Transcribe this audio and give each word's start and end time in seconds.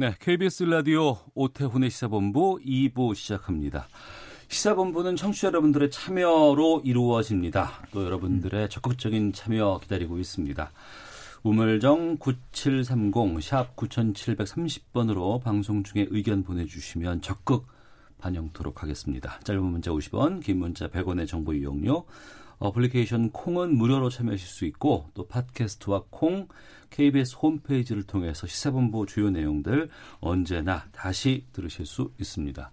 네, 0.00 0.14
KBS 0.18 0.62
라디오 0.62 1.18
오태훈의 1.34 1.90
시사본부 1.90 2.60
2부 2.64 3.14
시작합니다. 3.14 3.86
시사본부는 4.48 5.14
청취자 5.14 5.48
여러분들의 5.48 5.90
참여로 5.90 6.80
이루어집니다. 6.86 7.86
또 7.92 8.06
여러분들의 8.06 8.70
적극적인 8.70 9.34
참여 9.34 9.80
기다리고 9.82 10.18
있습니다. 10.18 10.72
우물정 11.42 12.16
9730, 12.16 13.42
샵 13.42 13.76
9730번으로 13.76 15.42
방송 15.42 15.82
중에 15.82 16.06
의견 16.08 16.44
보내주시면 16.44 17.20
적극 17.20 17.66
반영토록 18.16 18.82
하겠습니다. 18.82 19.38
짧은 19.44 19.62
문자 19.62 19.90
50원, 19.90 20.42
긴 20.42 20.60
문자 20.60 20.88
100원의 20.88 21.28
정보 21.28 21.52
이용료, 21.52 22.06
어플리케이션 22.60 23.30
콩은 23.30 23.76
무료로 23.76 24.10
참여하실 24.10 24.46
수 24.46 24.64
있고 24.66 25.10
또 25.14 25.26
팟캐스트와 25.26 26.04
콩, 26.10 26.46
KBS 26.90 27.36
홈페이지를 27.40 28.02
통해서 28.04 28.46
시사본부 28.46 29.06
주요 29.06 29.30
내용들 29.30 29.88
언제나 30.20 30.84
다시 30.92 31.46
들으실 31.52 31.86
수 31.86 32.12
있습니다. 32.20 32.70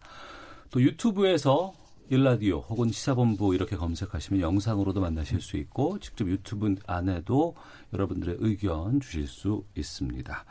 또 0.71 0.81
유튜브에서 0.81 1.73
일라디오 2.09 2.59
혹은 2.59 2.89
시사본부 2.89 3.55
이렇게 3.55 3.75
검색하시면 3.75 4.41
영상으로도 4.41 5.01
만나실 5.01 5.41
수 5.41 5.57
있고 5.57 5.99
직접 5.99 6.27
유튜브 6.27 6.75
안에도 6.85 7.55
여러분들의 7.93 8.37
의견 8.39 8.99
주실 8.99 9.27
수 9.27 9.63
있습니다. 9.75 10.45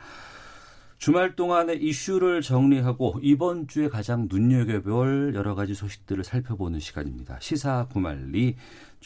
주말 0.97 1.35
동안의 1.35 1.81
이슈를 1.83 2.41
정리하고 2.41 3.19
이번 3.21 3.67
주에 3.67 3.87
가장 3.87 4.27
눈여겨볼 4.29 5.33
여러 5.35 5.53
가지 5.53 5.75
소식들을 5.75 6.23
살펴보는 6.23 6.79
시간입니다. 6.79 7.37
시사 7.39 7.87
구말리 7.91 8.55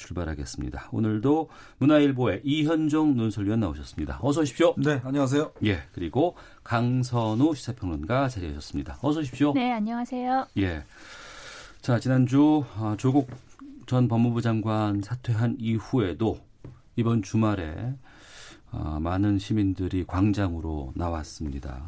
출발하겠습니다. 0.02 0.90
오늘도 0.92 1.50
문화일보의 1.78 2.42
이현종 2.44 3.16
논설위원 3.16 3.60
나오셨습니다. 3.60 4.20
어서 4.22 4.42
오십시오. 4.42 4.74
네, 4.78 5.00
안녕하세요. 5.04 5.52
예, 5.66 5.84
그리고 5.94 6.36
강선우 6.64 7.54
시사평론가 7.56 8.30
자리하셨습니다. 8.30 8.98
어서 9.02 9.20
오십시오. 9.20 9.54
네, 9.54 9.72
안녕하세요. 9.72 10.48
예. 10.58 10.84
자, 11.82 12.00
지난주 12.00 12.64
아, 12.76 12.96
조국 12.98 13.30
전 13.86 14.08
법무부 14.08 14.42
장관 14.42 15.02
사퇴한 15.02 15.58
이후에도 15.60 16.40
이번 16.96 17.22
주말에 17.22 17.94
아, 18.72 19.00
많은 19.02 19.38
시민들이 19.38 20.06
광장으로 20.06 20.94
나왔습니다. 20.96 21.82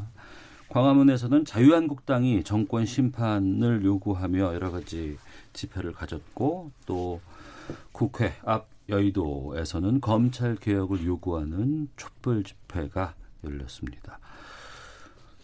광화문에서는 0.70 1.45
자유한국당이 1.45 2.44
정권 2.44 2.86
심판을 2.86 3.86
요구하며 3.86 4.55
여러 4.55 4.72
가지 4.72 5.17
집회를 5.53 5.94
가졌고 5.94 6.72
또 6.88 7.22
국회 7.92 8.33
앞 8.45 8.67
여의도에서는 8.89 10.02
검찰 10.02 10.56
개혁을 10.56 11.06
요구하는 11.06 11.88
촛불 11.95 12.44
집회가 12.44 13.14
열렸습니다. 13.44 14.20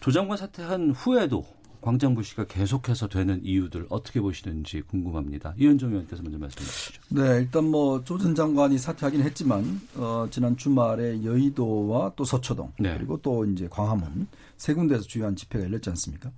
조 0.00 0.10
장관 0.10 0.36
사퇴한 0.36 0.90
후에도 0.92 1.46
광장 1.80 2.14
부 2.14 2.22
시가 2.22 2.44
계속해서 2.44 3.08
되는 3.08 3.40
이유들 3.42 3.86
어떻게 3.88 4.20
보시는지 4.20 4.82
궁금합니다. 4.82 5.54
이현정 5.56 5.90
의원께서 5.90 6.22
먼저 6.22 6.38
말씀해 6.38 6.66
주시죠. 6.66 7.00
네, 7.08 7.38
일단 7.38 7.64
뭐 7.70 8.02
조 8.04 8.18
전 8.18 8.34
장관이 8.34 8.76
사퇴하긴 8.76 9.22
했지만 9.22 9.80
어, 9.96 10.26
지난 10.30 10.56
주말에 10.58 11.24
여의도와 11.24 12.12
또 12.16 12.24
서초동 12.24 12.72
네. 12.78 12.94
그리고 12.98 13.18
또 13.22 13.46
이제 13.46 13.66
광화문 13.70 14.26
세 14.58 14.74
군데에서 14.74 15.04
주요한 15.04 15.34
집회가 15.36 15.64
열렸지 15.64 15.88
않습니까? 15.90 16.30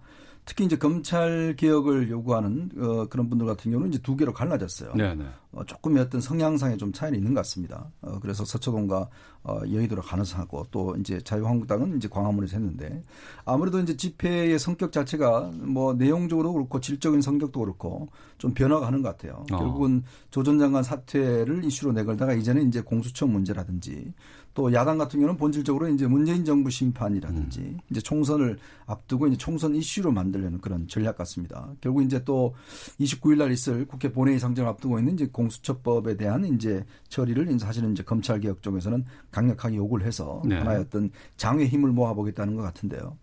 특히 0.45 0.65
이제 0.65 0.77
검찰 0.77 1.55
개혁을 1.57 2.11
요구하는 2.11 2.71
어, 2.77 3.07
그런 3.09 3.29
분들 3.29 3.47
같은 3.47 3.71
경우는 3.71 3.93
이제 3.93 4.03
두 4.03 4.17
개로 4.17 4.33
갈라졌어요. 4.33 4.95
네, 4.95 5.15
네. 5.15 5.25
어, 5.53 5.65
조금의 5.65 6.03
어떤 6.03 6.21
성향상에 6.21 6.77
좀 6.77 6.93
차이는 6.93 7.19
있는 7.19 7.35
것 7.35 7.41
같습니다. 7.41 7.91
어, 8.01 8.19
그래서 8.21 8.45
서초동과 8.45 9.09
어, 9.45 9.61
여의도로 9.71 10.03
가눠서 10.03 10.39
하고 10.39 10.67
또 10.71 10.97
이제 10.99 11.21
자유한국당은 11.21 11.97
이제 11.97 12.09
광화문에서 12.09 12.57
했는데 12.57 13.05
아무래도 13.45 13.79
이제 13.81 13.97
집회의 13.97 14.59
성격 14.59 14.93
자체가 14.93 15.53
뭐 15.55 15.95
내용적으로 15.95 16.53
그렇고 16.53 16.81
질적인 16.81 17.23
성격도 17.23 17.61
그렇고 17.61 18.09
좀 18.39 18.53
변화가 18.53 18.87
하는 18.87 19.03
것 19.03 19.11
같아요. 19.11 19.45
어. 19.53 19.57
결국은 19.59 20.03
조 20.31 20.43
전 20.43 20.59
장관 20.59 20.83
사퇴를 20.83 21.65
이슈로 21.65 21.93
내걸다가 21.93 22.35
이제는 22.35 22.67
이제 22.67 22.81
공수처 22.81 23.27
문제라든지 23.27 24.13
또 24.55 24.73
야당 24.73 24.99
같은 24.99 25.19
경우는 25.21 25.39
본질적으로 25.39 25.89
이제 25.89 26.07
문재인 26.07 26.45
정부 26.45 26.71
심판이라든지 26.71 27.61
음. 27.61 27.79
이제 27.91 28.01
총선을 28.01 28.59
앞두고 28.87 29.27
이제 29.29 29.37
총선 29.37 29.75
이슈로 29.75 30.13
만들려는 30.13 30.61
그런 30.61 30.87
전략 30.89 31.17
같습니다. 31.17 31.69
결국 31.81 32.03
이제 32.03 32.23
또 32.25 32.55
29일 33.01 33.39
날 33.39 33.53
있을 33.53 33.87
국회 33.87 34.13
본회의 34.13 34.39
상정을 34.39 34.69
앞두고 34.71 34.99
있는 34.99 35.15
이제 35.15 35.27
공수처법에 35.27 36.17
대한 36.17 36.45
이제 36.45 36.85
처리를 37.09 37.49
이제 37.49 37.65
사실은 37.65 37.93
이제 37.93 38.03
검찰 38.03 38.41
개혁 38.41 38.63
쪽에서는 38.63 39.05
강력하게 39.31 39.77
요구를 39.77 40.07
해서 40.07 40.43
네. 40.45 40.57
하나의 40.59 40.81
어떤 40.81 41.11
장의 41.37 41.69
힘을 41.69 41.91
모아보겠다는 41.91 42.55
것 42.55 42.63
같은데요. 42.63 43.17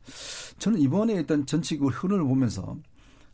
저는 0.57 0.79
이번에 0.79 1.13
일단 1.13 1.45
전칙 1.45 1.81
흐름을 1.81 2.23
보면서 2.23 2.77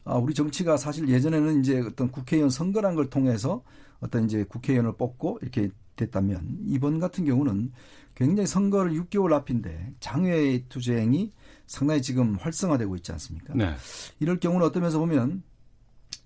아, 0.03 0.15
우리 0.17 0.33
정치가 0.33 0.77
사실 0.77 1.09
예전에는 1.09 1.61
이제 1.61 1.79
어떤 1.79 2.11
국회의원 2.11 2.49
선거란 2.49 2.95
걸 2.95 3.09
통해서 3.09 3.63
어떤 3.99 4.25
이제 4.25 4.43
국회의원을 4.43 4.93
뽑고 4.97 5.39
이렇게 5.41 5.69
됐다면 5.95 6.59
이번 6.67 6.99
같은 6.99 7.25
경우는 7.25 7.71
굉장히 8.15 8.47
선거를 8.47 8.93
6개월 8.93 9.33
앞인데 9.33 9.93
장외 9.99 10.65
투쟁이 10.69 11.33
상당히 11.67 12.01
지금 12.01 12.35
활성화되고 12.35 12.95
있지 12.97 13.11
않습니까? 13.11 13.53
네. 13.55 13.75
이럴 14.19 14.39
경우는 14.39 14.65
어떤 14.65 14.81
면에서 14.81 14.99
보면 14.99 15.43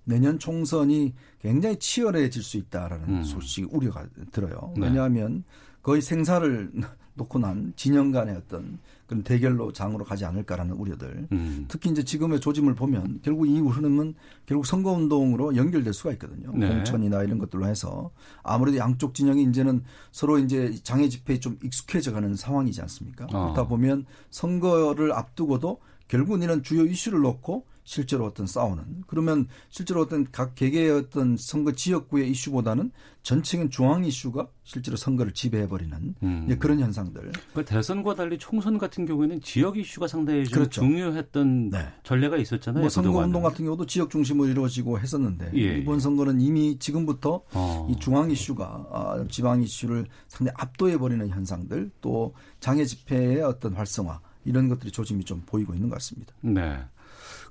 내년 0.03 0.40
총선이 0.40 1.13
굉장히 1.40 1.78
치열해질 1.78 2.44
수 2.44 2.57
있다라는 2.57 3.09
음. 3.09 3.24
소식 3.24 3.74
우려가 3.74 4.07
들어요. 4.31 4.74
네. 4.75 4.88
왜냐하면 4.88 5.44
거의 5.81 6.01
생사를 6.01 6.72
놓고 7.19 7.40
난 7.40 7.74
진영 7.75 8.12
간의 8.12 8.35
어떤 8.35 8.80
그런 9.06 9.24
대결로 9.24 9.74
장으로 9.74 10.06
가지 10.06 10.24
않을까라는 10.25 10.75
우려들. 10.75 11.28
음. 11.31 11.66
특히 11.68 11.90
이제 11.90 12.03
지금의 12.03 12.40
조짐을 12.40 12.75
보면 12.75 13.19
결국 13.22 13.47
이 13.47 13.59
흐름은 13.59 14.13
결국 14.46 14.66
선거 14.66 14.91
운동으로 14.91 15.56
연결될 15.56 15.94
수가 15.94 16.12
있거든요. 16.13 16.52
네. 16.53 16.68
공천이나 16.69 17.24
이런 17.24 17.40
것들로 17.40 17.66
해서 17.66 18.12
아무래도 18.44 18.78
양쪽 18.78 19.13
진영이 19.13 19.44
이제는 19.44 19.84
서로 20.12 20.40
이제 20.40 20.74
장애 20.84 21.09
집회에 21.09 21.40
좀 21.40 21.57
익숙해져 21.63 22.13
가는 22.13 22.35
상황이지 22.35 22.81
않습니까? 22.81 23.25
어. 23.25 23.53
그렇다 23.53 23.68
보면 23.68 24.06
선거를 24.30 25.12
앞두고도 25.12 25.80
결국은 26.07 26.41
이런 26.41 26.63
주요 26.63 26.86
이슈를 26.86 27.22
놓고 27.22 27.66
실제로 27.89 28.27
어떤 28.27 28.45
싸우는 28.45 29.05
그러면 29.07 29.47
실제로 29.69 30.01
어떤 30.01 30.27
각 30.31 30.53
개개의 30.53 30.91
어떤 30.91 31.38
선거 31.38 31.72
지역구의 31.72 32.29
이슈보다는 32.29 32.91
전체적인 33.23 33.72
중앙 33.72 34.05
이슈가 34.05 34.47
실제로 34.63 34.95
선거를 34.95 35.33
지배해버리는 35.33 36.16
음. 36.22 36.57
그런 36.59 36.81
현상들. 36.81 37.31
그 37.51 37.66
대선과 37.66 38.13
달리 38.13 38.38
총선 38.38 38.77
같은 38.77 39.07
경우에는 39.07 39.41
지역 39.41 39.79
이슈가 39.79 40.07
상당히 40.07 40.44
좀 40.45 40.59
그렇죠. 40.59 40.81
중요했던 40.81 41.72
네. 41.72 41.88
전례가 42.03 42.38
있었잖아요. 42.38 42.81
뭐 42.81 42.89
선거. 42.89 43.17
운동 43.22 43.41
같은 43.41 43.66
경우도 43.66 43.88
지역 43.88 44.11
중심으로 44.11 44.47
이루어지고 44.50 45.00
했었는데 45.00 45.50
예, 45.56 45.59
예. 45.59 45.77
이번 45.79 46.00
선거는 46.00 46.41
이미 46.41 46.77
지금부터 46.77 47.41
어. 47.53 47.88
이 47.89 48.00
중앙 48.00 48.29
이슈가 48.29 48.85
아, 48.91 49.25
지방 49.31 49.63
이슈를 49.63 50.06
상당히 50.27 50.53
압도해 50.59 51.00
버리는 51.00 51.27
현상들 51.27 51.89
또 52.01 52.35
장애 52.59 52.85
집회의 52.85 53.41
어떤 53.41 53.73
활성화 53.73 54.21
이런 54.45 54.69
것들이 54.69 54.91
조짐이 54.91 55.23
좀 55.23 55.41
보이고 55.47 55.73
있는 55.73 55.89
것 55.89 55.95
같습니다. 55.95 56.35
네. 56.41 56.77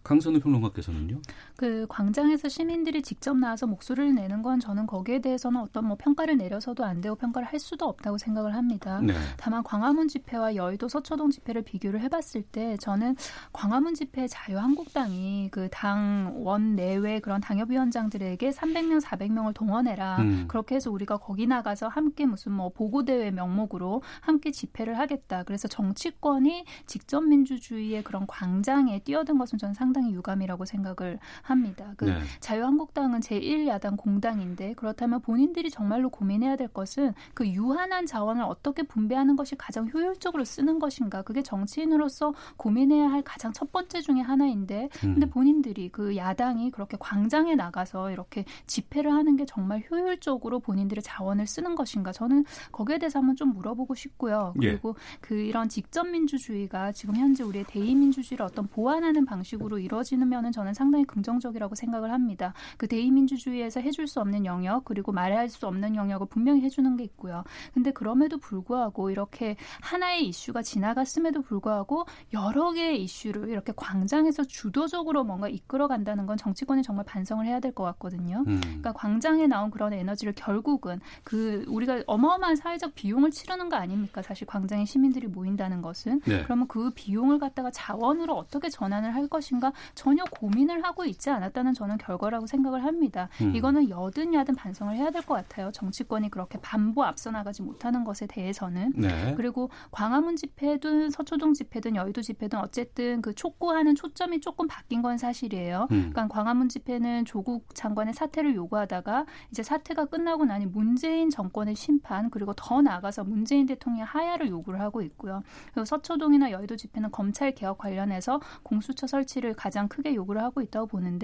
강선우 0.09 0.41
평론가께서는요. 0.41 1.21
그 1.59 1.87
광장에서 1.89 2.49
시민들이 2.49 3.03
직접 3.03 3.37
나와서 3.37 3.67
목소리를 3.67 4.15
내는 4.15 4.43
건 4.43 4.61
저는 4.61 4.87
거기에 4.87 5.19
대해서는 5.19 5.61
어떤 5.61 5.87
뭐 5.87 5.97
평가를 5.99 6.37
내려서도 6.37 6.85
안 6.85 7.01
되고 7.01 7.17
평가를 7.17 7.49
할 7.49 7.59
수도 7.59 7.87
없다고 7.87 8.17
생각을 8.17 8.55
합니다. 8.55 9.01
네. 9.03 9.13
다만 9.37 9.65
광화문 9.65 10.07
집회와 10.07 10.55
여의도 10.55 10.87
서초동 10.87 11.31
집회를 11.31 11.63
비교를 11.63 12.01
해봤을 12.03 12.45
때 12.53 12.77
저는 12.77 13.17
광화문 13.53 13.95
집회 13.95 14.29
자유한국당이 14.29 15.49
그 15.51 15.69
당원 15.73 16.77
내외 16.77 17.19
그런 17.19 17.41
당협위원장들에게 17.41 18.51
300명, 18.51 19.01
400명을 19.01 19.53
동원해라. 19.53 20.19
음. 20.19 20.45
그렇게 20.47 20.77
해서 20.77 20.93
우리가 20.93 21.17
거기 21.17 21.49
나가서 21.49 21.89
함께 21.89 22.25
무슨 22.25 22.53
뭐 22.53 22.69
보고대회 22.69 23.33
명목으로 23.33 24.03
함께 24.21 24.53
집회를 24.53 24.97
하겠다. 24.97 25.43
그래서 25.43 25.67
정치권이 25.67 26.67
직접 26.87 27.23
민주주의의 27.23 28.05
그런 28.05 28.29
광장에 28.29 29.01
뛰어든 29.01 29.39
것은 29.39 29.59
저는 29.59 29.75
상당히 29.75 30.13
유감이라고 30.13 30.65
생각을 30.65 31.19
합니다. 31.51 31.95
그 31.97 32.05
네. 32.05 32.19
자유한국당은 32.41 33.21
제1야당 33.21 33.97
공당인데 33.97 34.75
그렇다면 34.75 35.21
본인들이 35.21 35.71
정말로 35.71 36.11
고민해야 36.11 36.57
될 36.57 36.69
것은 36.69 37.15
그 37.35 37.49
유한한 37.49 38.07
자원을 38.07 38.43
어떻게 38.43 38.83
분배하는 38.83 39.37
것이 39.37 39.57
가장 39.57 39.89
효율적으로 39.93 40.45
쓰는 40.45 40.79
것인가. 40.79 41.23
그게 41.23 41.43
정치인으로서 41.43 42.35
고민해야 42.57 43.11
할 43.11 43.23
가장 43.23 43.53
첫 43.53 43.73
번째 43.73 44.01
중에 44.01 44.21
하나인데 44.21 44.89
근데 45.01 45.27
음. 45.27 45.31
본인들이 45.31 45.89
그 45.91 46.17
야당이 46.17 46.71
그렇게 46.71 46.97
광장에 47.01 47.55
나가서 47.55 48.11
이렇게 48.11 48.45
집회를 48.67 49.13
하는 49.13 49.37
게 49.37 49.47
정말 49.47 49.83
효율적으로 49.91 50.61
본인들의 50.61 51.03
자원을 51.03 51.47
쓰는 51.47 51.75
것인가. 51.75 52.13
저는 52.13 52.45
거기에 52.73 52.99
대해서 52.99 53.19
한번 53.19 53.37
좀 53.37 53.55
물어보고 53.55 53.95
싶고요. 53.95 54.55
예. 54.63 54.69
그리고 54.69 54.97
그 55.21 55.35
이런 55.35 55.69
직접 55.69 56.07
민주주의가 56.09 56.93
지금 56.93 57.17
현재 57.17 57.43
우리의 57.43 57.65
대의 57.65 57.95
민주주의를 57.95 58.45
어떤 58.45 58.67
보완하는 58.67 59.25
방식으로 59.25 59.79
이루어지는 59.79 60.29
면은 60.29 60.53
저는 60.53 60.75
상당히 60.75 61.05
긍정 61.05 61.38
적이라고 61.41 61.75
생각을 61.75 62.13
합니다. 62.13 62.53
그 62.77 62.87
대의 62.87 63.11
민주주의에서 63.11 63.81
해줄 63.81 64.07
수 64.07 64.21
없는 64.21 64.45
영역 64.45 64.85
그리고 64.85 65.13
말할 65.13 65.49
수 65.49 65.67
없는 65.67 65.97
영역을 65.97 66.27
분명히 66.29 66.61
해주는 66.63 66.97
게 66.97 67.05
있고요. 67.05 67.45
근데 67.73 67.91
그럼에도 67.91 68.39
불구하고 68.39 69.11
이렇게 69.11 69.57
하나의 69.81 70.27
이슈가 70.29 70.63
지나갔음에도 70.63 71.43
불구하고 71.43 72.05
여러 72.33 72.73
개의 72.73 73.03
이슈를 73.03 73.49
이렇게 73.49 73.73
광장에서 73.75 74.45
주도적으로 74.45 75.25
뭔가 75.25 75.49
이끌어간다는 75.49 76.27
건 76.27 76.37
정치권이 76.37 76.83
정말 76.83 77.05
반성을 77.07 77.47
해야 77.47 77.61
될 77.61 77.69
것 77.79 77.85
같거든요. 77.85 78.45
음. 78.47 78.61
그러니까 78.61 78.93
광장에 78.93 79.47
나온 79.47 79.71
그런 79.71 79.93
에너지를 79.93 80.33
결국은 80.35 81.01
그 81.23 81.65
우리가 81.69 82.03
어마어마한 82.07 82.57
사회적 82.57 82.95
비용을 82.95 83.31
치르는 83.31 83.69
거 83.69 83.77
아닙니까? 83.77 84.21
사실 84.23 84.47
광장에 84.47 84.85
시민들이 84.85 85.27
모인다는 85.29 85.81
것은 85.83 86.21
네. 86.25 86.43
그러면 86.43 86.67
그 86.67 86.91
비용을 86.95 87.39
갖다가 87.39 87.71
자원으로 87.71 88.35
어떻게 88.35 88.69
전환을 88.69 89.15
할 89.15 89.29
것인가 89.29 89.73
전혀 89.95 90.25
고민을 90.25 90.85
하고 90.85 91.05
있지 91.05 91.28
않았다는 91.31 91.75
저는 91.75 91.99
결과라고 91.99 92.47
생각을 92.47 92.85
합니다. 92.85 93.29
음. 93.43 93.55
이거는 93.55 93.89
여든 93.91 94.35
야든 94.35 94.55
반성을 94.57 94.95
해야 94.97 95.11
될 95.11 95.19
것 95.29 95.35
같아요. 95.35 95.71
정치권이 95.73 96.31
그렇게 96.31 96.59
반보 96.61 97.05
앞서 97.05 97.31
나가지 97.31 97.63
못하는 97.63 98.05
것에 98.05 98.27
대해서는 98.27 98.93
네. 98.97 99.35
그리고 99.37 99.69
광화문 99.91 100.37
집회든 100.37 101.11
서초동 101.11 101.55
집회든 101.55 101.97
여의도 101.97 102.23
집회든 102.23 102.59
어쨌든 102.61 103.21
그 103.21 103.35
촉구하는 103.35 103.95
초점이 103.95 104.41
조금 104.41 104.67
바뀐 104.69 105.03
건 105.03 105.19
사실이에요. 105.19 105.89
음. 105.91 106.11
그러니까 106.13 106.29
광화문 106.29 106.69
집회는 106.69 107.25
조국 107.25 107.75
장관의 107.75 108.15
사퇴를 108.15 108.55
요구하다가 108.55 109.27
이제 109.51 109.63
사퇴가 109.63 110.07
끝나고 110.07 110.45
나니 110.45 110.67
문재인 110.67 111.31
정권의 111.31 111.75
심판 111.75 112.31
그리고 112.31 112.53
더 112.55 112.81
나아가서 112.81 113.25
문재인 113.25 113.67
대통령의 113.67 114.07
하야를 114.07 114.49
요구를 114.49 114.81
하고 114.81 115.03
있고요. 115.03 115.43
그리고 115.75 115.85
서초동이나 115.85 116.53
여의도 116.53 116.77
집회는 116.77 117.11
검찰 117.11 117.53
개혁 117.53 117.79
관련해서 117.79 118.41
공수처 118.63 119.07
설치를 119.07 119.55
가장 119.55 119.89
크게 119.89 120.15
요구를 120.15 120.43
하고 120.43 120.61
있다고 120.63 120.87
보는데 120.87 121.18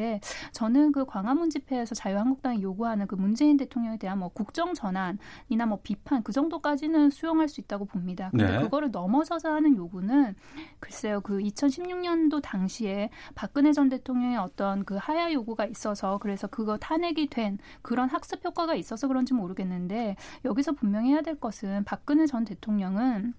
저는 0.53 0.93
그 0.93 1.05
광화문 1.05 1.51
집회에서 1.51 1.95
자유한국당이 1.95 2.63
요구하는 2.63 3.07
그 3.07 3.15
문재인 3.15 3.57
대통령에 3.57 3.97
대한 3.99 4.19
뭐 4.19 4.29
국정 4.29 4.75
전환이나 4.75 5.67
뭐 5.67 5.81
비판 5.83 6.23
그 6.23 6.33
정도까지는 6.33 7.11
수용할 7.11 7.49
수 7.49 7.61
있다고 7.61 7.85
봅니다. 7.87 8.31
근데 8.31 8.51
네. 8.51 8.63
그거를 8.63 8.91
넘어서서 8.91 9.53
하는 9.53 9.77
요구는 9.77 10.35
글쎄요 10.81 11.21
그 11.21 11.39
2016년도 11.39 12.43
당시에 12.43 13.11
박근혜 13.35 13.73
전 13.73 13.89
대통령의 13.89 14.39
어떤 14.39 14.85
그 14.85 14.97
하야 14.97 15.33
요구가 15.33 15.67
있어서 15.67 16.19
그래서 16.19 16.47
그거 16.47 16.77
탄핵이 16.79 17.29
된 17.29 17.59
그런 17.83 18.09
학습 18.09 18.45
효과가 18.45 18.75
있어서 18.75 19.09
그런지 19.09 19.35
모르겠는데 19.35 20.17
여기서 20.45 20.73
분명히 20.73 21.13
해야 21.13 21.23
될 21.23 21.39
것은 21.39 21.85
박근혜 21.85 22.27
전 22.27 22.45
대통령은 22.45 23.35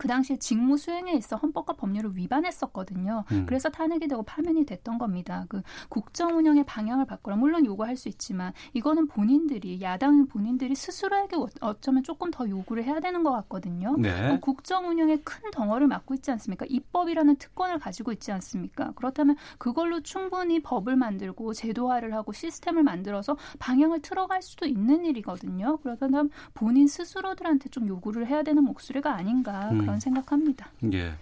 그 0.00 0.08
당시에 0.08 0.38
직무 0.38 0.78
수행에 0.78 1.12
있어 1.12 1.36
헌법과 1.36 1.74
법률을 1.74 2.16
위반했었거든요. 2.16 3.24
음. 3.32 3.44
그래서 3.44 3.68
탄핵이 3.68 4.08
되고 4.08 4.22
파면이 4.22 4.64
됐던 4.64 4.96
겁니다. 4.96 5.44
그 5.50 5.60
국정 5.90 6.38
운영의 6.38 6.64
방향을 6.64 7.04
바꾸라 7.04 7.36
물론 7.36 7.66
요구할 7.66 7.98
수 7.98 8.08
있지만 8.08 8.54
이거는 8.72 9.08
본인들이 9.08 9.82
야당 9.82 10.26
본인들이 10.26 10.74
스스로에게 10.74 11.36
어- 11.36 11.48
어쩌면 11.60 12.02
조금 12.02 12.30
더 12.30 12.48
요구를 12.48 12.84
해야 12.84 12.98
되는 12.98 13.22
것 13.22 13.30
같거든요. 13.32 13.94
네. 13.98 14.30
어, 14.30 14.38
국정 14.40 14.88
운영의 14.88 15.20
큰 15.22 15.50
덩어리를 15.50 15.86
맡고 15.86 16.14
있지 16.14 16.30
않습니까? 16.30 16.64
입법이라는 16.66 17.36
특권을 17.36 17.78
가지고 17.78 18.12
있지 18.12 18.32
않습니까? 18.32 18.92
그렇다면 18.94 19.36
그걸로 19.58 20.00
충분히 20.00 20.62
법을 20.62 20.96
만들고 20.96 21.52
제도화를 21.52 22.14
하고 22.14 22.32
시스템을 22.32 22.84
만들어서 22.84 23.36
방향을 23.58 24.00
틀어갈 24.00 24.40
수도 24.40 24.64
있는 24.64 25.04
일이거든요. 25.04 25.76
그러면 25.82 26.30
본인 26.54 26.86
스스로들한테 26.86 27.68
좀 27.68 27.86
요구를 27.86 28.26
해야 28.28 28.42
되는 28.42 28.64
목소리가 28.64 29.12
아닌가 29.14 29.68
음. 29.72 29.89
그런 29.90 30.00
생각합니다. 30.00 30.68
예. 30.92 31.12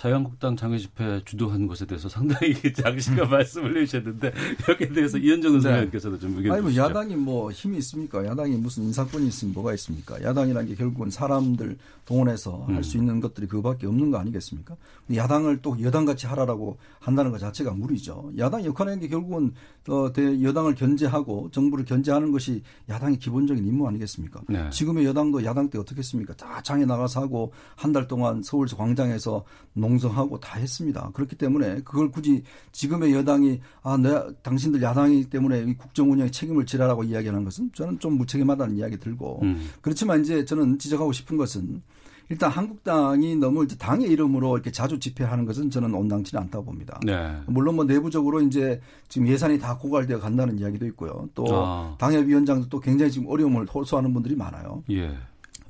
자유한국당 0.00 0.56
장외 0.56 0.78
집회 0.78 1.20
주도한 1.26 1.66
것에 1.66 1.84
대해서 1.84 2.08
상당히 2.08 2.54
장시간 2.72 3.28
말씀을 3.28 3.76
해주셨는데 3.82 4.32
여기에 4.70 4.88
대해서 4.94 5.18
이현정 5.18 5.60
선생님께서도 5.60 6.18
좀 6.18 6.30
의견 6.38 6.44
네. 6.44 6.50
아니 6.52 6.60
뭐 6.62 6.70
주시죠. 6.70 6.82
야당이 6.82 7.16
뭐 7.16 7.50
힘이 7.50 7.76
있습니까? 7.78 8.24
야당이 8.24 8.56
무슨 8.56 8.84
인사권이 8.84 9.28
있으면 9.28 9.52
뭐가 9.52 9.74
있습니까? 9.74 10.22
야당이라는 10.22 10.70
게 10.70 10.74
결국은 10.74 11.10
사람들 11.10 11.76
동원해서 12.06 12.64
음. 12.70 12.76
할수 12.76 12.96
있는 12.96 13.20
것들이 13.20 13.46
그밖에 13.46 13.86
없는 13.86 14.10
거 14.10 14.16
아니겠습니까? 14.16 14.74
야당을 15.14 15.60
또 15.60 15.76
여당같이 15.82 16.26
하라라고 16.28 16.78
한다는 16.98 17.30
것 17.30 17.38
자체가 17.38 17.72
무리죠. 17.72 18.32
야당 18.38 18.64
역할하는 18.64 19.00
게 19.00 19.08
결국은 19.08 19.52
어, 19.88 20.12
대 20.14 20.42
여당을 20.42 20.76
견제하고 20.76 21.50
정부를 21.52 21.84
견제하는 21.84 22.32
것이 22.32 22.62
야당의 22.88 23.18
기본적인 23.18 23.66
임무 23.66 23.86
아니겠습니까? 23.86 24.40
네. 24.48 24.70
지금의 24.70 25.04
여당도 25.04 25.44
야당 25.44 25.68
때 25.68 25.78
어떻게 25.78 25.98
했습니까? 25.98 26.32
다 26.34 26.62
장에 26.62 26.86
나가서 26.86 27.20
하고 27.20 27.52
한 27.76 27.90
달 27.92 28.06
동안 28.06 28.40
서울 28.42 28.66
광장에서 28.68 29.44
농 29.74 29.89
성하고 29.98 30.40
다 30.40 30.58
했습니다. 30.58 31.10
그렇기 31.14 31.36
때문에 31.36 31.80
그걸 31.82 32.10
굳이 32.10 32.42
지금의 32.72 33.12
여당이 33.14 33.60
아, 33.82 33.96
내 33.96 34.20
당신들 34.42 34.82
야당이기 34.82 35.30
때문에 35.30 35.62
이 35.62 35.74
국정 35.74 36.10
운영에 36.12 36.30
책임을 36.30 36.66
지라라고 36.66 37.04
이야기하는 37.04 37.44
것은 37.44 37.70
저는 37.74 37.98
좀 37.98 38.14
무책임하다는 38.18 38.76
이야기 38.76 38.98
들고 38.98 39.40
음. 39.42 39.68
그렇지만 39.80 40.20
이제 40.20 40.44
저는 40.44 40.78
지적하고 40.78 41.12
싶은 41.12 41.36
것은 41.36 41.82
일단 42.30 42.48
한국당이 42.48 43.34
너무 43.36 43.64
이제 43.64 43.76
당의 43.76 44.08
이름으로 44.08 44.54
이렇게 44.54 44.70
자주 44.70 45.00
집회하는 45.00 45.44
것은 45.46 45.68
저는 45.68 45.92
온당치는 45.92 46.44
않다고 46.44 46.64
봅니다. 46.64 46.98
네. 47.04 47.36
물론 47.46 47.74
뭐 47.74 47.84
내부적으로 47.84 48.40
이제 48.40 48.80
지금 49.08 49.26
예산이 49.26 49.58
다 49.58 49.76
고갈되어 49.76 50.20
간다는 50.20 50.56
이야기도 50.60 50.86
있고요. 50.86 51.28
또 51.34 51.44
아. 51.50 51.96
당협위원장도 51.98 52.68
또 52.68 52.78
굉장히 52.78 53.10
지금 53.10 53.26
어려움을 53.28 53.66
호소하는 53.66 54.14
분들이 54.14 54.36
많아요. 54.36 54.84
예. 54.92 55.12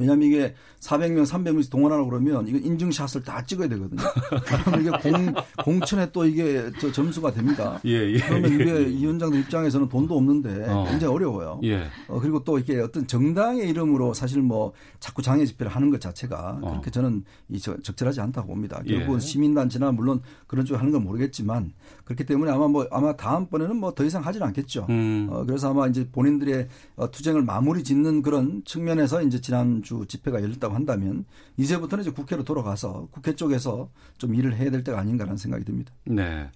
왜냐하면 0.00 0.26
이게 0.28 0.54
400명, 0.80 1.26
300명씩 1.26 1.70
동원하라고 1.70 2.08
그러면 2.08 2.48
이거 2.48 2.56
인증샷을 2.58 3.22
다 3.22 3.44
찍어야 3.44 3.68
되거든요. 3.68 4.00
그러면 4.46 4.80
이게 4.80 5.10
공, 5.10 5.34
공천에 5.62 6.10
또 6.10 6.24
이게 6.24 6.70
저 6.80 6.90
점수가 6.90 7.32
됩니다. 7.32 7.78
예, 7.84 8.14
예. 8.14 8.18
그러면 8.18 8.50
예, 8.50 8.54
이게 8.54 8.76
예. 8.76 8.82
이 8.90 9.02
위원장들 9.02 9.40
입장에서는 9.40 9.88
돈도 9.90 10.16
없는데 10.16 10.64
어. 10.68 10.84
굉장히 10.88 11.14
어려워요. 11.14 11.60
예. 11.64 11.84
어, 12.08 12.18
그리고 12.18 12.42
또 12.44 12.58
이게 12.58 12.80
어떤 12.80 13.06
정당의 13.06 13.68
이름으로 13.68 14.14
사실 14.14 14.40
뭐 14.40 14.72
자꾸 15.00 15.20
장애 15.20 15.44
집회를 15.44 15.70
하는 15.70 15.90
것 15.90 16.00
자체가 16.00 16.60
어. 16.62 16.70
그렇게 16.70 16.90
저는 16.90 17.24
이 17.50 17.60
저- 17.60 17.76
적절하지 17.82 18.22
않다고 18.22 18.48
봅니다. 18.48 18.80
예. 18.86 18.94
결국은 18.96 19.20
시민단체나 19.20 19.92
물론 19.92 20.22
그런 20.46 20.64
쪽에 20.64 20.78
하는 20.78 20.92
건 20.92 21.04
모르겠지만 21.04 21.72
그렇기 22.04 22.24
때문에 22.24 22.50
아마 22.50 22.66
뭐 22.68 22.86
아마 22.90 23.14
다음번에는 23.16 23.76
뭐 23.76 23.90
더 23.94 24.04
이상 24.04 24.24
하지는 24.24 24.46
않겠죠. 24.46 24.86
음. 24.88 25.26
어, 25.30 25.44
그래서 25.44 25.70
아마 25.70 25.86
이제 25.88 26.08
본인들의 26.10 26.68
어, 26.96 27.10
투쟁을 27.10 27.42
마무리 27.42 27.82
짓는 27.84 28.22
그런 28.22 28.62
측면에서 28.64 29.20
이제 29.22 29.40
지난 29.40 29.82
주 29.90 30.06
집회가 30.06 30.40
열렸다고 30.40 30.72
한다면 30.72 31.24
이제부터는 31.56 32.02
이제 32.02 32.12
국회로 32.12 32.44
돌아가서 32.44 33.08
국회 33.10 33.34
쪽에서 33.34 33.90
좀 34.18 34.36
일을 34.36 34.54
해야 34.54 34.70
될 34.70 34.84
때가 34.84 35.00
아닌가라는 35.00 35.36
생각이 35.36 35.64
듭니다. 35.64 35.92
네. 36.04 36.48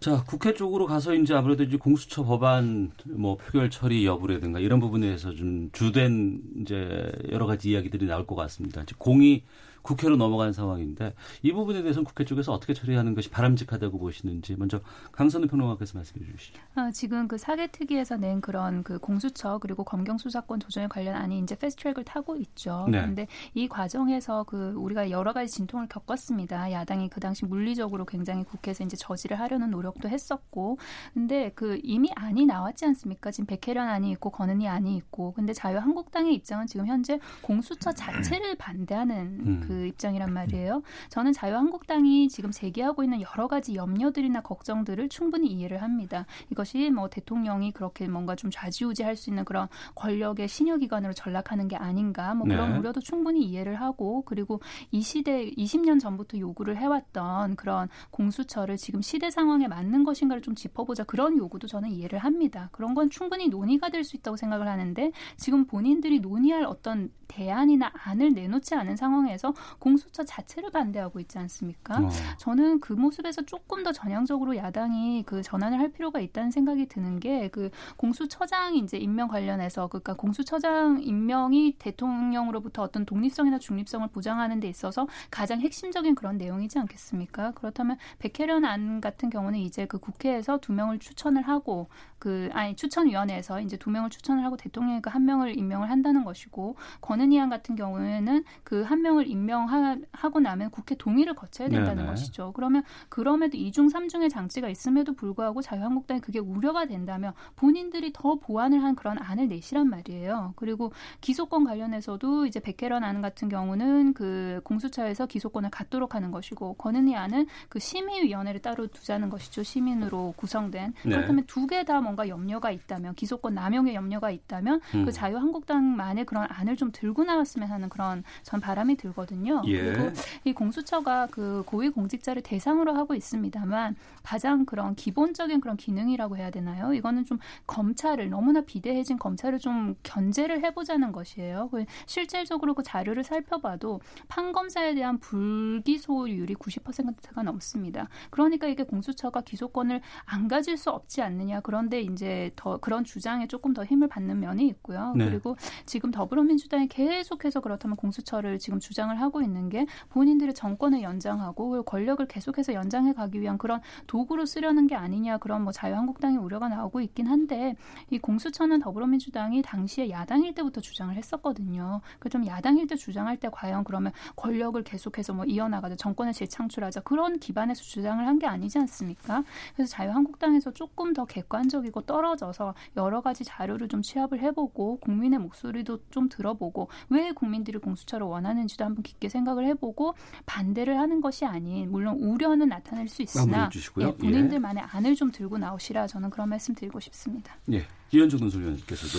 자, 0.00 0.24
국회 0.26 0.54
쪽으로 0.54 0.86
가서 0.86 1.14
이제 1.14 1.34
아무래도 1.34 1.62
이제 1.62 1.76
공수처 1.76 2.24
법안 2.24 2.92
뭐 3.04 3.36
표결 3.36 3.68
처리 3.68 4.06
여부라든가 4.06 4.60
이런 4.60 4.80
부분에서 4.80 5.34
좀 5.34 5.68
주된 5.72 6.40
이제 6.62 7.12
여러 7.30 7.44
가지 7.44 7.72
이야기들이 7.72 8.06
나올 8.06 8.26
것 8.26 8.34
같습니다. 8.34 8.82
공이 8.96 9.44
국회로 9.82 10.16
넘어간 10.16 10.52
상황인데 10.52 11.14
이 11.42 11.52
부분에 11.52 11.82
대해서는 11.82 12.04
국회 12.04 12.24
쪽에서 12.24 12.52
어떻게 12.52 12.74
처리하는 12.74 13.14
것이 13.14 13.30
바람직하다고 13.30 13.98
보시는지 13.98 14.56
먼저 14.56 14.80
강선우 15.12 15.46
평론가께서 15.46 15.98
말씀해 15.98 16.26
주시죠. 16.26 16.60
아, 16.74 16.90
지금 16.90 17.28
그 17.28 17.38
사개특위에서 17.38 18.16
낸 18.16 18.40
그런 18.40 18.82
그 18.82 18.98
공수처 18.98 19.58
그리고 19.58 19.84
검경 19.84 20.18
수사권 20.18 20.60
조정에 20.60 20.88
관련 20.88 21.16
안이 21.16 21.38
이제 21.40 21.56
패스트트랙을 21.56 22.04
타고 22.04 22.36
있죠. 22.36 22.86
네. 22.90 22.98
그런데 22.98 23.26
이 23.54 23.68
과정에서 23.68 24.44
그 24.44 24.72
우리가 24.76 25.10
여러 25.10 25.32
가지 25.32 25.52
진통을 25.52 25.88
겪었습니다. 25.88 26.72
야당이 26.72 27.08
그 27.08 27.20
당시 27.20 27.44
물리적으로 27.44 28.04
굉장히 28.04 28.44
국회에서 28.44 28.84
이제 28.84 28.96
저지를 28.96 29.38
하려는 29.38 29.70
노력도 29.70 30.08
했었고, 30.08 30.78
근데 31.14 31.52
그 31.54 31.80
이미 31.82 32.10
안이 32.14 32.46
나왔지 32.46 32.84
않습니까? 32.86 33.30
지금 33.30 33.46
백혜련 33.46 33.88
안이 33.88 34.10
있고 34.12 34.30
권은희 34.30 34.68
안이 34.68 34.96
있고, 34.96 35.32
근데 35.32 35.52
자유한국당의 35.52 36.34
입장은 36.34 36.66
지금 36.66 36.86
현재 36.86 37.18
공수처 37.42 37.92
자체를 37.92 38.56
반대하는 38.56 39.16
음. 39.46 39.60
그 39.70 39.86
입장이란 39.86 40.32
말이에요. 40.32 40.82
저는 41.10 41.32
자유한국당이 41.32 42.28
지금 42.28 42.50
제기하고 42.50 43.04
있는 43.04 43.20
여러 43.20 43.46
가지 43.46 43.76
염려들이나 43.76 44.40
걱정들을 44.42 45.08
충분히 45.08 45.46
이해를 45.46 45.80
합니다. 45.80 46.26
이것이 46.50 46.90
뭐 46.90 47.08
대통령이 47.08 47.70
그렇게 47.70 48.08
뭔가 48.08 48.34
좀 48.34 48.50
좌지우지할 48.50 49.14
수 49.14 49.30
있는 49.30 49.44
그런 49.44 49.68
권력의 49.94 50.48
신여기관으로 50.48 51.12
전락하는 51.12 51.68
게 51.68 51.76
아닌가 51.76 52.34
뭐 52.34 52.48
그런 52.48 52.72
네. 52.72 52.78
우려도 52.78 53.00
충분히 53.00 53.44
이해를 53.44 53.76
하고 53.76 54.22
그리고 54.26 54.60
이 54.90 55.02
시대 55.02 55.48
20년 55.52 56.00
전부터 56.00 56.38
요구를 56.38 56.76
해왔던 56.76 57.54
그런 57.54 57.88
공수처를 58.10 58.76
지금 58.76 59.02
시대 59.02 59.30
상황에 59.30 59.68
맞는 59.68 60.02
것인가를 60.02 60.42
좀 60.42 60.56
짚어보자 60.56 61.04
그런 61.04 61.38
요구도 61.38 61.68
저는 61.68 61.90
이해를 61.90 62.18
합니다. 62.18 62.70
그런 62.72 62.94
건 62.94 63.08
충분히 63.08 63.48
논의가 63.48 63.88
될 63.90 64.00
수 64.00 64.16
있다고 64.16 64.36
생각을 64.36 64.66
하는데 64.66 65.12
지금 65.36 65.66
본인들이 65.66 66.20
논의할 66.20 66.64
어떤 66.64 67.10
대안이나 67.28 67.92
안을 67.94 68.32
내놓지 68.32 68.74
않은 68.74 68.96
상황에서 68.96 69.54
공수처 69.78 70.24
자체를 70.24 70.70
반대하고 70.70 71.20
있지 71.20 71.38
않습니까? 71.38 71.98
어. 71.98 72.08
저는 72.38 72.80
그 72.80 72.92
모습에서 72.92 73.42
조금 73.42 73.82
더 73.82 73.92
전향적으로 73.92 74.56
야당이 74.56 75.24
그 75.26 75.42
전환을 75.42 75.78
할 75.78 75.90
필요가 75.92 76.20
있다는 76.20 76.50
생각이 76.50 76.86
드는 76.86 77.20
게 77.20 77.48
그 77.52 77.70
공수처장 77.96 78.74
이제 78.76 78.96
임명 78.96 79.28
관련해서 79.28 79.86
그러니까 79.88 80.14
공수처장 80.14 81.00
임명이 81.02 81.76
대통령으로부터 81.78 82.82
어떤 82.82 83.04
독립성이나 83.06 83.58
중립성을 83.58 84.06
보장하는 84.08 84.60
데 84.60 84.68
있어서 84.68 85.06
가장 85.30 85.60
핵심적인 85.60 86.14
그런 86.14 86.36
내용이지 86.38 86.78
않겠습니까? 86.78 87.52
그렇다면 87.52 87.96
백혜련 88.18 88.64
안 88.64 89.00
같은 89.00 89.30
경우는 89.30 89.58
이제 89.58 89.86
그 89.86 89.98
국회에서 89.98 90.58
두 90.58 90.72
명을 90.72 90.98
추천을 90.98 91.42
하고 91.42 91.88
그 92.18 92.48
아니 92.52 92.76
추천위원회에서 92.76 93.60
이제 93.62 93.76
두 93.76 93.90
명을 93.90 94.10
추천을 94.10 94.44
하고 94.44 94.56
대통령이 94.56 95.00
그 95.02 95.10
한 95.10 95.24
명을 95.24 95.58
임명을 95.58 95.90
한다는 95.90 96.22
것이고 96.24 96.76
권은희 97.00 97.40
안 97.40 97.48
같은 97.50 97.74
경우에는 97.74 98.44
그 98.64 98.84
한 98.84 99.02
명을 99.02 99.26
임명 99.28 99.49
하고 99.50 100.40
나면 100.40 100.70
국회 100.70 100.94
동의를 100.94 101.34
거쳐야 101.34 101.68
된다는 101.68 101.96
네네. 101.96 102.08
것이죠. 102.08 102.52
그러면 102.54 102.82
그럼에도 103.08 103.56
이중 103.56 103.88
삼중의 103.88 104.28
장치가 104.30 104.68
있음에도 104.68 105.14
불구하고 105.14 105.62
자유한국당이 105.62 106.20
그게 106.20 106.38
우려가 106.38 106.86
된다면 106.86 107.32
본인들이 107.56 108.12
더 108.12 108.36
보완을 108.36 108.82
한 108.82 108.94
그런 108.94 109.18
안을 109.18 109.48
내시란 109.48 109.88
말이에요. 109.88 110.52
그리고 110.56 110.92
기소권 111.20 111.64
관련해서도 111.64 112.46
이제 112.46 112.60
백혜련 112.60 113.04
안 113.04 113.20
같은 113.22 113.48
경우는 113.48 114.14
그 114.14 114.60
공수처에서 114.64 115.26
기소권을 115.26 115.70
갖도록 115.70 116.14
하는 116.14 116.30
것이고 116.30 116.74
권은희 116.74 117.16
안은 117.16 117.46
그 117.68 117.78
심의위원회를 117.78 118.60
따로 118.60 118.86
두자는 118.86 119.30
것이죠. 119.30 119.62
시민으로 119.62 120.34
구성된 120.36 120.92
네. 121.04 121.10
그렇다면 121.10 121.44
두 121.46 121.66
개 121.66 121.80
다 121.84 122.00
뭔가 122.00 122.28
염려가 122.28 122.70
있다면 122.70 123.14
기소권 123.14 123.54
남용의 123.54 123.94
염려가 123.94 124.30
있다면 124.30 124.80
음. 124.94 125.04
그 125.04 125.12
자유한국당만의 125.12 126.24
그런 126.26 126.46
안을 126.48 126.76
좀 126.76 126.90
들고 126.92 127.24
나왔으면 127.24 127.70
하는 127.70 127.88
그런 127.88 128.22
전 128.42 128.60
바람이 128.60 128.96
들거든요. 128.96 129.39
예. 129.66 129.82
그리고 129.82 130.10
이 130.44 130.52
공수처가 130.52 131.28
그 131.30 131.62
고위공직자를 131.66 132.42
대상으로 132.42 132.94
하고 132.94 133.14
있습니다만 133.14 133.96
가장 134.22 134.64
그런 134.64 134.94
기본적인 134.94 135.60
그런 135.60 135.76
기능이라고 135.76 136.36
해야 136.36 136.50
되나요? 136.50 136.92
이거는 136.92 137.24
좀 137.24 137.38
검찰을 137.66 138.30
너무나 138.30 138.60
비대해진 138.62 139.18
검찰을 139.18 139.58
좀 139.58 139.94
견제를 140.02 140.64
해보자는 140.64 141.12
것이에요. 141.12 141.68
그 141.70 141.84
실질적으로 142.06 142.74
그 142.74 142.82
자료를 142.82 143.24
살펴봐도 143.24 144.00
판검사에 144.28 144.94
대한 144.94 145.18
불기소율이 145.18 146.54
90%가 146.54 147.42
넘습니다. 147.42 148.08
그러니까 148.30 148.66
이게 148.66 148.82
공수처가 148.82 149.42
기소권을 149.42 150.00
안 150.24 150.48
가질 150.48 150.76
수 150.76 150.90
없지 150.90 151.22
않느냐. 151.22 151.60
그런데 151.60 152.00
이제 152.00 152.50
더 152.56 152.78
그런 152.78 153.04
주장에 153.04 153.46
조금 153.46 153.74
더 153.74 153.84
힘을 153.84 154.08
받는 154.08 154.40
면이 154.40 154.66
있고요. 154.68 155.14
네. 155.16 155.26
그리고 155.26 155.56
지금 155.86 156.10
더불어민주당이 156.10 156.88
계속해서 156.88 157.60
그렇다면 157.60 157.96
공수처를 157.96 158.58
지금 158.58 158.80
주장을 158.80 159.14
하고 159.20 159.29
있는 159.42 159.68
게 159.68 159.86
본인들의 160.08 160.54
정권을 160.54 161.02
연장하고 161.02 161.82
권력을 161.84 162.26
계속해서 162.26 162.74
연장해 162.74 163.12
가기 163.12 163.40
위한 163.40 163.56
그런 163.58 163.80
도구로 164.08 164.46
쓰려는 164.46 164.86
게 164.88 164.94
아니냐 164.96 165.38
그런 165.38 165.62
뭐 165.62 165.72
자유한국당의 165.72 166.38
우려가 166.38 166.68
나오고 166.68 167.00
있긴 167.02 167.26
한데 167.28 167.76
이 168.10 168.18
공수처는 168.18 168.80
더불어민주당이 168.80 169.62
당시에 169.62 170.10
야당일 170.10 170.54
때부터 170.54 170.80
주장을 170.80 171.14
했었거든요. 171.14 172.00
그 172.18 172.28
좀 172.30 172.46
야당일 172.46 172.86
때 172.86 172.94
주장할 172.96 173.36
때 173.38 173.48
과연 173.50 173.82
그러면 173.84 174.12
권력을 174.36 174.80
계속해서 174.84 175.32
뭐 175.34 175.44
이어나가자 175.44 175.96
정권을 175.96 176.32
재창출하자 176.32 177.00
그런 177.00 177.38
기반에서 177.38 177.82
주장을 177.82 178.26
한 178.26 178.38
게 178.40 178.46
아니지 178.46 178.78
않습니까? 178.78 179.44
그래서 179.74 179.90
자유한국당에서 179.90 180.70
조금 180.70 181.12
더 181.12 181.26
객관적이고 181.26 182.00
떨어져서 182.02 182.74
여러 182.96 183.20
가지 183.20 183.44
자료를 183.44 183.88
좀 183.88 184.00
취합을 184.00 184.40
해보고 184.40 184.98
국민의 185.00 185.38
목소리도 185.40 185.98
좀 186.10 186.28
들어보고 186.30 186.88
왜 187.10 187.32
국민들이 187.32 187.76
공수처를 187.78 188.26
원하는지도 188.26 188.84
한번 188.84 189.02
깊게 189.20 189.28
생각을 189.28 189.66
해보고 189.66 190.14
반대를 190.46 190.98
하는 190.98 191.20
것이 191.20 191.44
아닌 191.44 191.92
물론 191.92 192.18
우려는 192.18 192.70
나타낼 192.70 193.06
수 193.06 193.22
있으나 193.22 193.68
주시고요. 193.68 194.08
예, 194.08 194.14
본인들만의 194.16 194.82
안을 194.90 195.14
좀 195.14 195.30
들고 195.30 195.58
나오시라 195.58 196.06
저는 196.08 196.30
그런 196.30 196.48
말씀 196.48 196.74
드리고 196.74 196.98
싶습니다. 196.98 197.54
예. 197.70 197.86
이현정 198.10 198.40
논술위원께서도 198.40 199.18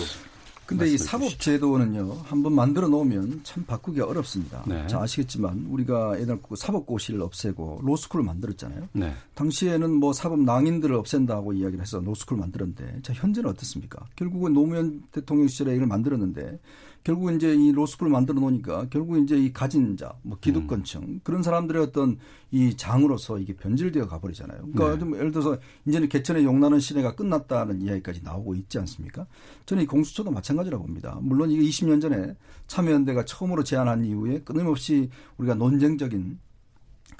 근데 0.64 0.86
이 0.88 0.96
사법제도는요, 0.96 2.22
한 2.24 2.42
번 2.42 2.54
만들어 2.54 2.88
놓으면 2.88 3.40
참 3.42 3.64
바꾸기가 3.64 4.06
어렵습니다. 4.06 4.64
네. 4.66 4.86
자, 4.86 5.02
아시겠지만, 5.02 5.66
우리가 5.68 6.18
예전에 6.18 6.40
그 6.48 6.56
사법고시를 6.56 7.20
없애고 7.20 7.80
로스쿨을 7.82 8.24
만들었잖아요. 8.24 8.88
네. 8.92 9.12
당시에는 9.34 9.92
뭐 9.92 10.12
사법 10.12 10.40
낭인들을 10.40 10.94
없앤다고 10.94 11.52
이야기를 11.52 11.82
해서 11.82 11.98
로스쿨을 11.98 12.40
만들었는데, 12.40 13.00
자, 13.02 13.12
현재는 13.12 13.50
어떻습니까? 13.50 14.06
결국은 14.16 14.54
노무현 14.54 15.02
대통령 15.10 15.48
시절에 15.48 15.74
이걸 15.74 15.88
만들었는데, 15.88 16.58
결국 17.04 17.32
이제 17.32 17.54
이 17.54 17.72
로스쿨을 17.72 18.10
만들어 18.10 18.38
놓으니까 18.40 18.86
결국 18.90 19.18
이제 19.18 19.36
이 19.36 19.52
가진 19.52 19.96
자, 19.96 20.14
뭐 20.22 20.38
기득권층 20.40 21.20
그런 21.24 21.42
사람들의 21.42 21.82
어떤 21.82 22.18
이 22.50 22.76
장으로서 22.76 23.38
이게 23.38 23.54
변질되어 23.54 24.06
가버리잖아요. 24.06 24.58
그러니까 24.72 24.92
네. 24.92 24.98
좀 24.98 25.16
예를 25.16 25.32
들어서 25.32 25.58
이제는 25.86 26.08
개천에 26.08 26.44
용나는 26.44 26.78
시대가 26.80 27.14
끝났다는 27.14 27.80
이야기까지 27.82 28.22
나오고 28.22 28.54
있지 28.54 28.78
않습니까? 28.78 29.26
저는 29.66 29.82
이 29.82 29.86
공수처도 29.86 30.30
마찬가지라고 30.30 30.84
봅니다. 30.84 31.18
물론 31.22 31.50
이게 31.50 31.62
20년 31.62 32.00
전에 32.00 32.36
참여연대가 32.68 33.24
처음으로 33.24 33.64
제안한 33.64 34.04
이후에 34.04 34.40
끊임없이 34.40 35.10
우리가 35.38 35.54
논쟁적인 35.54 36.38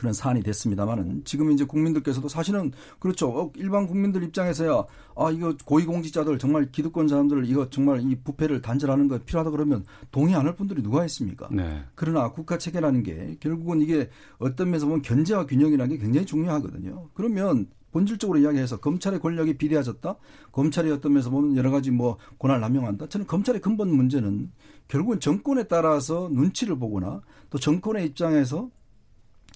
그런 0.02 0.12
사안이 0.12 0.42
됐습니다만은 0.42 1.22
지금 1.24 1.52
이제 1.52 1.64
국민들께서도 1.64 2.28
사실은 2.28 2.72
그렇죠. 2.98 3.28
어, 3.28 3.52
일반 3.54 3.86
국민들 3.86 4.24
입장에서야 4.24 4.84
아 5.14 5.30
이거 5.30 5.54
고위공직자들 5.64 6.40
정말 6.40 6.72
기득권 6.72 7.06
사람들 7.06 7.46
이거 7.46 7.70
정말 7.70 8.00
이 8.02 8.16
부패를 8.16 8.60
단절하는 8.62 9.06
거 9.06 9.18
필요하다 9.18 9.50
그러면 9.52 9.84
동의 10.10 10.34
안 10.34 10.42
할 10.42 10.56
분들이 10.56 10.82
누가 10.82 11.04
있습니까? 11.04 11.48
네. 11.52 11.84
그러나 11.94 12.32
국가 12.32 12.58
체계라는 12.58 13.04
게 13.04 13.36
결국은 13.38 13.80
이게 13.80 14.10
어떤 14.38 14.70
면에서 14.70 14.86
보면 14.86 15.02
견제와 15.02 15.46
균형이라는 15.46 15.96
게 15.96 16.02
굉장히 16.02 16.26
중요하거든요. 16.26 17.10
그러면 17.14 17.68
본질적으로 17.92 18.40
이야기해서 18.40 18.78
검찰의 18.78 19.20
권력이 19.20 19.56
비대해졌다. 19.58 20.16
검찰이 20.50 20.90
어떤 20.90 21.12
면에서 21.12 21.30
보면 21.30 21.56
여러 21.56 21.70
가지 21.70 21.92
뭐 21.92 22.18
권한을 22.40 22.60
남용한다. 22.60 23.08
저는 23.08 23.28
검찰의 23.28 23.60
근본 23.60 23.94
문제는 23.94 24.50
결국은 24.88 25.20
정권에 25.20 25.64
따라서 25.64 26.28
눈치를 26.32 26.76
보거나 26.76 27.20
또 27.50 27.58
정권의 27.58 28.04
입장에서 28.06 28.68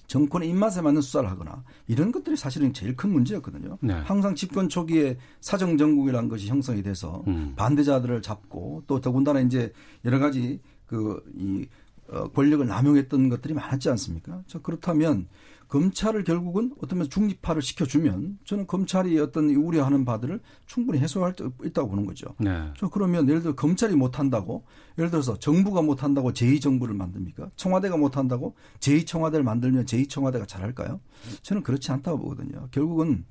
정권의 0.07 0.49
입맛에 0.49 0.81
맞는 0.81 1.01
수사를 1.01 1.29
하거나 1.29 1.63
이런 1.87 2.11
것들이 2.11 2.35
사실은 2.35 2.73
제일 2.73 2.95
큰 2.95 3.11
문제였거든요. 3.11 3.77
네. 3.81 3.93
항상 3.93 4.35
집권 4.35 4.69
초기에 4.69 5.17
사정 5.41 5.77
정국이라는 5.77 6.29
것이 6.29 6.47
형성이 6.47 6.81
돼서 6.81 7.23
음. 7.27 7.53
반대자들을 7.55 8.21
잡고 8.21 8.83
또 8.87 9.01
더군다나 9.01 9.41
이제 9.41 9.71
여러 10.05 10.19
가지 10.19 10.61
그이 10.87 11.63
어, 11.63 11.86
권력을 12.33 12.65
남용했던 12.65 13.29
것들이 13.29 13.53
많았지 13.53 13.89
않습니까? 13.89 14.43
저 14.47 14.61
그렇다면 14.61 15.27
검찰을 15.67 16.23
결국은 16.23 16.73
어떤 16.81 16.99
면에서 16.99 17.09
중립화를 17.09 17.61
시켜주면 17.61 18.39
저는 18.45 18.67
검찰이 18.67 19.19
어떤 19.19 19.49
우려하는 19.49 20.05
바들을 20.05 20.39
충분히 20.65 20.99
해소할 20.99 21.33
수 21.37 21.51
있다고 21.63 21.89
보는 21.89 22.05
거죠. 22.05 22.33
네. 22.39 22.71
저 22.77 22.87
그러면 22.89 23.27
예를 23.27 23.41
들어 23.41 23.53
검찰이 23.53 23.95
못한다고 23.95 24.63
예를 24.97 25.11
들어서 25.11 25.37
정부가 25.37 25.81
못한다고 25.81 26.31
제2정부를 26.31 26.95
만듭니까? 26.95 27.51
청와대가 27.57 27.97
못한다고 27.97 28.55
제2청와대를 28.79 29.41
만들면 29.43 29.85
제2청와대가 29.85 30.47
잘할까요? 30.47 31.01
저는 31.41 31.63
그렇지 31.63 31.91
않다고 31.91 32.19
보거든요. 32.19 32.69
결국은 32.71 33.25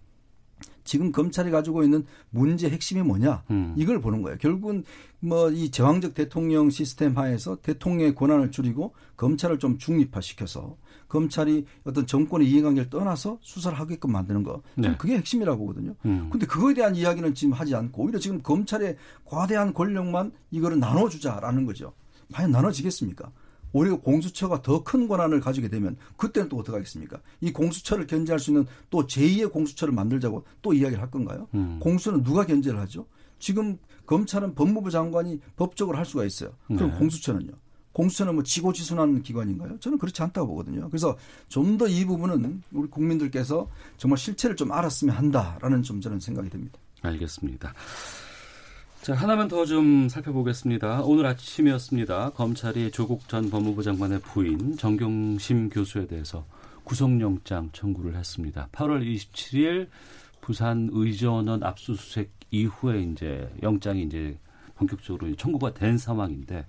지금 0.87 1.13
검찰이 1.13 1.51
가지고 1.51 1.83
있는 1.83 2.07
문제 2.31 2.71
핵심이 2.71 3.03
뭐냐 3.03 3.43
음. 3.51 3.75
이걸 3.77 4.01
보는 4.01 4.23
거예요. 4.23 4.39
결국은 4.39 4.85
뭐 5.21 5.51
이 5.51 5.71
제왕적 5.71 6.15
대통령 6.15 6.71
시스템 6.71 7.17
하에서 7.17 7.57
대통령의 7.57 8.15
권한을 8.15 8.51
줄이고 8.51 8.95
검찰을 9.17 9.59
좀 9.59 9.79
중립화시켜서 9.79 10.77
검찰이 11.09 11.67
어떤 11.85 12.07
정권의 12.07 12.49
이해관계를 12.51 12.91
떠나서 12.91 13.39
수사를 13.41 13.79
하게끔 13.79 14.13
만드는 14.13 14.43
거. 14.43 14.63
네. 14.75 14.97
그게 14.97 15.17
핵심이라고 15.17 15.59
보거든요. 15.59 15.95
음. 16.05 16.29
근데 16.31 16.47
그거에 16.47 16.75
대한 16.75 16.97
이야기는 16.97 17.35
지금 17.35 17.53
하지 17.53 17.75
않고 17.75 18.03
오히려 18.03 18.19
지금 18.19 18.43
검찰의 18.43 18.97
과대한 19.25 19.73
권력만 19.73 20.33
이거를 20.51 20.79
나눠주자라는 20.79 21.65
거죠. 21.65 21.93
과연 22.33 22.51
나눠지겠습니까? 22.51 23.31
오히려 23.77 23.97
공수처가 24.01 24.63
더 24.63 24.83
큰 24.83 25.09
권한을 25.09 25.41
가지게 25.41 25.69
되면 25.69 25.97
그때는 26.17 26.49
또 26.49 26.57
어떻게 26.59 26.77
하겠습니까? 26.77 27.21
이 27.41 27.53
공수처를 27.53 28.07
견제할 28.07 28.39
수 28.39 28.51
있는 28.51 28.65
또 28.91 29.07
제2의 29.07 29.53
공수처를 29.53 29.93
만들자고 29.93 30.45
또 30.63 30.73
이야기를 30.73 31.03
할 31.03 31.11
건가요? 31.11 31.49
음. 31.55 31.79
공수는 31.81 32.23
누가 32.23 32.45
견제를 32.47 32.79
하죠? 32.81 33.07
지금 33.39 33.77
검찰은 34.07 34.55
법무부 34.55 34.91
장관이 34.91 35.41
법적으로 35.57 35.99
할 35.99 36.07
수가 36.07 36.25
있어요. 36.25 36.51
그럼 36.69 36.93
네. 36.93 36.99
공수처는요? 36.99 37.53
공수처는 37.93 38.35
뭐 38.35 38.43
지고지순한 38.45 39.23
기관인가요? 39.23 39.79
저는 39.81 39.99
그렇지 39.99 40.23
않다고 40.23 40.47
보거든요. 40.49 40.89
그래서 40.91 41.17
좀 41.49 41.77
더 41.79 41.87
이 41.89 42.05
부분은 42.05 42.63
우리 42.73 42.89
국민들께서 42.89 43.69
정말 43.97 44.19
실체를 44.19 44.55
좀 44.57 44.71
알았으면 44.73 45.15
한다라는 45.17 45.83
좀 45.83 46.01
저는 46.01 46.21
생각이 46.21 46.49
듭니다. 46.51 46.79
알겠습니다. 47.03 47.73
자, 49.07 49.15
하나만 49.15 49.47
더 49.47 49.65
좀 49.65 50.09
살펴보겠습니다. 50.09 51.03
오늘 51.03 51.27
아침이었습니다. 51.27 52.31
검찰이 52.31 52.91
조국 52.91 53.29
전 53.29 53.51
법무부 53.51 53.85
장관의 53.85 54.19
부인 54.23 54.77
정경심 54.77 55.69
교수에 55.69 56.09
대해서 56.09 56.45
구속영장 56.83 57.71
청구를 57.73 58.17
했습니다. 58.17 58.69
8월 58.73 59.05
27일 59.05 59.87
부산 60.41 60.89
의전원 60.91 61.63
압수수색 61.63 62.33
이후에 62.51 63.03
이제 63.03 63.49
영장이 63.63 64.03
이제 64.03 64.37
본격적으로 64.75 65.33
청구가 65.37 65.75
된 65.75 65.99
상황인데 65.99 66.67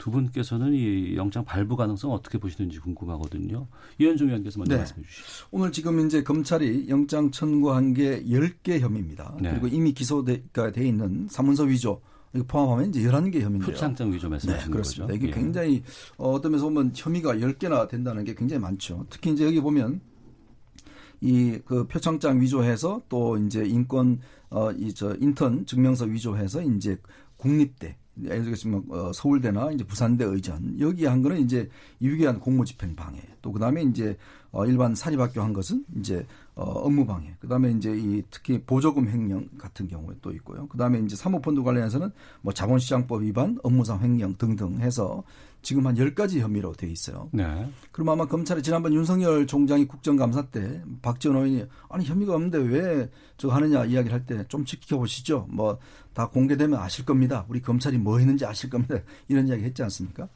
두 0.00 0.10
분께서는 0.10 0.72
이 0.72 1.14
영장 1.14 1.44
발부 1.44 1.76
가능성 1.76 2.10
어떻게 2.10 2.38
보시는지 2.38 2.80
궁금하거든요. 2.80 3.68
이현종 3.98 4.28
의원께서 4.28 4.58
먼저 4.58 4.72
네. 4.74 4.78
말씀해 4.78 5.02
주시죠. 5.06 5.46
오늘 5.50 5.70
지금 5.72 6.04
이제 6.06 6.22
검찰이 6.22 6.88
영장 6.88 7.30
청구한 7.30 7.92
게 7.92 8.24
10개 8.24 8.80
혐의입니다. 8.80 9.36
네. 9.42 9.50
그리고 9.50 9.68
이미 9.68 9.92
기소가 9.92 10.72
돼 10.72 10.88
있는 10.88 11.28
사문서 11.30 11.64
위조 11.64 12.00
이거 12.34 12.44
포함하면 12.48 12.88
이제 12.88 13.02
11개 13.02 13.42
혐의인데요. 13.42 13.66
표창장 13.66 14.10
위조 14.10 14.30
말씀하시는 14.30 14.70
네, 14.70 14.72
그렇습니다. 14.72 15.06
거죠? 15.06 15.16
이게 15.16 15.28
예. 15.28 15.30
굉장히 15.32 15.82
어, 16.16 16.30
어떤 16.30 16.52
면에서 16.52 16.64
보면 16.64 16.92
혐의가 16.94 17.34
10개나 17.34 17.86
된다는 17.86 18.24
게 18.24 18.34
굉장히 18.34 18.62
많죠. 18.62 19.04
특히 19.10 19.32
이제 19.32 19.44
여기 19.44 19.60
보면 19.60 20.00
이그 21.20 21.88
표창장 21.88 22.40
위조해서 22.40 23.02
또 23.10 23.36
이제 23.36 23.66
인권 23.66 24.20
어이 24.48 24.94
저 24.94 25.14
인턴 25.20 25.66
증명서 25.66 26.06
위조해서 26.06 26.62
이제 26.62 26.96
국립대 27.36 27.98
예를 28.24 28.52
들면 28.52 28.84
어, 28.88 29.12
서울대나 29.12 29.72
이제 29.72 29.84
부산대 29.84 30.24
의전 30.24 30.78
여기 30.80 31.06
한 31.06 31.22
거는 31.22 31.40
이제 31.40 31.68
유기한 32.00 32.38
공무집행 32.40 32.96
방해. 32.96 33.20
또 33.42 33.52
그다음에 33.52 33.82
이제 33.82 34.16
어, 34.52 34.66
일반 34.66 34.94
사립학교 34.94 35.40
한 35.40 35.52
것은 35.52 35.84
이제 35.96 36.26
어, 36.54 36.64
업무 36.64 37.06
방해 37.06 37.34
그다음에 37.40 37.70
이제 37.70 37.92
이 37.96 38.22
특히 38.30 38.60
보조금 38.62 39.08
횡령 39.08 39.48
같은 39.58 39.86
경우에 39.88 40.16
또 40.20 40.32
있고요 40.32 40.66
그다음에 40.68 40.98
이제 41.00 41.14
사모펀드 41.16 41.62
관련해서는 41.62 42.10
뭐 42.42 42.52
자본시장법 42.52 43.22
위반 43.22 43.58
업무상 43.62 44.02
횡령 44.02 44.36
등등 44.38 44.80
해서 44.80 45.22
지금 45.62 45.86
한 45.86 45.94
10가지 45.94 46.38
혐의로 46.40 46.72
돼 46.72 46.86
있어요. 46.88 47.28
네. 47.32 47.70
그럼 47.92 48.08
아마 48.08 48.24
검찰이 48.24 48.62
지난번 48.62 48.94
윤석열 48.94 49.46
총장이 49.46 49.86
국정감사 49.86 50.46
때 50.46 50.82
박지원 51.02 51.36
의원이 51.36 51.66
아니 51.90 52.06
혐의가 52.06 52.34
없는데 52.34 52.56
왜 52.58 53.10
저거 53.36 53.52
하느냐 53.54 53.84
이야기를 53.84 54.10
할 54.10 54.24
때 54.24 54.42
좀 54.48 54.64
지켜보시죠. 54.64 55.46
뭐 55.50 55.78
다 56.14 56.28
공개되면 56.28 56.78
아실 56.78 57.04
겁니다. 57.04 57.44
우리 57.48 57.60
검찰이 57.60 57.98
뭐 57.98 58.18
했는지 58.18 58.44
아실 58.44 58.68
겁니다. 58.68 58.96
이런 59.28 59.46
이야기 59.48 59.62
했지 59.62 59.82
않습니까? 59.84 60.28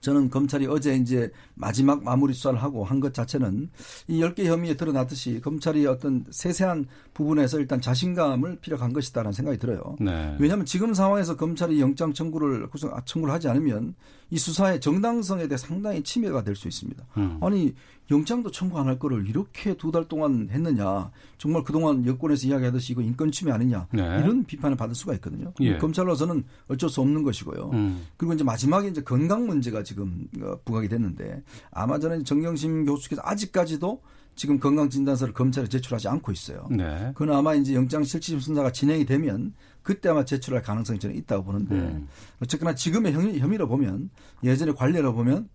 저는 0.00 0.30
검찰이 0.30 0.66
어제 0.66 0.94
이제 0.94 1.30
마지막 1.54 2.02
마무리 2.02 2.32
수사를 2.32 2.60
하고 2.62 2.84
한 2.84 3.00
것 3.00 3.14
자체는 3.14 3.70
이 4.08 4.20
10개 4.20 4.44
혐의에 4.44 4.74
드러났듯이 4.76 5.40
검찰이 5.40 5.86
어떤 5.86 6.24
세세한 6.30 6.86
부분에서 7.14 7.58
일단 7.58 7.80
자신감을 7.80 8.58
피력한 8.60 8.92
것이다라는 8.92 9.32
생각이 9.32 9.58
들어요. 9.58 9.96
네. 10.00 10.36
왜냐하면 10.38 10.66
지금 10.66 10.92
상황에서 10.94 11.36
검찰이 11.36 11.80
영장 11.80 12.12
청구를 12.12 12.68
구성 12.68 12.92
청구를 13.04 13.34
하지 13.34 13.48
않으면 13.48 13.94
이 14.30 14.38
수사의 14.38 14.80
정당성에 14.80 15.48
대해 15.48 15.56
상당히 15.58 16.02
침해가 16.02 16.42
될 16.44 16.54
수 16.56 16.68
있습니다. 16.68 17.04
음. 17.16 17.38
아니 17.42 17.74
영장도 18.10 18.50
청구 18.50 18.78
안 18.78 18.86
할 18.86 18.98
거를 18.98 19.26
이렇게 19.28 19.74
두 19.76 19.90
달 19.90 20.06
동안 20.08 20.48
했느냐. 20.50 21.10
정말 21.38 21.62
그동안 21.64 22.04
여권에서 22.06 22.46
이야기하듯이 22.48 22.92
이거 22.92 23.02
인권 23.02 23.30
침해 23.32 23.52
아니냐. 23.52 23.86
네. 23.92 24.02
이런 24.02 24.44
비판을 24.44 24.76
받을 24.76 24.94
수가 24.94 25.14
있거든요. 25.14 25.52
예. 25.60 25.78
검찰로서는 25.78 26.44
어쩔 26.68 26.88
수 26.90 27.00
없는 27.00 27.22
것이고요. 27.22 27.70
음. 27.72 28.06
그리고 28.16 28.34
이제 28.34 28.44
마지막에 28.44 28.88
이제 28.88 29.02
건강 29.02 29.46
문제가 29.46 29.82
지금 29.82 30.26
어, 30.42 30.54
부각이 30.64 30.88
됐는데 30.88 31.42
아마 31.70 31.98
저는 31.98 32.24
정경심 32.24 32.84
교수께서 32.86 33.22
아직까지도 33.24 34.00
지금 34.34 34.58
건강진단서를 34.58 35.34
검찰에 35.34 35.66
제출하지 35.68 36.08
않고 36.08 36.32
있어요. 36.32 36.66
네. 36.70 37.12
그건 37.14 37.36
아마 37.36 37.54
이제 37.54 37.74
영장 37.74 38.02
실질 38.04 38.40
심사가 38.40 38.72
진행이 38.72 39.04
되면 39.04 39.52
그때 39.82 40.08
아마 40.08 40.24
제출할 40.24 40.62
가능성이 40.62 40.98
저는 40.98 41.16
있다고 41.16 41.44
보는데 41.44 41.74
음. 41.74 42.08
어쨌거나 42.40 42.74
지금의 42.74 43.12
혐의, 43.12 43.38
혐의로 43.38 43.68
보면 43.68 44.10
예전의 44.42 44.74
관례로 44.76 45.14
보면 45.14 45.48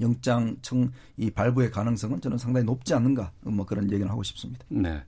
영장 0.00 0.56
청이 0.62 1.30
발부의 1.34 1.70
가능성은 1.70 2.20
저는 2.20 2.38
상당히 2.38 2.64
높지 2.66 2.94
않는가 2.94 3.32
뭐 3.42 3.66
그런 3.66 3.90
얘기를 3.90 4.10
하고 4.10 4.22
싶습니다. 4.22 4.64
네. 4.68 5.02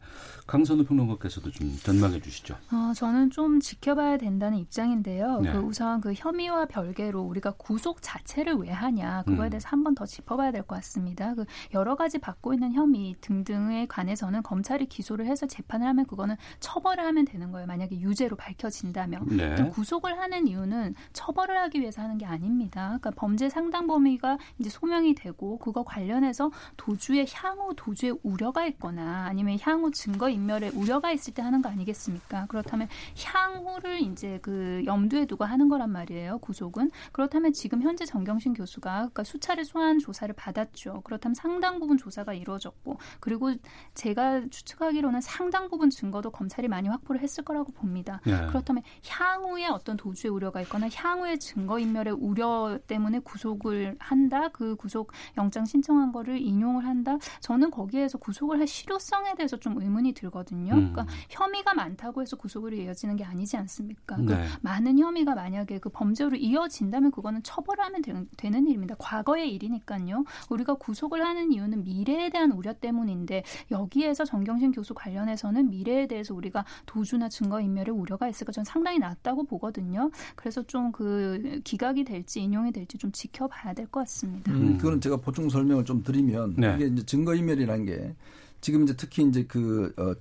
강선우 0.46 0.84
평론가께서도 0.84 1.50
좀 1.50 1.76
전망해 1.82 2.20
주시죠. 2.20 2.54
어, 2.72 2.92
저는 2.94 3.30
좀 3.30 3.60
지켜봐야 3.60 4.18
된다는 4.18 4.58
입장인데요. 4.58 5.40
네. 5.40 5.52
그 5.52 5.58
우선 5.58 6.00
그 6.00 6.12
혐의와 6.14 6.66
별개로 6.66 7.20
우리가 7.22 7.52
구속 7.52 7.98
자체를 8.02 8.54
왜 8.54 8.70
하냐 8.70 9.22
그거에 9.26 9.48
음. 9.48 9.50
대해서 9.50 9.68
한번 9.68 9.94
더 9.94 10.04
짚어봐야 10.06 10.50
될 10.50 10.62
것 10.62 10.76
같습니다. 10.76 11.34
그 11.34 11.44
여러 11.74 11.96
가지 11.96 12.18
받고 12.18 12.54
있는 12.54 12.72
혐의 12.72 13.16
등등에 13.20 13.86
관해서는 13.86 14.42
검찰이 14.42 14.86
기소를 14.86 15.26
해서 15.26 15.46
재판을 15.46 15.86
하면 15.88 16.06
그거는 16.06 16.36
처벌을 16.60 17.04
하면 17.04 17.24
되는 17.24 17.50
거예요. 17.50 17.66
만약에 17.66 18.00
유죄로 18.00 18.36
밝혀진다면 18.36 19.26
네. 19.36 19.68
구속을 19.70 20.18
하는 20.18 20.46
이유는 20.46 20.94
처벌을 21.12 21.56
하기 21.62 21.80
위해서 21.80 22.02
하는 22.02 22.18
게 22.18 22.26
아닙니다. 22.26 22.86
그러니까 22.86 23.10
범죄 23.16 23.48
상당 23.48 23.86
범위가 23.86 24.38
이제 24.58 24.70
소명이 24.82 25.14
되고 25.14 25.58
그거 25.58 25.84
관련해서 25.84 26.50
도주의 26.76 27.24
향후 27.32 27.72
도주의 27.76 28.18
우려가 28.24 28.66
있거나 28.66 29.26
아니면 29.26 29.56
향후 29.62 29.92
증거 29.92 30.28
인멸에 30.28 30.70
우려가 30.74 31.12
있을 31.12 31.34
때 31.34 31.40
하는 31.40 31.62
거 31.62 31.68
아니겠습니까? 31.68 32.46
그렇다면 32.48 32.88
향후를 33.16 34.00
이제 34.00 34.40
그 34.42 34.82
염두에 34.84 35.26
두고 35.26 35.44
하는 35.44 35.68
거란 35.68 35.90
말이에요. 35.90 36.38
구속은 36.38 36.90
그렇다면 37.12 37.52
지금 37.52 37.80
현재 37.82 38.04
정경심 38.04 38.54
교수가 38.54 38.90
그러니까 38.90 39.22
수차례 39.22 39.62
소환 39.62 40.00
조사를 40.00 40.34
받았죠. 40.34 41.02
그렇다면 41.04 41.34
상당 41.36 41.78
부분 41.78 41.96
조사가 41.96 42.34
이루어졌고 42.34 42.98
그리고 43.20 43.52
제가 43.94 44.48
추측하기로는 44.50 45.20
상당 45.20 45.68
부분 45.68 45.90
증거도 45.90 46.32
검찰이 46.32 46.66
많이 46.66 46.88
확보를 46.88 47.20
했을 47.20 47.44
거라고 47.44 47.70
봅니다. 47.70 48.20
네. 48.26 48.46
그렇다면 48.48 48.82
향후에 49.06 49.68
어떤 49.68 49.96
도주의 49.96 50.32
우려가 50.32 50.60
있거나 50.62 50.88
향후에 50.92 51.36
증거 51.36 51.78
인멸의 51.78 52.14
우려 52.14 52.80
때문에 52.88 53.20
구속을 53.20 53.94
한다. 54.00 54.48
그 54.48 54.71
구속 54.76 55.12
영장 55.36 55.64
신청한 55.64 56.12
거를 56.12 56.40
인용을 56.40 56.84
한다. 56.86 57.18
저는 57.40 57.70
거기에서 57.70 58.18
구속을 58.18 58.60
할 58.60 58.66
실효성에 58.66 59.34
대해서 59.34 59.56
좀 59.56 59.80
의문이 59.80 60.12
들거든요. 60.12 60.74
음. 60.74 60.92
그러니까 60.92 61.06
혐의가 61.28 61.74
많다고 61.74 62.22
해서 62.22 62.36
구속으로 62.36 62.76
이어지는 62.76 63.16
게 63.16 63.24
아니지 63.24 63.56
않습니까? 63.56 64.16
그 64.16 64.22
네. 64.32 64.46
많은 64.60 64.98
혐의가 64.98 65.34
만약에 65.34 65.78
그 65.78 65.88
범죄로 65.88 66.36
이어진다면 66.36 67.10
그거는 67.10 67.42
처벌하면 67.42 68.02
되, 68.02 68.50
는 68.50 68.66
일입니다. 68.66 68.94
과거의 68.98 69.52
일이니까요. 69.54 70.24
우리가 70.50 70.74
구속을 70.74 71.24
하는 71.24 71.52
이유는 71.52 71.84
미래에 71.84 72.30
대한 72.30 72.52
우려 72.52 72.72
때문인데 72.74 73.42
여기에서 73.70 74.24
정경심 74.24 74.72
교수 74.72 74.94
관련해서는 74.94 75.70
미래에 75.70 76.06
대해서 76.06 76.34
우리가 76.34 76.64
도주나 76.86 77.28
증거 77.28 77.60
인멸의 77.60 77.90
우려가 77.94 78.28
있을까 78.28 78.52
저는 78.52 78.64
상당히 78.64 78.98
낮다고 78.98 79.44
보거든요. 79.44 80.10
그래서 80.36 80.62
좀 80.62 80.92
그 80.92 81.60
기각이 81.64 82.04
될지 82.04 82.40
인용이 82.42 82.70
될지 82.72 82.98
좀 82.98 83.10
지켜봐야 83.12 83.74
될 83.74 83.86
것 83.86 84.00
같습니다. 84.00 84.52
음, 84.52 84.61
그거는 84.78 85.00
제가 85.00 85.16
보충 85.16 85.48
설명을 85.48 85.84
좀 85.84 86.02
드리면 86.02 86.54
네. 86.56 86.74
이게 86.76 86.86
이제 86.86 87.04
증거 87.04 87.34
인멸이라는 87.34 87.84
게 87.84 88.14
지금 88.60 88.84
이제 88.84 88.94
특히 88.96 89.24
이제 89.24 89.44
그 89.44 89.92
어, 89.96 90.14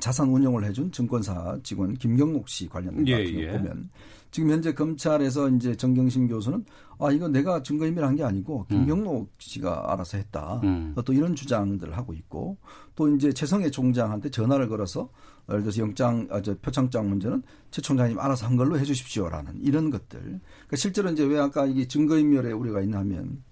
자산 0.00 0.28
운영을 0.28 0.64
해준 0.64 0.90
증권사 0.92 1.58
직원 1.62 1.94
김경록 1.94 2.48
씨 2.48 2.68
관련된 2.68 3.06
예, 3.06 3.24
같은 3.24 3.40
예. 3.40 3.50
보면 3.52 3.90
지금 4.30 4.50
현재 4.50 4.74
검찰에서 4.74 5.48
이제 5.50 5.74
정경심 5.74 6.28
교수는 6.28 6.64
아 6.98 7.10
이거 7.10 7.28
내가 7.28 7.62
증거인멸한 7.62 8.16
게 8.16 8.24
아니고 8.24 8.66
음. 8.70 8.78
김경록 8.78 9.22
음. 9.22 9.26
씨가 9.38 9.92
알아서 9.92 10.18
했다. 10.18 10.60
음. 10.64 10.94
또 11.04 11.12
이런 11.12 11.34
주장들을 11.34 11.96
하고 11.96 12.12
있고 12.12 12.58
또 12.94 13.14
이제 13.14 13.32
최성애 13.32 13.70
총장한테 13.70 14.30
전화를 14.30 14.68
걸어서 14.68 15.08
예를 15.48 15.62
들어서 15.62 15.80
영장 15.80 16.26
아, 16.30 16.42
저 16.42 16.54
표창장 16.58 17.08
문제는 17.08 17.42
최 17.70 17.80
총장님 17.80 18.18
알아서 18.18 18.46
한 18.46 18.56
걸로 18.56 18.78
해주십시오라는 18.78 19.60
이런 19.62 19.90
것들. 19.90 20.20
그러니까 20.20 20.76
실제로 20.76 21.10
이제 21.10 21.24
왜 21.24 21.38
아까 21.38 21.66
이게 21.66 21.88
증거인멸에 21.88 22.52
우리가 22.52 22.82
있냐면 22.82 23.42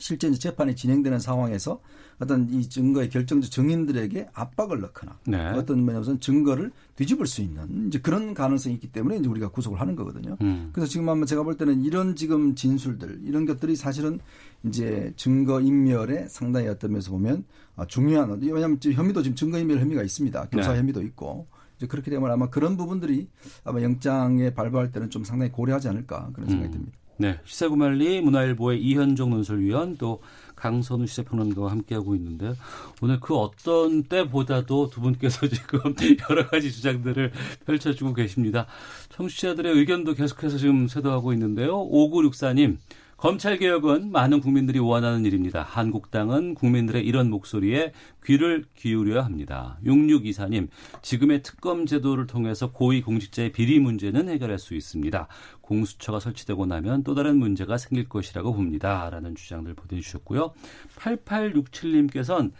실제 0.00 0.28
이제 0.28 0.38
재판이 0.38 0.74
진행되는 0.74 1.20
상황에서 1.20 1.80
어떤 2.18 2.48
이 2.50 2.68
증거의 2.68 3.08
결정적 3.10 3.50
증인들에게 3.50 4.30
압박을 4.32 4.80
넣거나 4.80 5.18
네. 5.26 5.50
어떤 5.50 5.84
면에서 5.84 6.18
증거를 6.18 6.72
뒤집을 6.96 7.26
수 7.26 7.40
있는 7.42 7.88
이제 7.88 7.98
그런 7.98 8.34
가능성이 8.34 8.74
있기 8.74 8.92
때문에 8.92 9.18
이제 9.18 9.28
우리가 9.28 9.48
구속을 9.48 9.80
하는 9.80 9.96
거거든요. 9.96 10.36
음. 10.40 10.70
그래서 10.72 10.90
지금 10.90 11.08
한번 11.08 11.26
제가 11.26 11.42
볼 11.42 11.56
때는 11.56 11.82
이런 11.82 12.16
지금 12.16 12.54
진술들 12.54 13.20
이런 13.24 13.46
것들이 13.46 13.76
사실은 13.76 14.20
이제 14.64 15.12
증거 15.16 15.60
인멸에 15.60 16.28
상당히 16.28 16.68
어떤 16.68 16.92
면에서 16.92 17.10
보면 17.10 17.44
아, 17.76 17.86
중요한 17.86 18.38
왜냐하면 18.40 18.78
혐의도 18.82 19.22
지금 19.22 19.36
증거 19.36 19.58
인멸 19.58 19.80
혐의가 19.80 20.02
있습니다. 20.02 20.48
교사 20.50 20.72
네. 20.72 20.78
혐의도 20.78 21.02
있고 21.02 21.46
이제 21.76 21.86
그렇게 21.86 22.10
되면 22.10 22.30
아마 22.30 22.50
그런 22.50 22.76
부분들이 22.76 23.28
아마 23.64 23.80
영장에 23.82 24.52
발부할 24.52 24.92
때는 24.92 25.08
좀 25.08 25.24
상당히 25.24 25.50
고려하지 25.52 25.88
않을까 25.88 26.30
그런 26.34 26.48
생각이 26.48 26.70
음. 26.70 26.72
듭니다. 26.72 26.99
네, 27.20 27.38
시사구말리 27.44 28.22
문화일보의 28.22 28.80
이현종 28.80 29.28
논설위원 29.28 29.98
또 29.98 30.22
강선우 30.56 31.06
시사평론가와 31.06 31.70
함께하고 31.70 32.14
있는데요. 32.14 32.54
오늘 33.02 33.20
그 33.20 33.36
어떤 33.36 34.04
때보다도 34.04 34.88
두 34.88 35.02
분께서 35.02 35.46
지금 35.52 35.94
여러 36.30 36.48
가지 36.48 36.72
주장들을 36.72 37.30
펼쳐주고 37.66 38.14
계십니다. 38.14 38.64
청취자들의 39.10 39.70
의견도 39.70 40.14
계속해서 40.14 40.56
지금 40.56 40.88
쇄도하고 40.88 41.34
있는데요. 41.34 41.86
5964님, 41.90 42.78
검찰 43.20 43.58
개혁은 43.58 44.12
많은 44.12 44.40
국민들이 44.40 44.78
원하는 44.78 45.26
일입니다. 45.26 45.60
한국당은 45.60 46.54
국민들의 46.54 47.04
이런 47.04 47.28
목소리에 47.28 47.92
귀를 48.24 48.64
기울여야 48.76 49.22
합니다. 49.26 49.76
6624님, 49.84 50.68
지금의 51.02 51.42
특검 51.42 51.84
제도를 51.84 52.26
통해서 52.26 52.72
고위 52.72 53.02
공직자의 53.02 53.52
비리 53.52 53.78
문제는 53.78 54.30
해결할 54.30 54.58
수 54.58 54.74
있습니다. 54.74 55.28
공수처가 55.60 56.18
설치되고 56.18 56.64
나면 56.64 57.04
또 57.04 57.14
다른 57.14 57.36
문제가 57.36 57.76
생길 57.76 58.08
것이라고 58.08 58.54
봅니다. 58.54 59.10
라는 59.10 59.34
주장들 59.34 59.74
보내주셨고요. 59.74 60.54
8867님께서는 60.96 62.52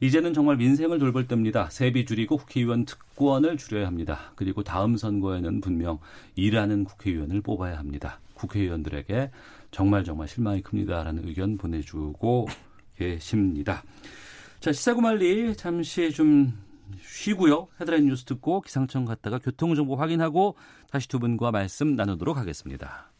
이제는 0.00 0.34
정말 0.34 0.58
민생을 0.58 0.98
돌볼 0.98 1.26
때입니다. 1.26 1.70
세비 1.70 2.04
줄이고 2.04 2.36
국회의원 2.36 2.84
특권을 2.84 3.56
줄여야 3.56 3.86
합니다. 3.86 4.32
그리고 4.36 4.62
다음 4.62 4.98
선거에는 4.98 5.62
분명 5.62 6.00
일하는 6.34 6.84
국회의원을 6.84 7.40
뽑아야 7.40 7.78
합니다. 7.78 8.20
국회의원들에게 8.42 9.30
정말 9.70 10.04
정말 10.04 10.28
실망이 10.28 10.62
큽니다라는 10.62 11.26
의견 11.26 11.56
보내주고 11.56 12.48
계십니다. 12.96 13.82
자 14.60 14.72
시사구말리 14.72 15.56
잠시 15.56 16.12
좀 16.12 16.52
쉬고요. 17.00 17.68
헤드라인 17.80 18.06
뉴스 18.06 18.24
듣고 18.24 18.60
기상청 18.60 19.04
갔다가 19.04 19.38
교통정보 19.38 19.96
확인하고 19.96 20.56
다시 20.90 21.08
두 21.08 21.18
분과 21.18 21.50
말씀 21.50 21.94
나누도록 21.96 22.36
하겠습니다. 22.36 23.10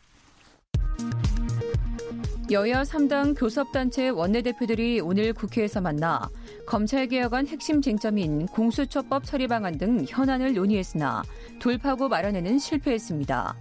여야 2.50 2.82
3당 2.82 3.35
교섭단체 3.38 4.11
원내대표들이 4.11 5.00
오늘 5.00 5.32
국회에서 5.32 5.80
만나 5.80 6.28
검찰개혁안 6.66 7.46
핵심 7.46 7.80
쟁점인 7.80 8.46
공수처법 8.46 9.24
처리 9.24 9.46
방안 9.46 9.78
등 9.78 10.04
현안을 10.06 10.52
논의했으나 10.52 11.22
돌파구 11.61 12.08
마련에는 12.11 12.58
실패했습니다. 12.58 13.56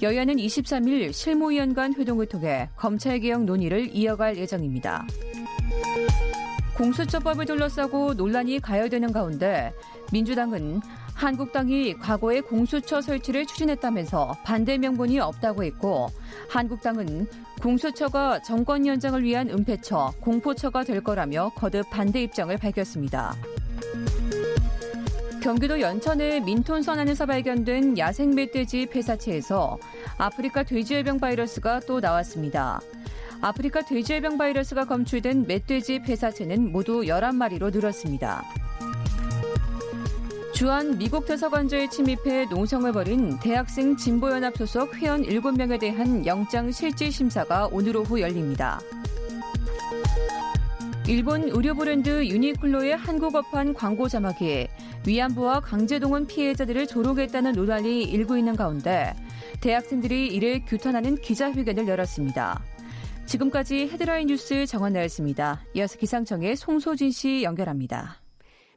여야는 0.00 0.36
23일 0.36 1.12
실무위원 1.12 1.74
간 1.74 1.92
회동을 1.92 2.26
통해 2.26 2.68
검찰개혁 2.76 3.44
논의를 3.44 3.94
이어갈 3.94 4.36
예정입니다. 4.36 5.06
공수처법을 6.76 7.46
둘러싸고 7.46 8.14
논란이 8.14 8.60
가열되는 8.60 9.12
가운데 9.12 9.72
민주당은 10.12 10.80
한국당이 11.14 11.94
과거에 11.94 12.40
공수처 12.40 13.00
설치를 13.00 13.44
추진했다면서 13.46 14.36
반대 14.44 14.78
명분이 14.78 15.18
없다고 15.18 15.64
했고 15.64 16.06
한국당은 16.48 17.26
공수처가 17.60 18.42
정권 18.42 18.86
연장을 18.86 19.20
위한 19.24 19.50
은폐처, 19.50 20.12
공포처가 20.20 20.84
될 20.84 21.02
거라며 21.02 21.50
거듭 21.56 21.90
반대 21.90 22.22
입장을 22.22 22.56
밝혔습니다. 22.56 23.34
경기도 25.40 25.80
연천의 25.80 26.40
민톤 26.42 26.82
선 26.82 26.98
안에서 26.98 27.24
발견된 27.26 27.96
야생 27.96 28.34
멧돼지 28.34 28.86
폐사체에서 28.86 29.78
아프리카 30.16 30.62
돼지열병 30.64 31.20
바이러스가 31.20 31.80
또 31.80 32.00
나왔습니다. 32.00 32.80
아프리카 33.40 33.82
돼지열병 33.82 34.36
바이러스가 34.36 34.84
검출된 34.86 35.46
멧돼지 35.46 36.00
폐사체는 36.02 36.72
모두 36.72 37.02
11마리로 37.02 37.72
늘었습니다. 37.72 38.44
주한 40.52 40.98
미국 40.98 41.24
대사관저에 41.24 41.88
침입해 41.88 42.46
농성을 42.46 42.90
벌인 42.92 43.38
대학생 43.38 43.96
진보연합 43.96 44.56
소속 44.56 44.96
회원 44.96 45.22
7명에 45.22 45.78
대한 45.78 46.26
영장 46.26 46.72
실질 46.72 47.12
심사가 47.12 47.68
오늘 47.70 47.96
오후 47.96 48.20
열립니다. 48.20 48.80
일본 51.08 51.44
의료 51.44 51.74
브랜드 51.74 52.26
유니클로의 52.26 52.94
한국어판 52.94 53.72
광고 53.72 54.08
자막이 54.08 54.68
위안부와 55.06 55.60
강제동원 55.60 56.26
피해자들을 56.26 56.86
조롱했다는 56.86 57.52
논란이 57.52 58.02
일고 58.02 58.36
있는 58.36 58.54
가운데 58.54 59.14
대학생들이 59.62 60.26
이를 60.26 60.62
규탄하는 60.66 61.16
기자회견을 61.22 61.88
열었습니다. 61.88 62.62
지금까지 63.24 63.88
헤드라인 63.88 64.26
뉴스 64.26 64.66
정원 64.66 64.92
나였습니다. 64.92 65.62
이어서 65.72 65.96
기상청의 65.96 66.56
송소진 66.56 67.10
씨 67.10 67.42
연결합니다. 67.42 68.20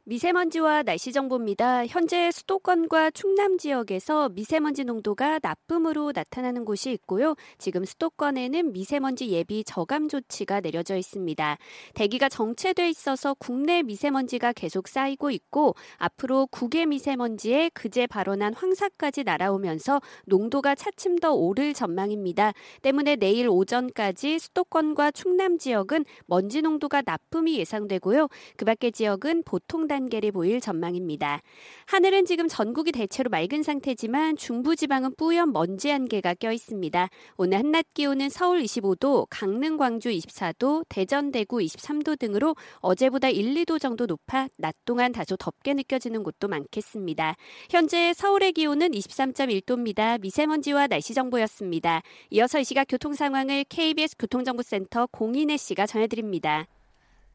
미세먼지와 0.04 0.82
날씨 0.82 1.12
정보입니다. 1.12 1.86
현재 1.86 2.32
수도권과 2.32 3.12
충남 3.12 3.56
지역에서 3.56 4.30
미세먼지 4.30 4.82
농도가 4.82 5.38
나쁨으로 5.40 6.10
나타나는 6.12 6.64
곳이 6.64 6.90
있고요. 6.90 7.36
지금 7.56 7.84
수도권에는 7.84 8.72
미세먼지 8.72 9.30
예비 9.30 9.62
저감 9.62 10.08
조치가 10.08 10.60
내려져 10.60 10.96
있습니다. 10.96 11.56
대기가 11.94 12.28
정체돼 12.28 12.90
있어서 12.90 13.34
국내 13.38 13.84
미세먼지가 13.84 14.54
계속 14.54 14.88
쌓이고 14.88 15.30
있고 15.30 15.76
앞으로 15.98 16.48
국외 16.50 16.84
미세먼지에 16.84 17.70
그제 17.72 18.08
발원한 18.08 18.54
황사까지 18.54 19.22
날아오면서 19.22 20.00
농도가 20.26 20.74
차츰 20.74 21.20
더 21.20 21.32
오를 21.32 21.74
전망입니다. 21.74 22.54
때문에 22.82 23.14
내일 23.14 23.48
오전까지 23.48 24.40
수도권과 24.40 25.12
충남 25.12 25.58
지역은 25.58 26.04
먼지 26.26 26.60
농도가 26.60 27.02
나쁨이 27.02 27.56
예상되고요. 27.58 28.26
그 28.56 28.64
밖의 28.64 28.90
지역은 28.90 29.44
보통 29.44 29.86
단계를 29.92 30.32
보일 30.32 30.60
전망입니다. 30.60 31.42
하늘은 31.86 32.24
지금 32.24 32.48
전국이 32.48 32.92
대체로 32.92 33.28
맑은 33.28 33.62
상태지만 33.62 34.36
중부지방은 34.38 35.16
뿌연 35.16 35.52
먼지 35.52 35.90
한개가 35.90 36.34
껴 36.34 36.50
있습니다. 36.50 37.08
오늘 37.36 37.58
한낮 37.58 37.92
기온은 37.92 38.30
서울 38.30 38.62
25도, 38.62 39.26
강릉, 39.28 39.76
광주 39.76 40.08
24도, 40.08 40.84
대전, 40.88 41.30
대구 41.30 41.58
23도 41.58 42.18
등으로 42.18 42.56
어제보다 42.76 43.28
1, 43.28 43.54
2도 43.54 43.78
정도 43.78 44.06
높아 44.06 44.48
낮 44.56 44.74
동안 44.86 45.12
다소 45.12 45.36
덥게 45.36 45.74
느껴지는 45.74 46.22
곳도 46.22 46.48
많겠습니다. 46.48 47.34
현재 47.68 48.14
서울의 48.14 48.52
기온은 48.52 48.92
23.1도입니다. 48.92 50.18
미세먼지와 50.20 50.86
날씨 50.86 51.12
정보였습니다. 51.12 52.00
이어서 52.30 52.60
이 52.60 52.64
시각 52.64 52.86
교통 52.88 53.12
상황을 53.12 53.64
KBS 53.68 54.16
교통정보센터 54.18 55.08
공인혜 55.12 55.58
씨가 55.58 55.84
전해드립니다. 55.84 56.66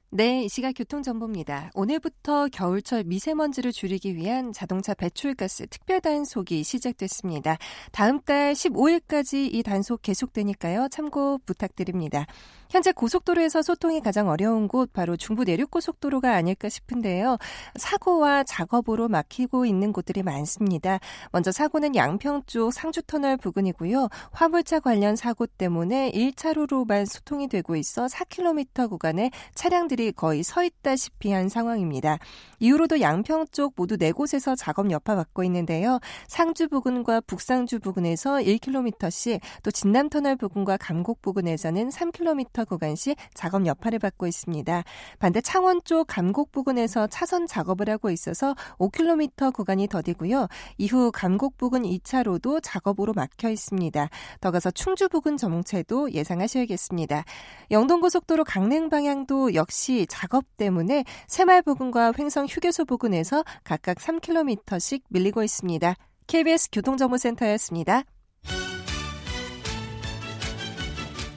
네, 0.10 0.46
이 0.46 0.48
시각 0.48 0.72
교통정보입니다. 0.72 1.70
오늘부터 1.74 2.48
겨울철 2.48 3.04
미세먼지를 3.04 3.74
줄이기 3.74 4.16
위한 4.16 4.54
자동차 4.54 4.94
배출가스 4.94 5.68
특별 5.68 6.00
단속이 6.00 6.64
시작됐습니다. 6.64 7.58
다음 7.92 8.22
달 8.22 8.54
15일까지 8.54 9.54
이 9.54 9.62
단속 9.64 10.02
계속되니까요. 10.02 10.88
참고 10.92 11.40
부탁드립니다. 11.40 12.26
현재 12.70 12.94
고속도로에서 12.94 13.62
소통이 13.62 14.00
가장 14.00 14.30
어려운 14.30 14.70
곳 14.70 14.94
바로 14.94 15.18
중부 15.18 15.44
내륙고속도로가 15.44 16.34
아닐까 16.34 16.70
싶은데요. 16.70 17.38
사고와 17.76 18.44
작업으로 18.44 19.10
막히고 19.10 19.66
있는 19.66 19.92
곳들이 19.92 20.24
많습니다. 20.24 21.00
먼저 21.32 21.52
사고는 21.52 21.96
양평 21.96 22.44
쪽 22.46 22.72
상주터널 22.72 23.36
부근이고요. 23.38 24.08
화물차 24.32 24.80
관련 24.80 25.18
사고 25.18 25.48
때문에 25.48 26.12
1차로로만 26.12 27.06
소통이 27.06 27.50
되고 27.50 27.76
있어 27.76 28.06
4km 28.06 28.90
구간에 28.90 29.32
차량들이 29.54 29.97
거의 30.16 30.44
서 30.44 30.64
있다시피 30.64 31.32
한 31.32 31.50
상황입니다. 31.50 32.20
이후로도 32.60 33.02
양평 33.02 33.48
쪽 33.52 33.74
모두 33.76 33.98
네 33.98 34.12
곳에서 34.12 34.56
작업 34.56 34.90
여파 34.92 35.16
받고 35.16 35.44
있는데요. 35.46 36.00
상주 36.28 36.70
부근과 36.70 37.22
북상주 37.22 37.80
부근에서 37.80 38.38
1km씩 38.38 39.40
또 39.64 39.72
진남터널 39.72 40.36
부근과 40.36 40.78
감곡 40.78 41.22
부근에서는 41.22 41.90
3km 41.90 42.68
구간씩 42.68 43.18
작업 43.34 43.66
여파를 43.66 44.00
받고 44.00 44.28
있습니다. 44.28 44.84
반대 45.20 45.42
창원 45.42 45.82
쪽 45.84 46.08
감곡 46.08 46.52
부근에서 46.52 47.08
차선 47.08 47.48
작업을 47.48 47.90
하고 47.90 48.10
있어서 48.10 48.56
5km 48.78 49.54
구간이 49.54 49.88
더디고요. 49.88 50.48
이후 50.78 51.12
감곡 51.12 51.58
부근 51.58 51.84
2차로도 51.84 52.60
작업으로 52.64 53.14
막혀 53.14 53.50
있습니다. 53.50 54.10
더 54.42 54.52
가서 54.52 54.72
충주 54.72 55.10
부근 55.10 55.38
정체도 55.38 56.12
예상하셔야겠습니다. 56.12 57.24
영동고속도로 57.72 58.44
강릉 58.44 58.90
방향도 58.90 59.54
역시 59.54 59.87
작업 60.08 60.46
때문에 60.58 61.04
새말 61.28 61.62
부근과 61.62 62.12
횡성 62.18 62.46
휴게소 62.48 62.86
부근에서 62.86 63.44
각각 63.64 63.98
3km씩 63.98 65.04
밀리고 65.10 65.44
있습니다. 65.44 65.96
KBS 66.28 66.70
교통정보센터였습니다. 66.72 68.04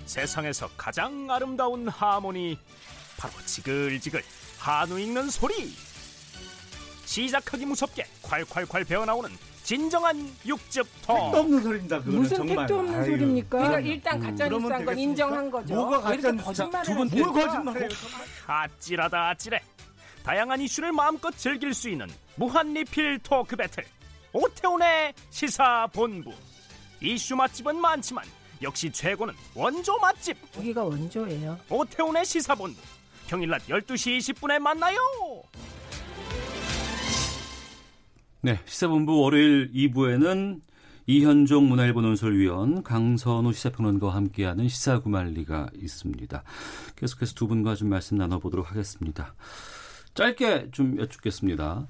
세상에서 0.06 0.68
가장 0.76 1.30
아름다운 1.30 1.88
하모니 1.88 2.58
바로 3.16 3.32
지글지글 3.46 4.22
한우 4.58 4.98
익는 4.98 5.30
소리 5.30 5.72
시작하기 7.04 7.66
무섭게 7.66 8.04
콸콸콸 8.22 8.88
배어나오는 8.88 9.30
진정한 9.70 10.18
육즙통 10.44 10.90
택도 11.16 11.38
없는 11.38 11.62
소리입니다. 11.62 11.98
그거는 12.00 12.18
무슨 12.18 12.36
정말. 12.38 12.66
택도 12.66 12.80
없는 12.80 12.94
아유, 12.96 13.04
소리입니까? 13.04 13.58
그러니까 13.58 13.80
일단 13.80 14.18
가짜 14.18 14.44
그러면 14.48 14.62
뉴스한 14.62 14.84
건? 14.84 14.98
인정한 14.98 15.50
거죠. 15.52 15.74
뭐가 15.76 16.00
가짜 16.00 16.34
거짓말을 16.34 16.84
두분? 16.84 17.08
뭘 17.12 17.32
거짓말해요? 17.46 17.88
아찔하다 18.48 19.28
아찔해 19.28 19.60
다양한 20.24 20.60
이슈를 20.60 20.90
마음껏 20.90 21.30
즐길 21.36 21.72
수 21.72 21.88
있는 21.88 22.08
무한 22.34 22.74
리필 22.74 23.20
토크 23.20 23.54
배틀 23.54 23.84
오태훈의 24.32 25.14
시사본부 25.30 26.32
이슈 27.00 27.36
맛집은 27.36 27.80
많지만 27.80 28.24
역시 28.62 28.90
최고는 28.90 29.32
원조 29.54 29.96
맛집 29.98 30.36
여기가 30.56 30.82
원조예요. 30.82 31.56
오태훈의 31.68 32.24
시사본부 32.24 32.80
평일 33.28 33.50
낮 33.50 33.64
12시 33.68 34.18
20분에 34.18 34.58
만나요 34.58 34.98
네, 38.42 38.58
시사본부 38.64 39.20
월요일 39.20 39.70
2부에는 39.70 40.62
이현종 41.06 41.68
문화일보 41.68 42.00
논설위원 42.00 42.82
강선우 42.82 43.52
시사평론가와 43.52 44.14
함께하는 44.14 44.66
시사구말리가 44.66 45.68
있습니다. 45.76 46.42
계속해서 46.96 47.34
두 47.34 47.46
분과 47.48 47.74
좀 47.74 47.90
말씀 47.90 48.16
나눠보도록 48.16 48.70
하겠습니다. 48.70 49.34
짧게 50.14 50.70
좀 50.72 50.98
여쭙겠습니다. 50.98 51.86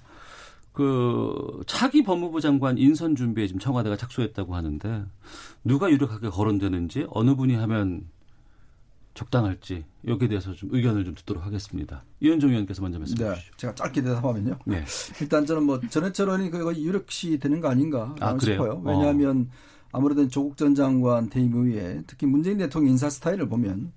그 0.73 1.63
차기 1.69 2.03
법무부 2.03 2.41
장관 2.41 2.79
인선 2.79 3.15
준비에 3.15 3.47
지금 3.47 3.61
청와대가 3.61 3.97
착수했다고 3.97 4.57
하는데 4.57 5.05
누가 5.63 5.89
유력하게 5.89 6.31
거론되는지 6.31 7.07
어느 7.11 7.37
분이 7.37 7.55
하면 7.55 8.09
적당할지 9.15 9.85
여기에 10.07 10.29
대해서 10.29 10.55
좀 10.55 10.71
의견을 10.73 11.05
좀 11.05 11.15
듣도록 11.15 11.45
하겠습니다. 11.45 12.05
이현종 12.21 12.51
의원께서 12.51 12.83
먼저 12.83 12.99
말씀해 12.99 13.29
네, 13.29 13.35
주시죠. 13.35 13.57
제가 13.57 13.75
짧게 13.75 14.03
대답하면요. 14.03 14.59
네. 14.65 14.85
일단 15.21 15.45
저는 15.45 15.65
뭐 15.65 15.81
전해철 15.81 16.29
의원이 16.29 16.51
거의 16.51 16.85
유력시 16.85 17.39
되는 17.39 17.61
거 17.61 17.69
아닌가 17.69 18.15
아? 18.21 18.39
싶어요. 18.39 18.81
왜냐하면 18.85 19.51
아무래도 19.93 20.27
조국 20.29 20.57
전 20.57 20.75
장관 20.75 21.29
퇴임 21.29 21.51
이후에 21.51 22.03
특히 22.07 22.27
문재인 22.27 22.59
대통령 22.59 22.93
인사 22.93 23.11
스타일을 23.11 23.49
보면 23.49 23.93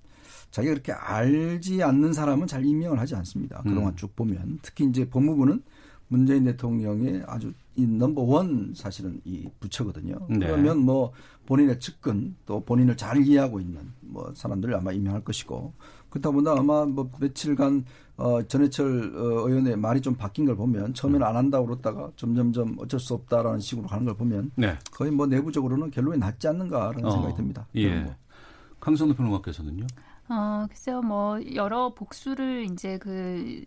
자기가 0.50 0.74
그렇게 0.74 0.92
알지 0.92 1.82
않는 1.82 2.12
사람은 2.12 2.46
잘 2.46 2.64
임명을 2.64 2.98
하지 2.98 3.14
않습니다. 3.16 3.62
그동안 3.62 3.92
음. 3.92 3.96
쭉 3.96 4.14
보면 4.14 4.58
특히 4.62 4.84
이제 4.84 5.08
법무부는 5.08 5.62
문재인 6.08 6.44
대통령의 6.44 7.24
아주 7.26 7.52
이 7.76 7.86
넘버 7.86 8.22
원 8.22 8.72
사실은 8.74 9.20
이 9.24 9.48
부처거든요. 9.60 10.26
네. 10.28 10.46
그러면 10.46 10.78
뭐 10.78 11.12
본인의 11.46 11.80
측근 11.80 12.36
또 12.46 12.60
본인을 12.64 12.96
잘 12.96 13.26
이해하고 13.26 13.60
있는 13.60 13.92
뭐 14.00 14.32
사람들을 14.34 14.74
아마 14.74 14.92
임명할 14.92 15.24
것이고 15.24 15.72
그렇다 16.10 16.30
보다 16.30 16.52
아마 16.52 16.84
뭐 16.84 17.10
며칠간 17.18 17.84
어 18.16 18.42
전해철 18.44 19.12
어, 19.16 19.48
의원의 19.48 19.76
말이 19.76 20.00
좀 20.00 20.14
바뀐 20.14 20.44
걸 20.44 20.56
보면 20.56 20.94
처음에는 20.94 21.26
안 21.26 21.36
한다고 21.36 21.66
그러다가 21.66 22.12
점점점 22.14 22.76
어쩔 22.78 23.00
수 23.00 23.14
없다라는 23.14 23.58
식으로 23.58 23.88
가는 23.88 24.04
걸 24.04 24.16
보면 24.16 24.52
네. 24.54 24.78
거의 24.92 25.10
뭐 25.10 25.26
내부적으로는 25.26 25.90
결론이 25.90 26.18
낫지 26.18 26.46
않는가라는 26.46 27.04
어, 27.04 27.10
생각이 27.10 27.36
듭니다. 27.36 27.66
예. 27.76 28.14
강선우 28.78 29.14
평론가께서는요? 29.14 29.86
어, 30.26 30.64
글쎄요, 30.70 31.02
뭐, 31.02 31.38
여러 31.54 31.92
복수를 31.92 32.64
이제 32.72 32.96
그 32.96 33.62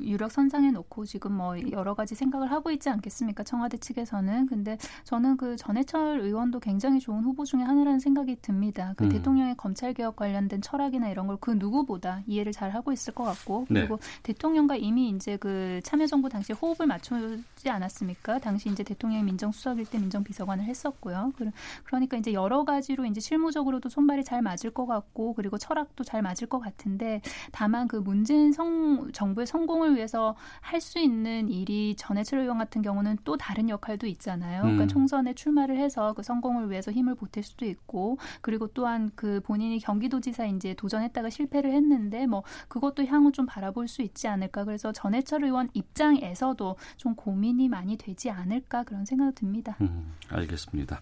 유력 0.00 0.32
선상에 0.32 0.70
놓고 0.70 1.04
지금 1.04 1.34
뭐 1.34 1.54
여러 1.70 1.92
가지 1.94 2.14
생각을 2.14 2.50
하고 2.50 2.70
있지 2.70 2.88
않겠습니까? 2.88 3.42
청와대 3.44 3.76
측에서는. 3.76 4.46
근데 4.46 4.78
저는 5.04 5.36
그 5.36 5.56
전해철 5.56 6.20
의원도 6.20 6.60
굉장히 6.60 6.98
좋은 6.98 7.22
후보 7.24 7.44
중에 7.44 7.60
하나라는 7.62 8.00
생각이 8.00 8.36
듭니다. 8.40 8.94
그 8.96 9.04
음. 9.04 9.10
대통령의 9.10 9.56
검찰개혁 9.58 10.16
관련된 10.16 10.62
철학이나 10.62 11.10
이런 11.10 11.26
걸 11.26 11.36
그 11.40 11.50
누구보다 11.52 12.22
이해를 12.26 12.52
잘 12.52 12.70
하고 12.70 12.90
있을 12.90 13.12
것 13.14 13.24
같고. 13.24 13.66
그리고 13.68 13.98
네. 13.98 14.02
대통령과 14.22 14.76
이미 14.76 15.10
이제 15.10 15.36
그 15.36 15.80
참여정부 15.84 16.28
당시에 16.30 16.56
호흡을 16.60 16.86
맞추지 16.86 17.68
않았습니까? 17.68 18.38
당시 18.38 18.70
이제 18.70 18.82
대통령이 18.82 19.22
민정수석일 19.24 19.84
때 19.86 19.98
민정비서관을 19.98 20.64
했었고요. 20.64 21.32
그- 21.36 21.50
그러니까 21.84 22.16
이제 22.16 22.32
여러 22.32 22.64
가지로 22.64 23.04
이제 23.04 23.20
실무적으로도 23.20 23.88
손발이 23.90 24.24
잘 24.24 24.40
맞을 24.42 24.70
것 24.70 24.86
같고 24.86 25.34
그리고 25.34 25.58
철학 25.58 25.94
도 25.98 26.04
잘 26.08 26.22
맞을 26.22 26.48
것 26.48 26.58
같은데 26.60 27.20
다만 27.52 27.86
그 27.86 27.96
문재인 27.96 28.52
성, 28.52 29.10
정부의 29.12 29.46
성공을 29.46 29.94
위해서 29.96 30.34
할 30.60 30.78
수 30.80 30.98
있는 31.00 31.48
일이 31.48 31.96
전해철 31.96 32.38
의원 32.38 32.56
같은 32.56 32.82
경우는 32.82 33.18
또 33.24 33.36
다른 33.36 33.68
역할도 33.68 34.06
있잖아요. 34.06 34.62
그러니까 34.62 34.84
음. 34.84 34.88
총선에 34.88 35.34
출마를 35.34 35.76
해서 35.76 36.12
그 36.12 36.22
성공을 36.22 36.70
위해서 36.70 36.92
힘을 36.92 37.16
보탤 37.16 37.42
수도 37.42 37.66
있고 37.66 38.16
그리고 38.40 38.68
또한 38.68 39.10
그 39.16 39.40
본인이 39.40 39.78
경기도지사 39.80 40.46
이제 40.46 40.74
도전했다가 40.74 41.30
실패를 41.30 41.72
했는데 41.72 42.26
뭐 42.26 42.44
그것도 42.68 43.04
향후 43.06 43.32
좀 43.32 43.44
바라볼 43.44 43.88
수 43.88 44.02
있지 44.02 44.28
않을까. 44.28 44.64
그래서 44.64 44.92
전해철 44.92 45.42
의원 45.44 45.68
입장에서도 45.74 46.76
좀 46.96 47.14
고민이 47.16 47.68
많이 47.68 47.96
되지 47.96 48.30
않을까 48.30 48.84
그런 48.84 49.04
생각이 49.04 49.34
듭니다. 49.34 49.76
음, 49.80 50.12
알겠습니다. 50.30 51.00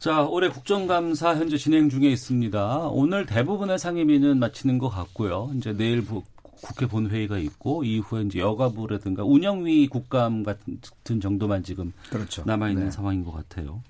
자, 0.00 0.22
올해 0.22 0.48
국정감사 0.48 1.36
현재 1.36 1.58
진행 1.58 1.90
중에 1.90 2.08
있습니다. 2.08 2.88
오늘 2.88 3.26
대부분의 3.26 3.78
상임위는 3.78 4.38
마치는 4.38 4.78
것 4.78 4.88
같고요. 4.88 5.50
이제 5.56 5.74
내일 5.74 6.02
부- 6.02 6.22
국회 6.62 6.86
본회의가 6.86 7.38
있고 7.38 7.84
이후에 7.84 8.22
이제 8.22 8.38
여가부라든가 8.38 9.24
운영위 9.24 9.88
국감 9.88 10.42
같은 10.42 11.20
정도만 11.20 11.62
지금 11.62 11.92
그렇죠. 12.10 12.42
남아 12.46 12.70
있는 12.70 12.84
네. 12.86 12.90
상황인 12.90 13.24
것 13.24 13.32
같아요. 13.32 13.82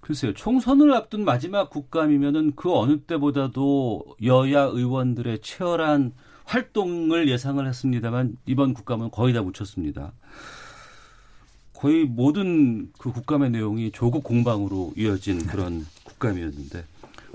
글쎄요, 0.00 0.32
총선을 0.34 0.92
앞둔 0.94 1.24
마지막 1.24 1.68
국감이면은 1.70 2.52
그 2.56 2.74
어느 2.74 2.98
때보다도 3.00 4.16
여야 4.24 4.62
의원들의 4.62 5.40
치열한 5.40 6.12
활동을 6.44 7.28
예상을 7.28 7.66
했습니다만 7.66 8.36
이번 8.46 8.72
국감은 8.72 9.10
거의 9.10 9.34
다 9.34 9.42
묻혔습니다. 9.42 10.12
거의 11.78 12.04
모든 12.04 12.90
그 12.98 13.12
국감의 13.12 13.50
내용이 13.50 13.92
조국 13.92 14.24
공방으로 14.24 14.92
이어진 14.96 15.46
그런 15.46 15.86
국감이었는데 16.02 16.84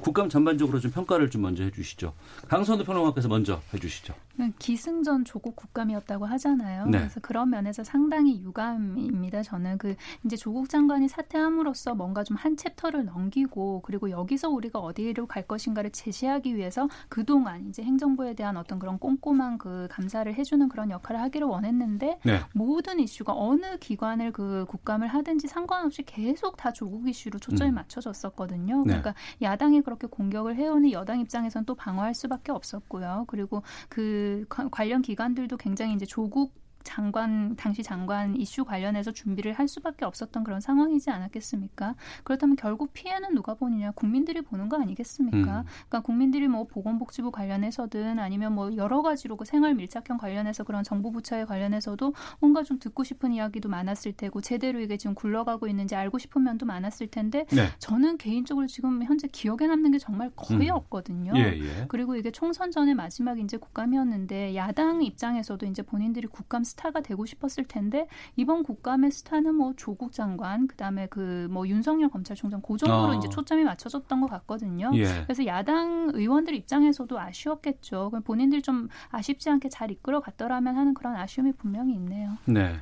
국감 0.01 0.27
전반적으로 0.27 0.81
좀 0.81 0.91
평가를 0.91 1.29
좀 1.29 1.43
먼저 1.43 1.63
해주시죠. 1.63 2.13
강선우 2.49 2.83
평론가께서 2.83 3.29
먼저 3.29 3.61
해주시죠. 3.73 4.13
기승전 4.59 5.25
조국 5.25 5.55
국감이었다고 5.55 6.25
하잖아요. 6.25 6.85
네. 6.85 6.99
그래서 6.99 7.19
그런 7.19 7.49
면에서 7.49 7.83
상당히 7.83 8.41
유감입니다. 8.41 9.43
저는 9.43 9.77
그 9.77 9.95
이제 10.23 10.35
조국 10.35 10.69
장관이 10.69 11.07
사퇴함으로써 11.07 11.95
뭔가 11.95 12.23
좀 12.23 12.37
한 12.43 12.57
챕터를 12.57 13.05
넘기고 13.05 13.81
그리고 13.85 14.09
여기서 14.09 14.49
우리가 14.49 14.79
어디로 14.79 15.27
갈 15.27 15.47
것인가를 15.47 15.91
제시하기 15.91 16.55
위해서 16.55 16.89
그동안 17.07 17.67
이제 17.69 17.81
행정부에 17.83 18.33
대한 18.33 18.57
어떤 18.57 18.79
그런 18.79 18.99
꼼꼼한 18.99 19.57
그 19.57 19.87
감사를 19.89 20.33
해주는 20.33 20.67
그런 20.67 20.89
역할을 20.91 21.21
하기를 21.21 21.47
원했는데 21.47 22.19
네. 22.25 22.39
모든 22.53 22.99
이슈가 22.99 23.33
어느 23.33 23.77
기관을 23.77 24.33
그 24.33 24.65
국감을 24.67 25.07
하든지 25.07 25.47
상관없이 25.47 26.03
계속 26.03 26.57
다 26.57 26.73
조국 26.73 27.07
이슈로 27.07 27.39
초점이 27.39 27.71
음. 27.71 27.75
맞춰졌었거든요. 27.75 28.79
네. 28.79 28.83
그러니까 28.83 29.13
야당이 29.41 29.81
그렇게 29.81 30.07
공격을 30.07 30.57
해오니 30.57 30.91
여당 30.91 31.21
입장에서는 31.21 31.65
또 31.65 31.75
방어할 31.75 32.13
수밖에 32.13 32.51
없었고요. 32.51 33.23
그리고 33.27 33.63
그 33.87 34.22
관- 34.49 34.69
관련 34.71 35.01
기관들도 35.01 35.57
굉장히 35.57 35.93
이제 35.95 36.05
조국 36.05 36.53
장관 36.83 37.55
당시 37.55 37.83
장관 37.83 38.35
이슈 38.35 38.65
관련해서 38.65 39.11
준비를 39.11 39.53
할 39.53 39.67
수밖에 39.67 40.05
없었던 40.05 40.43
그런 40.43 40.59
상황이지 40.59 41.09
않았겠습니까? 41.09 41.95
그렇다면 42.23 42.55
결국 42.55 42.93
피해는 42.93 43.33
누가 43.33 43.53
보느냐? 43.53 43.91
국민들이 43.91 44.41
보는 44.41 44.69
거 44.69 44.79
아니겠습니까? 44.79 45.37
음. 45.37 45.65
그러니까 45.87 46.01
국민들이 46.01 46.47
뭐 46.47 46.65
보건복지부 46.65 47.31
관련해서든 47.31 48.19
아니면 48.19 48.53
뭐 48.53 48.75
여러 48.75 49.01
가지로 49.01 49.37
그 49.37 49.45
생활 49.45 49.75
밀착형 49.75 50.17
관련해서 50.17 50.63
그런 50.63 50.83
정부 50.83 51.11
부처에 51.11 51.45
관련해서도 51.45 52.13
뭔가 52.39 52.63
좀 52.63 52.79
듣고 52.79 53.03
싶은 53.03 53.33
이야기도 53.33 53.69
많았을 53.69 54.13
테고 54.13 54.41
제대로 54.41 54.79
이게 54.79 54.97
지금 54.97 55.15
굴러가고 55.15 55.67
있는지 55.67 55.95
알고 55.95 56.17
싶은 56.17 56.43
면도 56.43 56.65
많았을 56.65 57.07
텐데 57.07 57.45
네. 57.51 57.69
저는 57.79 58.17
개인적으로 58.17 58.67
지금 58.67 59.03
현재 59.03 59.27
기억에 59.27 59.67
남는 59.67 59.91
게 59.91 59.99
정말 59.99 60.31
거의 60.35 60.69
음. 60.69 60.75
없거든요. 60.75 61.33
예, 61.35 61.59
예. 61.59 61.85
그리고 61.87 62.15
이게 62.15 62.31
총선 62.31 62.71
전에 62.71 62.93
마지막 62.93 63.39
이제 63.39 63.57
국감이었는데 63.57 64.55
야당 64.55 65.03
입장에서도 65.03 65.65
이제 65.65 65.81
본인들이 65.81 66.27
국감 66.27 66.63
스타가 66.73 67.01
되고 67.01 67.25
싶었을 67.25 67.65
텐데 67.65 68.07
이번 68.35 68.63
국감의 68.63 69.11
스타는 69.11 69.55
뭐 69.55 69.73
조국 69.77 70.11
장관 70.11 70.67
그다음에 70.67 71.07
그 71.07 71.43
뭐 71.49 71.67
윤석열 71.67 72.09
검찰총장 72.09 72.61
그 72.61 72.77
정도로 72.77 73.13
아. 73.13 73.15
이제 73.15 73.29
초점이 73.29 73.63
맞춰졌던 73.63 74.21
것 74.21 74.29
같거든요. 74.29 74.91
예. 74.95 75.23
그래서 75.23 75.45
야당 75.45 76.11
의원들 76.13 76.55
입장에서도 76.55 77.19
아쉬웠겠죠. 77.19 78.09
그럼 78.09 78.23
본인들 78.23 78.61
좀 78.61 78.89
아쉽지 79.09 79.49
않게 79.49 79.69
잘 79.69 79.91
이끌어 79.91 80.19
갔더라면 80.19 80.75
하는 80.75 80.93
그런 80.93 81.15
아쉬움이 81.15 81.53
분명히 81.53 81.93
있네요. 81.93 82.37
네. 82.45 82.75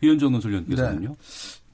이현정 0.00 0.32
논설위원께서는요? 0.32 1.16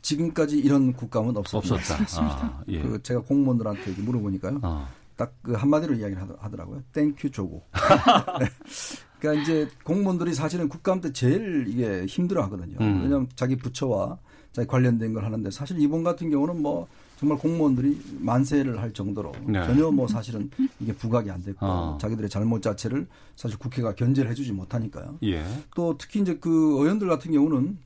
지금까지 0.00 0.58
이런 0.58 0.92
국감은 0.92 1.36
없었다. 1.36 1.74
없었다. 1.74 2.22
아, 2.22 2.62
예. 2.68 2.80
그 2.82 3.02
제가 3.02 3.20
공무원들한테 3.22 3.92
물어보니까요. 4.02 4.60
아, 4.62 4.88
딱 5.16 5.34
그 5.42 5.52
한마디로 5.52 5.94
이야기를 5.94 6.22
하더- 6.22 6.38
하더라고요. 6.40 6.82
Thank 6.92 7.16
you 7.16 7.30
조국. 7.30 7.68
그러니까 9.20 9.42
이제 9.42 9.68
공무원들이 9.84 10.34
사실은 10.34 10.68
국감 10.68 11.00
때 11.00 11.12
제일 11.12 11.64
이게 11.68 12.04
힘들어 12.06 12.42
하거든요. 12.44 12.76
음. 12.80 13.02
왜냐하면 13.02 13.28
자기 13.36 13.56
부처와 13.56 14.18
자기 14.52 14.68
관련된 14.68 15.12
걸 15.14 15.24
하는데 15.24 15.50
사실 15.50 15.80
이번 15.80 16.04
같은 16.04 16.30
경우는 16.30 16.60
뭐 16.62 16.86
정말 17.18 17.38
공무원들이 17.38 18.00
만세를 18.20 18.80
할 18.80 18.92
정도로 18.92 19.32
네. 19.46 19.64
전혀 19.64 19.90
뭐 19.90 20.06
사실은 20.06 20.50
이게 20.80 20.92
부각이 20.92 21.30
안 21.30 21.42
됐고 21.42 21.58
아. 21.66 21.98
자기들의 22.00 22.28
잘못 22.28 22.60
자체를 22.62 23.06
사실 23.36 23.58
국회가 23.58 23.94
견제를 23.94 24.30
해주지 24.30 24.52
못하니까요. 24.52 25.18
예. 25.24 25.44
또 25.74 25.96
특히 25.96 26.20
이제 26.20 26.36
그 26.38 26.50
의원들 26.82 27.08
같은 27.08 27.32
경우는 27.32 27.78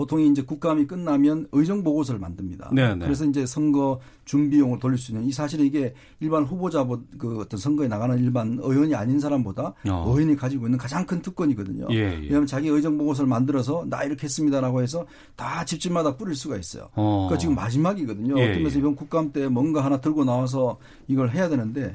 보통 0.00 0.18
이제 0.22 0.40
국감이 0.40 0.86
끝나면 0.86 1.46
의정 1.52 1.84
보고서를 1.84 2.18
만듭니다. 2.20 2.70
네, 2.72 2.94
네. 2.94 3.04
그래서 3.04 3.26
이제 3.26 3.44
선거 3.44 4.00
준비용을 4.24 4.78
돌릴 4.78 4.96
수 4.96 5.12
있는 5.12 5.26
이 5.26 5.32
사실은 5.32 5.66
이게 5.66 5.92
일반 6.20 6.44
후보자 6.44 6.88
그 7.18 7.40
어떤 7.40 7.60
선거에 7.60 7.86
나가는 7.86 8.18
일반 8.18 8.58
의원이 8.62 8.94
아닌 8.94 9.20
사람보다 9.20 9.74
어. 9.90 10.04
의원이 10.06 10.36
가지고 10.36 10.68
있는 10.68 10.78
가장 10.78 11.04
큰 11.04 11.20
특권이거든요. 11.20 11.88
예, 11.90 11.96
예. 11.96 12.16
왜냐하면 12.22 12.46
자기 12.46 12.68
의정 12.68 12.96
보고서를 12.96 13.28
만들어서 13.28 13.84
나 13.90 14.02
이렇게 14.04 14.24
했습니다라고 14.24 14.80
해서 14.80 15.04
다 15.36 15.66
집집마다 15.66 16.16
뿌릴 16.16 16.34
수가 16.34 16.56
있어요. 16.56 16.88
어. 16.94 17.26
그러니까 17.28 17.36
지금 17.36 17.54
마지막이거든요. 17.56 18.40
예, 18.40 18.56
면에서 18.56 18.76
예. 18.76 18.78
이번 18.78 18.96
국감 18.96 19.32
때 19.32 19.48
뭔가 19.48 19.84
하나 19.84 20.00
들고 20.00 20.24
나와서 20.24 20.78
이걸 21.08 21.28
해야 21.30 21.50
되는데 21.50 21.94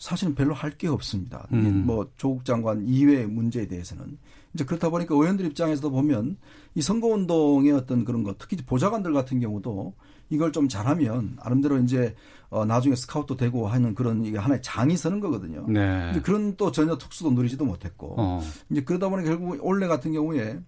사실은 0.00 0.34
별로 0.34 0.54
할 0.54 0.74
게 0.76 0.88
없습니다. 0.88 1.46
음. 1.52 1.84
뭐 1.86 2.08
조국 2.16 2.44
장관 2.44 2.84
이외의 2.84 3.28
문제에 3.28 3.68
대해서는 3.68 4.18
이제 4.54 4.64
그렇다 4.64 4.88
보니까 4.88 5.14
의원들 5.14 5.44
입장에서도 5.46 5.90
보면 5.90 6.36
이 6.74 6.82
선거운동의 6.82 7.72
어떤 7.72 8.04
그런 8.04 8.22
것 8.22 8.38
특히 8.38 8.56
보좌관들 8.56 9.12
같은 9.12 9.40
경우도 9.40 9.94
이걸 10.30 10.52
좀 10.52 10.68
잘하면 10.68 11.36
나름대로 11.42 11.78
이제 11.78 12.14
어 12.50 12.64
나중에 12.64 12.94
스카웃도 12.94 13.36
되고 13.36 13.66
하는 13.66 13.94
그런 13.94 14.24
이게 14.24 14.38
하나의 14.38 14.62
장이 14.62 14.96
서는 14.96 15.20
거거든요. 15.20 15.66
네. 15.68 16.10
이제 16.12 16.20
그런 16.20 16.56
또 16.56 16.70
전혀 16.70 16.96
특수도 16.96 17.30
누리지도 17.32 17.64
못했고 17.64 18.14
어. 18.16 18.42
이제 18.70 18.82
그러다 18.82 19.08
보니 19.08 19.24
결국 19.24 19.58
올해 19.60 19.88
같은 19.88 20.12
경우에 20.12 20.60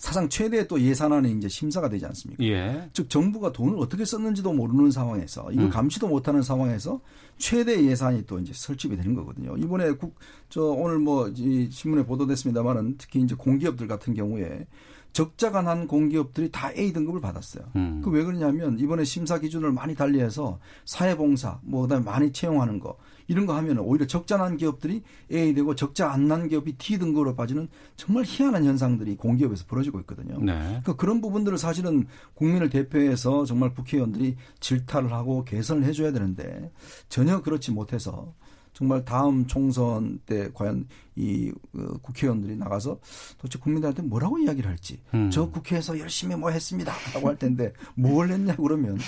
사상 0.00 0.30
최대의 0.30 0.66
또 0.66 0.80
예산안이 0.80 1.30
이제 1.32 1.46
심사가 1.46 1.90
되지 1.90 2.06
않습니까? 2.06 2.42
예. 2.42 2.88
즉 2.94 3.10
정부가 3.10 3.52
돈을 3.52 3.78
어떻게 3.78 4.06
썼는지도 4.06 4.54
모르는 4.54 4.90
상황에서 4.90 5.52
이걸 5.52 5.66
음. 5.66 5.70
감시도 5.70 6.08
못하는 6.08 6.40
상황에서 6.40 7.02
최대 7.36 7.84
예산이 7.84 8.24
또 8.26 8.38
이제 8.38 8.50
설치가 8.54 8.96
되는 8.96 9.14
거거든요. 9.14 9.56
이번에 9.58 9.92
국 9.92 10.16
저 10.48 10.62
오늘 10.62 10.98
뭐 10.98 11.28
이 11.36 11.68
신문에 11.70 12.04
보도됐습니다만은 12.06 12.96
특히 12.98 13.20
이제 13.20 13.34
공기업들 13.34 13.86
같은 13.86 14.14
경우에 14.14 14.66
적자가 15.12 15.62
난 15.62 15.86
공기업들이 15.88 16.50
다 16.50 16.70
A 16.72 16.92
등급을 16.92 17.20
받았어요. 17.20 17.64
음. 17.76 18.00
그왜 18.02 18.24
그러냐면 18.24 18.78
이번에 18.78 19.04
심사 19.04 19.38
기준을 19.38 19.72
많이 19.72 19.94
달리해서 19.94 20.58
사회봉사 20.84 21.60
뭐 21.62 21.82
그다음에 21.82 22.04
많이 22.04 22.32
채용하는 22.32 22.78
거 22.80 22.96
이런 23.26 23.46
거 23.46 23.54
하면 23.56 23.78
오히려 23.78 24.06
적자 24.06 24.36
난 24.36 24.56
기업들이 24.56 25.02
A 25.32 25.54
되고 25.54 25.74
적자 25.74 26.10
안 26.10 26.30
난 26.30 26.48
기업이 26.48 26.74
D 26.78 26.98
등급으로 26.98 27.34
빠지는 27.34 27.68
정말 27.96 28.24
희한한 28.26 28.64
현상들이 28.64 29.16
공기업에서 29.16 29.64
벌어지고 29.66 29.98
있거든요. 30.00 30.38
네. 30.38 30.52
그러니까 30.58 30.94
그런 30.96 31.20
부분들을 31.20 31.58
사실은 31.58 32.06
국민을 32.34 32.70
대표해서 32.70 33.44
정말 33.44 33.74
국회의원들이 33.74 34.36
질타를 34.60 35.12
하고 35.12 35.44
개선을 35.44 35.84
해줘야 35.84 36.12
되는데 36.12 36.70
전혀 37.08 37.40
그렇지 37.42 37.72
못해서 37.72 38.32
정말 38.80 39.04
다음 39.04 39.46
총선 39.46 40.18
때 40.24 40.48
과연 40.54 40.88
이 41.14 41.52
어, 41.74 41.98
국회의원들이 42.00 42.56
나가서 42.56 42.98
도대체 43.36 43.58
국민들한테 43.58 44.00
뭐라고 44.00 44.38
이야기를 44.38 44.70
할지 44.70 44.98
음. 45.12 45.28
저 45.30 45.50
국회에서 45.50 45.98
열심히 45.98 46.34
뭐 46.34 46.50
했습니다라고 46.50 47.28
할 47.28 47.36
텐데 47.36 47.74
뭘 47.94 48.30
했냐 48.30 48.56
그러면 48.56 48.98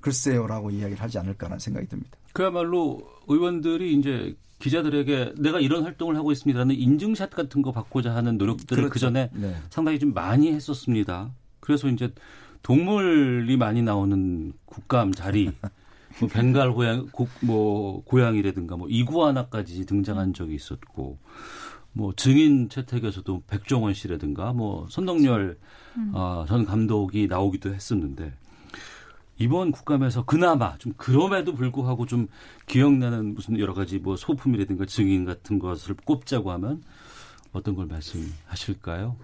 글쎄요라고 0.00 0.70
이야기를 0.70 1.02
하지 1.02 1.18
않을까라는 1.18 1.58
생각이 1.58 1.88
듭니다. 1.88 2.16
그야말로 2.32 3.02
의원들이 3.26 3.92
이제 3.98 4.34
기자들에게 4.60 5.34
내가 5.36 5.60
이런 5.60 5.84
활동을 5.84 6.16
하고 6.16 6.32
있습니다라는 6.32 6.74
인증샷 6.74 7.28
같은 7.28 7.60
거 7.60 7.70
받고자 7.70 8.14
하는 8.14 8.38
노력들을 8.38 8.84
그렇죠. 8.84 8.92
그 8.92 8.98
전에 8.98 9.28
네. 9.34 9.54
상당히 9.68 9.98
좀 9.98 10.14
많이 10.14 10.50
했었습니다. 10.52 11.30
그래서 11.60 11.88
이제 11.88 12.10
동물이 12.62 13.58
많이 13.58 13.82
나오는 13.82 14.54
국감 14.64 15.12
자리, 15.12 15.52
뭐 16.20 16.28
벵갈 16.28 16.72
고양, 16.72 17.06
고, 17.10 17.28
뭐 17.40 18.02
고양이라든가 18.04 18.76
뭐 18.76 18.88
이구아나까지 18.88 19.86
등장한 19.86 20.34
적이 20.34 20.54
있었고, 20.54 21.18
뭐 21.92 22.12
증인 22.14 22.68
채택에서도 22.68 23.42
백종원 23.46 23.94
씨라든가 23.94 24.52
뭐 24.52 24.86
손동열 24.88 25.58
어, 26.12 26.44
전 26.46 26.64
감독이 26.64 27.26
나오기도 27.26 27.74
했었는데 27.74 28.32
이번 29.38 29.72
국감에서 29.72 30.24
그나마 30.24 30.76
좀 30.78 30.92
그럼에도 30.96 31.54
불구하고 31.54 32.06
좀 32.06 32.28
기억나는 32.66 33.34
무슨 33.34 33.58
여러 33.58 33.74
가지 33.74 33.98
뭐 33.98 34.16
소품이라든가 34.16 34.86
증인 34.86 35.24
같은 35.24 35.58
것을 35.58 35.94
꼽자고 36.04 36.50
하면 36.52 36.82
어떤 37.52 37.74
걸 37.74 37.86
말씀하실까요? 37.86 39.16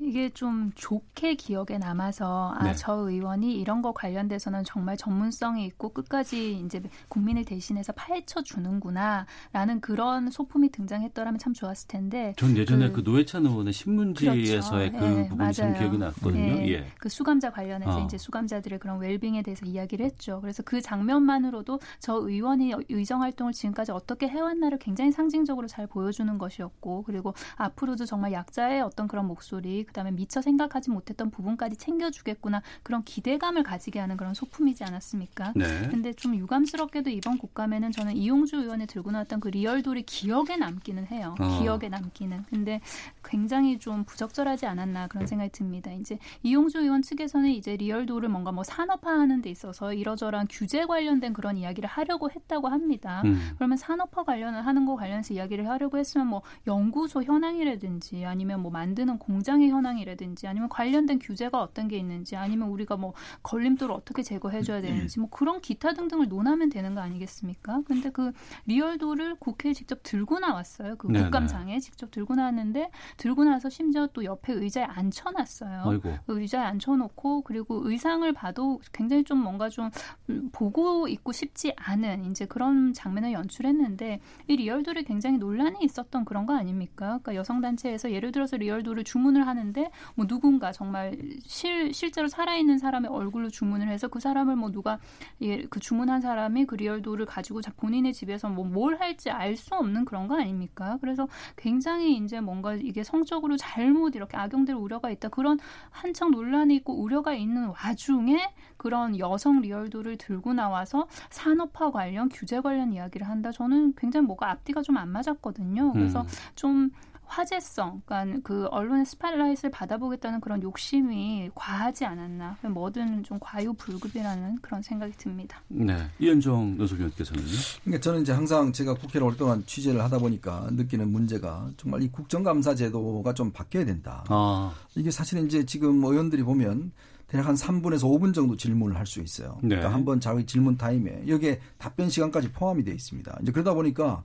이게 0.00 0.30
좀 0.30 0.70
좋게 0.76 1.34
기억에 1.34 1.76
남아서 1.78 2.52
아, 2.56 2.64
네. 2.64 2.74
저 2.74 2.92
의원이 2.94 3.54
이런 3.60 3.82
거 3.82 3.92
관련돼서는 3.92 4.62
정말 4.64 4.96
전문성이 4.96 5.66
있고 5.66 5.88
끝까지 5.92 6.60
이제 6.64 6.80
국민을 7.08 7.44
대신해서 7.44 7.92
파헤쳐 7.94 8.42
주는구나라는 8.42 9.80
그런 9.80 10.30
소품이 10.30 10.70
등장했더라면 10.70 11.38
참 11.38 11.52
좋았을 11.52 11.88
텐데 11.88 12.32
전 12.36 12.56
예전에 12.56 12.90
그, 12.90 13.02
그- 13.02 13.10
노회찬 13.10 13.44
의원의 13.46 13.72
신문지에서의 13.72 14.90
그렇죠. 14.92 15.06
그 15.06 15.18
예, 15.20 15.28
부분이 15.28 15.52
좀 15.52 15.66
맞아요. 15.66 15.78
기억이 15.78 15.98
났거든요. 15.98 16.40
예, 16.42 16.68
예. 16.68 16.86
그 16.98 17.08
수감자 17.08 17.50
관련해서 17.50 18.00
어. 18.00 18.04
이제 18.04 18.18
수감자들의 18.18 18.78
그런 18.78 18.98
웰빙에 19.00 19.42
대해서 19.42 19.66
이야기를 19.66 20.06
했죠. 20.06 20.40
그래서 20.40 20.62
그 20.62 20.80
장면만으로도 20.80 21.80
저 21.98 22.14
의원이 22.14 22.72
의정 22.88 23.22
활동을 23.22 23.52
지금까지 23.52 23.90
어떻게 23.92 24.28
해왔나를 24.28 24.78
굉장히 24.78 25.10
상징적으로 25.10 25.66
잘 25.66 25.86
보여주는 25.86 26.38
것이었고, 26.38 27.02
그리고 27.02 27.34
앞으로도 27.56 28.04
정말 28.06 28.32
약자의 28.32 28.80
어떤 28.82 29.08
그런 29.08 29.26
목소리, 29.26 29.84
그다음에 29.88 30.12
미처 30.12 30.40
생각하지 30.40 30.90
못했던 30.90 31.30
부분까지 31.30 31.76
챙겨주겠구나 31.76 32.62
그런 32.82 33.02
기대감을 33.02 33.62
가지게 33.62 33.98
하는 33.98 34.16
그런 34.16 34.34
소품이지 34.34 34.84
않았습니까? 34.84 35.52
네. 35.56 35.88
근데 35.90 36.12
좀 36.12 36.34
유감스럽게도 36.36 37.10
이번 37.10 37.38
국감에는 37.38 37.92
저는 37.92 38.16
이용주 38.16 38.56
의원이 38.56 38.86
들고 38.86 39.10
나왔던 39.10 39.40
그 39.40 39.48
리얼돌이 39.48 40.02
기억에 40.02 40.56
남기는 40.56 41.06
해요. 41.06 41.34
어. 41.40 41.58
기억에 41.58 41.88
남기는. 41.88 42.44
근데 42.48 42.80
굉장히 43.24 43.78
좀 43.78 44.04
부적절하지 44.04 44.66
않았나 44.66 45.08
그런 45.08 45.26
생각이 45.26 45.50
듭니다. 45.52 45.92
이제 45.92 46.18
이용주 46.42 46.78
의원 46.78 47.02
측에서는 47.02 47.50
이제 47.50 47.76
리얼돌을 47.76 48.28
뭔가 48.28 48.52
뭐 48.52 48.64
산업화하는 48.64 49.42
데 49.42 49.50
있어서 49.50 49.92
이러저러한 49.92 50.46
규제 50.50 50.86
관련된 50.86 51.32
그런 51.32 51.56
이야기를 51.56 51.88
하려고 51.88 52.30
했다고 52.30 52.68
합니다. 52.68 53.22
음. 53.24 53.52
그러면 53.56 53.76
산업화 53.76 54.24
관련을 54.24 54.66
하는 54.66 54.86
거 54.86 54.96
관련해서 54.96 55.34
이야기를 55.34 55.68
하려고 55.68 55.98
했으면 55.98 56.26
뭐 56.26 56.42
연구소 56.66 57.22
현황이라든지 57.22 58.24
아니면 58.24 58.60
뭐 58.60 58.70
만드는 58.70 59.18
공장의 59.18 59.70
현황 59.70 59.77
이라든지 59.98 60.46
아니면 60.46 60.68
관련된 60.68 61.18
규제가 61.18 61.60
어떤 61.60 61.88
게 61.88 61.96
있는지 61.96 62.36
아니면 62.36 62.68
우리가 62.68 62.96
뭐 62.96 63.14
걸림돌을 63.42 63.94
어떻게 63.94 64.22
제거해 64.22 64.62
줘야 64.62 64.80
되는지 64.80 65.20
뭐 65.20 65.28
그런 65.30 65.60
기타 65.60 65.94
등등을 65.94 66.28
논하면 66.28 66.68
되는 66.68 66.94
거 66.94 67.00
아니겠습니까? 67.00 67.82
근데 67.86 68.10
그 68.10 68.32
리얼도를 68.66 69.36
국회에 69.36 69.72
직접 69.72 70.00
들고 70.02 70.38
나왔어요. 70.38 70.96
그 70.96 71.06
네네. 71.06 71.24
국감장에 71.24 71.78
직접 71.80 72.10
들고 72.10 72.34
나왔는데 72.34 72.90
들고 73.16 73.44
나서 73.44 73.68
심지어 73.68 74.06
또 74.08 74.24
옆에 74.24 74.52
의자에 74.52 74.84
앉혀놨어요. 74.84 75.82
아이고. 75.84 76.16
그 76.26 76.40
의자에 76.40 76.64
앉혀놓고 76.64 77.42
그리고 77.42 77.88
의상을 77.88 78.30
봐도 78.32 78.80
굉장히 78.92 79.24
좀 79.24 79.38
뭔가 79.38 79.68
좀 79.68 79.90
음, 80.30 80.50
보고 80.52 81.08
있고 81.08 81.32
싶지 81.32 81.72
않은 81.76 82.24
이제 82.26 82.46
그런 82.46 82.92
장면을 82.92 83.32
연출했는데 83.32 84.20
이 84.46 84.56
리얼돌이 84.56 85.04
굉장히 85.04 85.38
논란이 85.38 85.78
있었던 85.82 86.24
그런 86.24 86.46
거 86.46 86.54
아닙니까? 86.54 87.06
그러니까 87.06 87.34
여성 87.34 87.60
단체에서 87.60 88.12
예를 88.12 88.32
들어서 88.32 88.56
리얼돌을 88.56 89.04
주문을 89.04 89.46
하는 89.46 89.67
데 89.72 89.90
뭐 90.14 90.26
누군가 90.26 90.72
정말 90.72 91.16
실 91.40 91.92
실제로 91.94 92.28
살아있는 92.28 92.78
사람의 92.78 93.10
얼굴로 93.10 93.48
주문을 93.50 93.88
해서 93.88 94.08
그 94.08 94.20
사람을 94.20 94.56
뭐 94.56 94.70
누가 94.70 94.98
예, 95.40 95.62
그 95.64 95.80
주문한 95.80 96.20
사람이 96.20 96.66
그 96.66 96.74
리얼돌을 96.76 97.26
가지고 97.26 97.60
자- 97.62 97.72
본인의 97.76 98.12
집에서 98.12 98.48
뭐 98.48 98.64
뭘 98.64 99.00
할지 99.00 99.30
알 99.30 99.56
수 99.56 99.74
없는 99.74 100.04
그런 100.04 100.28
거 100.28 100.38
아닙니까? 100.40 100.98
그래서 101.00 101.26
굉장히 101.56 102.16
이제 102.16 102.40
뭔가 102.40 102.74
이게 102.74 103.02
성적으로 103.02 103.56
잘못 103.56 104.14
이렇게 104.14 104.36
악용될 104.36 104.74
우려가 104.76 105.10
있다. 105.10 105.28
그런 105.30 105.58
한창 105.90 106.30
논란이 106.30 106.76
있고 106.76 106.94
우려가 107.00 107.34
있는 107.34 107.66
와중에 107.68 108.52
그런 108.76 109.18
여성 109.18 109.60
리얼돌을 109.60 110.16
들고 110.18 110.52
나와서 110.54 111.08
산업화 111.30 111.90
관련 111.90 112.28
규제 112.28 112.60
관련 112.60 112.92
이야기를 112.92 113.26
한다. 113.28 113.50
저는 113.50 113.94
굉장히 113.96 114.26
뭐가 114.26 114.50
앞뒤가 114.50 114.82
좀 114.82 114.96
안 114.98 115.08
맞았거든요. 115.10 115.92
그래서 115.92 116.22
음. 116.22 116.26
좀 116.54 116.90
화제성, 117.28 118.02
그러니까 118.06 118.40
그 118.42 118.66
언론의 118.66 119.06
스팟라이트를 119.06 119.70
받아보겠다는 119.70 120.40
그런 120.40 120.62
욕심이 120.62 121.50
과하지 121.54 122.04
않았나. 122.04 122.56
뭐든 122.62 123.22
좀 123.22 123.38
과유불급이라는 123.40 124.58
그런 124.60 124.82
생각이 124.82 125.12
듭니다. 125.18 125.62
네. 125.68 126.08
이현정 126.18 126.76
노석위원께서는요. 126.78 127.46
그러니까 127.84 128.00
저는 128.02 128.22
이제 128.22 128.32
항상 128.32 128.72
제가 128.72 128.94
국회를 128.94 129.26
오랫동안 129.26 129.64
취재를 129.66 130.02
하다 130.02 130.18
보니까 130.18 130.68
느끼는 130.72 131.10
문제가 131.10 131.70
정말 131.76 132.02
이 132.02 132.08
국정감사 132.08 132.74
제도가 132.74 133.34
좀 133.34 133.52
바뀌어야 133.52 133.84
된다. 133.84 134.24
아, 134.28 134.72
이게 134.94 135.10
사실은 135.10 135.46
이제 135.46 135.64
지금 135.64 136.02
의원들이 136.02 136.42
보면 136.42 136.92
대략 137.28 137.46
한 137.46 137.54
3분에서 137.54 138.04
5분 138.04 138.32
정도 138.34 138.56
질문을 138.56 138.96
할 138.96 139.06
수 139.06 139.20
있어요. 139.20 139.58
네. 139.62 139.76
그러니까 139.76 139.92
한번 139.92 140.18
자기 140.18 140.44
질문 140.46 140.76
타임에 140.78 141.24
여기에 141.28 141.60
답변 141.76 142.08
시간까지 142.08 142.52
포함이 142.52 142.84
되어 142.84 142.94
있습니다. 142.94 143.38
이제 143.42 143.52
그러다 143.52 143.74
보니까 143.74 144.24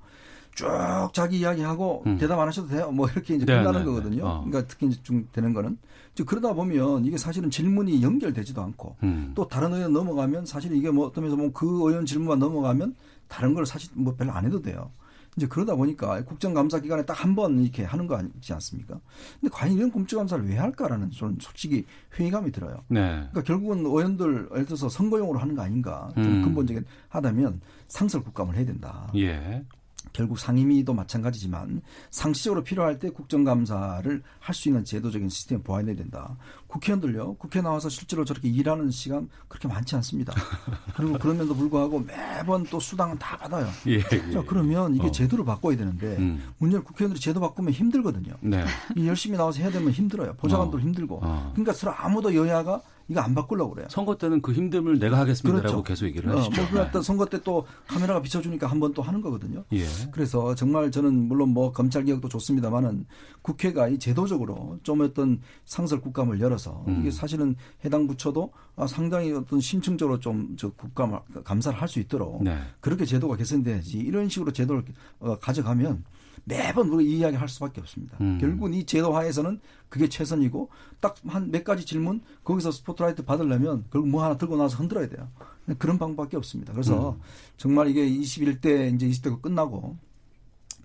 쭉 0.56 0.68
자기 1.14 1.40
이야기하고 1.40 2.04
음. 2.06 2.18
대답 2.18 2.40
안 2.40 2.48
하셔도 2.48 2.68
돼요. 2.68 2.92
뭐 2.92 3.08
이렇게 3.10 3.36
이제 3.36 3.46
네, 3.46 3.58
끝나는 3.58 3.80
네, 3.80 3.86
거거든요. 3.86 4.16
네. 4.16 4.22
어. 4.22 4.44
그러니까 4.46 4.68
특히 4.68 4.88
이제 4.88 5.00
좀 5.04 5.28
되는 5.32 5.54
거는 5.54 5.78
이제 6.14 6.24
그러다 6.24 6.54
보면 6.54 7.06
이게 7.06 7.18
사실은 7.18 7.50
질문이 7.50 8.02
연결되지도 8.04 8.62
않고 8.62 8.96
음. 9.04 9.32
또 9.36 9.48
다른 9.48 9.74
의원 9.74 9.94
넘어가면 9.94 10.46
사실 10.46 10.74
이게 10.76 10.92
뭐 10.92 11.08
어떤 11.08 11.24
면에서 11.24 11.38
뭐그 11.38 11.66
의원 11.90 12.06
질문만 12.06 12.40
넘어가면 12.40 12.96
다른 13.28 13.54
걸 13.54 13.66
사실 13.66 13.90
뭐 13.96 14.14
별로 14.16 14.32
안 14.32 14.46
해도 14.46 14.62
돼요. 14.62 14.92
이제 15.36 15.48
그러다 15.48 15.74
보니까 15.76 16.24
국정감사 16.26 16.80
기간에 16.82 17.04
딱 17.06 17.24
한 17.26 17.34
번 17.36 17.60
이렇게 17.60 17.84
하는 17.84 18.06
거 18.06 18.16
아니지 18.16 18.54
않습니까? 18.54 19.00
근데 19.42 19.52
과연 19.52 19.76
이런 19.76 19.90
국정감사를 19.92 20.48
왜 20.48 20.58
할까라는 20.58 21.10
저는 21.10 21.38
솔직히 21.42 21.84
회의감이 22.20 22.52
들어요. 22.52 22.84
네. 22.90 23.02
그러니까 23.32 23.42
결국은 23.42 23.80
의원들 23.80 24.50
예를 24.52 24.66
들어서 24.66 24.88
선거용으로 24.90 25.40
하는 25.40 25.56
거 25.56 25.64
아닌가 25.64 26.12
좀 26.14 26.24
음. 26.24 26.42
근본적인 26.44 26.86
하다면 27.10 27.62
상설 27.88 28.22
국감을 28.22 28.56
해야 28.56 28.66
된다. 28.66 29.10
예. 29.16 29.66
결국 30.14 30.40
상임위도 30.40 30.94
마찬가지지만 30.94 31.82
상시적으로 32.12 32.64
필요할 32.64 33.00
때 33.00 33.10
국정감사를 33.10 34.24
할 34.40 34.54
수 34.54 34.70
있는 34.70 34.86
제도적인 34.86 35.30
시스템을 35.30 35.64
보완해야 35.64 35.96
된다. 35.96 36.38
국회의원들요, 36.68 37.36
국회 37.36 37.62
나와서 37.62 37.90
실제로 37.90 38.24
저렇게 38.24 38.48
일하는 38.48 38.90
시간 38.92 39.30
그렇게 39.48 39.68
많지 39.68 39.96
않습니다. 39.96 40.34
그리고 40.96 41.18
그럼에도 41.18 41.56
불구하고 41.56 42.00
매번 42.00 42.64
또 42.66 42.80
수당은 42.80 43.18
다 43.18 43.38
받아요. 43.38 43.68
예. 43.88 44.02
자, 44.02 44.16
예. 44.16 44.44
그러면 44.48 44.96
이게 44.96 45.08
어. 45.08 45.12
제도를 45.12 45.44
바꿔야 45.44 45.76
되는데 45.76 46.18
음. 46.18 46.54
문제는 46.60 46.84
국회의원들이 46.84 47.20
제도 47.20 47.40
바꾸면 47.40 47.74
힘들거든요. 47.74 48.36
네. 48.42 48.64
이 48.96 49.08
열심히 49.08 49.38
나와서 49.38 49.60
해야 49.60 49.72
되면 49.72 49.92
힘들어요. 49.92 50.34
보좌관도 50.36 50.78
어. 50.78 50.80
힘들고. 50.80 51.20
어. 51.24 51.52
그러니까 51.54 51.74
서로 51.74 51.94
아무도 51.96 52.34
여야가 52.36 52.82
이거 53.14 53.22
안 53.22 53.36
바꾸려고 53.36 53.76
그래요. 53.76 53.88
선거 53.90 54.18
때는 54.18 54.42
그 54.42 54.52
힘듦을 54.54 55.00
내가 55.00 55.20
하겠습니다라고 55.20 55.62
그렇죠. 55.68 55.84
계속 55.84 56.06
얘기를 56.08 56.30
어, 56.32 56.40
하시죠. 56.40 56.62
뭐 56.62 56.70
그랬다 56.72 57.02
선거 57.02 57.26
때 57.28 57.38
또 57.44 57.66
카메라가 57.88 58.22
비춰주니까 58.22 58.68
한 58.68 58.80
번 58.80 58.94
또 58.94 59.02
하는 59.02 59.22
거거든요. 59.22 59.64
예. 59.74 59.86
그래서 60.12 60.56
정말 60.56 60.92
저는 60.92 61.28
물론 61.28 61.50
뭐 61.50 61.72
검찰 61.72 62.04
개혁도 62.04 62.28
좋습니다만은 62.30 63.06
국회가 63.42 63.88
이 63.88 64.00
제도적으로 64.00 64.80
좀 64.84 65.02
어떤 65.02 65.42
상설 65.66 66.02
국감을 66.02 66.40
열어서 66.42 66.84
음. 66.88 67.00
이게 67.02 67.12
사실은 67.12 67.56
해당 67.86 68.08
부처도 68.08 68.52
아, 68.76 68.88
상당히 68.88 69.32
어떤 69.34 69.60
심층적으로 69.62 70.20
좀 70.20 70.56
저 70.58 70.70
국감을 70.72 71.20
감사를 71.44 71.80
할 71.80 71.88
수 71.88 72.00
있도록 72.00 72.44
네. 72.44 72.58
그렇게 72.80 73.06
제도가 73.06 73.36
개선돼야지 73.38 73.98
이런 74.00 74.28
식으로 74.30 74.52
제도를 74.52 74.84
어, 75.20 75.38
가져가면 75.40 76.04
매번 76.46 76.90
우리가 76.90 77.10
이 77.10 77.18
이야기 77.20 77.36
할 77.38 77.48
수밖에 77.48 77.80
없습니다. 77.82 78.18
음. 78.22 78.38
결국은 78.40 78.74
이 78.74 78.86
제도 78.86 79.16
하에서는 79.16 79.60
그게 79.90 80.10
최선이고 80.10 80.70
딱 81.00 81.16
한 81.28 81.52
몇 81.52 81.64
가지 81.64 81.86
질문 81.86 82.22
거기서 82.44 82.72
스포트라이트 82.72 83.24
받으려면 83.24 83.86
결국 83.92 84.10
뭐 84.10 84.24
하나 84.24 84.38
들고 84.38 84.58
나서 84.58 84.78
흔들어야 84.78 85.08
돼요. 85.08 85.30
그런 85.78 85.98
방법밖에 85.98 86.36
없습니다. 86.38 86.74
그래서 86.74 87.12
음. 87.12 87.22
정말 87.58 87.88
이게 87.88 88.06
21대 88.08 88.94
이제 88.96 89.08
20대가 89.08 89.42
끝나고 89.42 89.98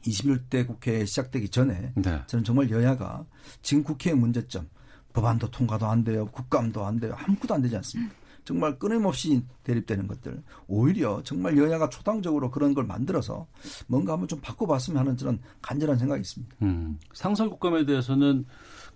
21대 0.03 0.67
국회 0.67 1.05
시작되기 1.05 1.49
전에 1.49 1.93
네. 1.97 2.23
저는 2.27 2.45
정말 2.45 2.71
여야가 2.71 3.25
지금 3.63 3.83
국회의 3.83 4.15
문제점 4.17 4.69
법안도 5.13 5.51
통과도 5.51 5.87
안 5.87 6.05
돼요. 6.05 6.27
국감도 6.27 6.85
안 6.85 7.01
돼요. 7.01 7.15
아무것도 7.19 7.55
안 7.55 7.63
되지 7.63 7.75
않습니까? 7.77 8.15
정말 8.49 8.79
끊임없이 8.79 9.45
대립되는 9.63 10.07
것들 10.07 10.43
오히려 10.69 11.21
정말 11.23 11.59
여야가 11.59 11.91
초당적으로 11.91 12.51
그런 12.51 12.73
걸 12.73 12.85
만들어서 12.85 13.47
뭔가 13.89 14.15
한번 14.15 14.27
좀 14.27 14.41
바꿔봤으면 14.41 14.99
하는 14.99 15.19
저는 15.19 15.39
간절한 15.61 15.99
생각이 15.99 16.23
있습니다. 16.23 16.57
음. 16.63 16.99
상설 17.13 17.51
국감에 17.51 17.85
대해서는 17.85 18.47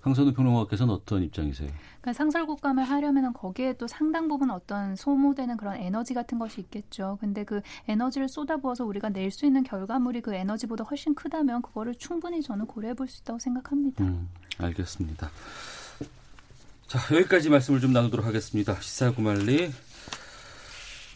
강선우 0.01 0.33
평론가께서는 0.33 0.95
어떤 0.95 1.23
입장이세요? 1.23 1.69
그러니까 2.01 2.15
상설국감을 2.15 2.83
하려면 2.83 3.35
거기에 3.35 3.75
또 3.75 3.87
상당 3.87 4.27
부분 4.27 4.51
어떤 4.51 4.97
소모되는 4.97 5.59
그런 5.59 5.77
에너지 5.77 6.15
같은 6.15 6.39
것이 6.39 6.63
있겠죠. 6.63 7.19
근데 7.21 7.45
그 7.45 7.61
에너지를 7.87 8.29
쏟아부어서 8.29 8.87
우리가 8.87 9.11
낼 9.11 9.31
수 9.31 9.45
있는 9.47 9.63
결과물이 9.63 10.23
그 10.23 10.35
에너지보다 10.35 10.85
훨씬 10.85 11.15
크다면 11.15 11.61
그거를 11.63 11.95
충분히 11.97 12.43
저는 12.43 12.67
고려해 12.67 12.95
볼 12.95 13.07
수 13.07 13.21
있다고 13.21 13.39
생각합니다. 13.39 14.03
음, 14.03 14.29
알겠습니다. 14.59 15.31
자, 16.93 16.99
여기까지 17.17 17.49
말씀을 17.49 17.81
좀 17.81 17.95
나누도록 17.95 18.27
하겠습니다. 18.27 18.79
시사구말리 18.79 19.73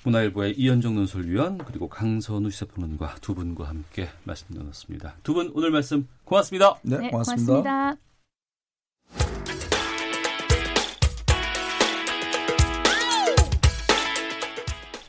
문화일보의 0.05 0.55
이현정 0.55 0.95
논설위원 0.95 1.59
그리고 1.59 1.87
강선우 1.87 2.51
시사평론가 2.51 3.16
두 3.20 3.35
분과 3.35 3.68
함께 3.68 4.09
말씀 4.24 4.47
나눴습니다. 4.49 5.16
두 5.22 5.35
분 5.35 5.53
오늘 5.55 5.70
말씀 5.70 6.09
고맙습니다. 6.24 6.77
네, 6.81 7.11
고맙습니다. 7.11 7.53
고맙습니다. 7.53 7.97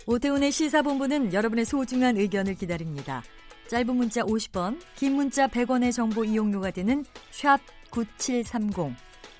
오태훈의 0.05 0.51
시사본부는 0.51 1.32
여러분의 1.32 1.63
소중한 1.63 2.18
의견을 2.18 2.55
기다립니다. 2.55 3.24
짧은 3.70 3.95
문자 3.95 4.22
50원, 4.24 4.82
긴 4.97 5.15
문자 5.15 5.47
100원의 5.47 5.93
정보 5.93 6.26
이용료가 6.26 6.72
되는 6.72 7.05
샵 7.32 7.61
9730, 7.89 9.07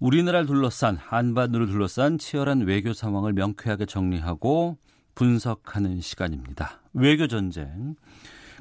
우리나라를 0.00 0.46
둘러싼 0.46 0.96
한반도를 0.96 1.66
둘러싼 1.66 2.16
치열한 2.16 2.62
외교 2.62 2.92
상황을 2.94 3.34
명쾌하게 3.34 3.84
정리하고 3.84 4.78
분석하는 5.14 6.00
시간입니다. 6.00 6.80
외교 6.94 7.26
전쟁. 7.26 7.94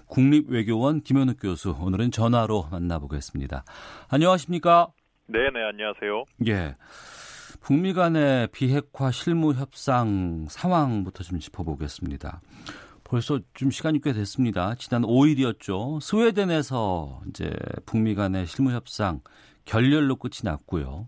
국립외교원 0.08 1.02
김현욱 1.02 1.38
교수 1.40 1.76
오늘은 1.80 2.12
전화로 2.12 2.68
만나보겠습니다. 2.72 3.64
안녕하십니까? 4.10 4.90
네 5.28 5.40
네 5.54 5.64
안녕하세요. 5.72 6.24
예. 6.48 6.74
북미 7.62 7.94
간의 7.94 8.48
비핵화 8.52 9.12
실무 9.12 9.54
협상 9.54 10.48
상황부터 10.50 11.24
좀 11.24 11.40
짚어보겠습니다. 11.40 12.42
벌써 13.04 13.40
좀 13.54 13.72
시간이 13.72 14.02
꽤 14.02 14.12
됐습니다. 14.14 14.76
지난 14.76 15.04
5일이었죠. 15.04 16.02
스웨덴에서 16.02 17.22
이제 17.30 17.52
북미 17.86 18.16
간의 18.16 18.46
실무 18.48 18.72
협상 18.72 19.22
결렬로 19.66 20.16
끝이 20.16 20.42
났고요. 20.44 21.08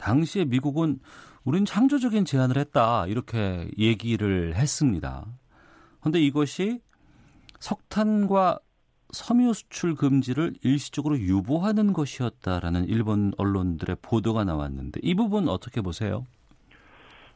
당시에 0.00 0.44
미국은 0.46 0.98
우린 1.44 1.64
창조적인 1.64 2.24
제안을 2.24 2.56
했다 2.56 3.06
이렇게 3.06 3.68
얘기를 3.78 4.54
했습니다. 4.56 5.26
그런데 6.00 6.20
이것이 6.20 6.80
석탄과 7.58 8.58
섬유 9.12 9.52
수출 9.54 9.94
금지를 9.94 10.54
일시적으로 10.62 11.18
유보하는 11.18 11.92
것이었다라는 11.92 12.86
일본 12.86 13.32
언론들의 13.36 13.96
보도가 14.02 14.44
나왔는데 14.44 15.00
이 15.02 15.14
부분 15.14 15.48
어떻게 15.48 15.80
보세요? 15.80 16.24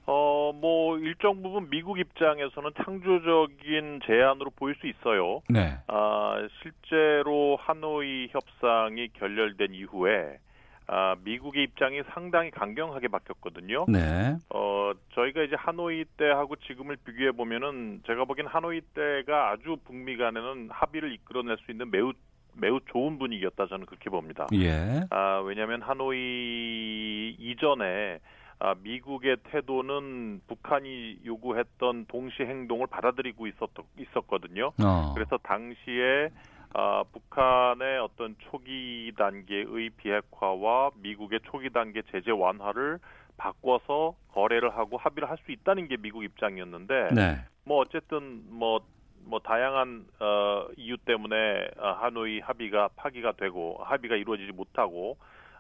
어, 0.07 0.53
뭐 0.55 0.99
일정 0.99 1.43
부분 1.43 1.69
미국 1.71 1.99
입장에서는 1.99 2.71
창조적인 2.85 4.01
제안으로 4.07 4.51
보일 4.51 4.75
수 4.77 4.87
있어요. 4.87 5.41
네. 5.49 5.79
아, 5.89 6.37
실제로 6.63 7.57
하노이 7.59 8.29
협상이 8.31 9.09
결렬된 9.15 9.75
이후에 9.75 10.39
아, 10.87 11.17
미국의 11.25 11.65
입장이 11.65 12.03
상당히 12.13 12.51
강경하게 12.51 13.09
바뀌었거든요. 13.09 13.87
네. 13.89 14.37
어, 14.51 14.93
저희가 15.15 15.43
이제 15.43 15.57
하노이 15.57 16.05
때하고 16.17 16.57
지금을 16.57 16.97
비교해 17.05 17.33
보면은 17.33 18.03
제가 18.07 18.25
보기엔 18.25 18.47
하노이 18.47 18.83
때가 18.95 19.51
아주 19.51 19.77
북미 19.85 20.17
간에는 20.17 20.69
합의를 20.71 21.13
이끌어낼 21.13 21.57
수 21.65 21.71
있는 21.71 21.91
매우 21.91 22.13
매우 22.57 22.79
좋은 22.93 23.19
분위기였다 23.19 23.67
저는 23.67 23.87
그렇게 23.87 24.11
봅니다. 24.11 24.47
예. 24.55 25.01
아, 25.11 25.43
왜냐하면 25.45 25.83
하노이 25.83 27.37
이전에 27.39 28.21
아, 28.61 28.75
미국의 28.83 29.39
태도는 29.45 30.41
북한이 30.47 31.19
요구했던 31.25 32.07
동시 32.07 32.43
행동을 32.43 32.87
받아들이고 32.87 33.47
있었, 33.49 33.71
있었거든요. 33.99 34.73
어. 34.83 35.13
그래서 35.15 35.37
당시에 35.39 36.31
아, 36.75 37.05
북한의 37.13 38.01
어떤 38.01 38.35
초기 38.51 39.13
단계의 39.17 39.91
비핵화와 39.97 40.91
미국의 40.97 41.41
초기 41.45 41.71
단계 41.71 42.03
제재 42.11 42.33
완화를 42.33 42.99
바꿔서 43.37 44.17
거래를 44.33 44.77
하고 44.77 44.97
합의를 44.97 45.31
할 45.31 45.39
수 45.45 45.53
있다는 45.53 45.87
게 45.89 45.97
미국 45.97 46.25
입장이었는데 46.25 47.11
네. 47.15 47.37
뭐 47.65 47.79
어쨌든 47.79 48.43
뭐뭐 48.49 49.41
다양한 49.45 50.07
어 50.21 50.67
이유 50.77 50.97
때문에 50.99 51.69
어, 51.79 51.93
하노이 52.01 52.41
합의가 52.41 52.89
파기가 52.97 53.33
되고 53.33 53.79
합의가 53.85 54.17
이루어지지 54.17 54.53
못하고 54.53 55.17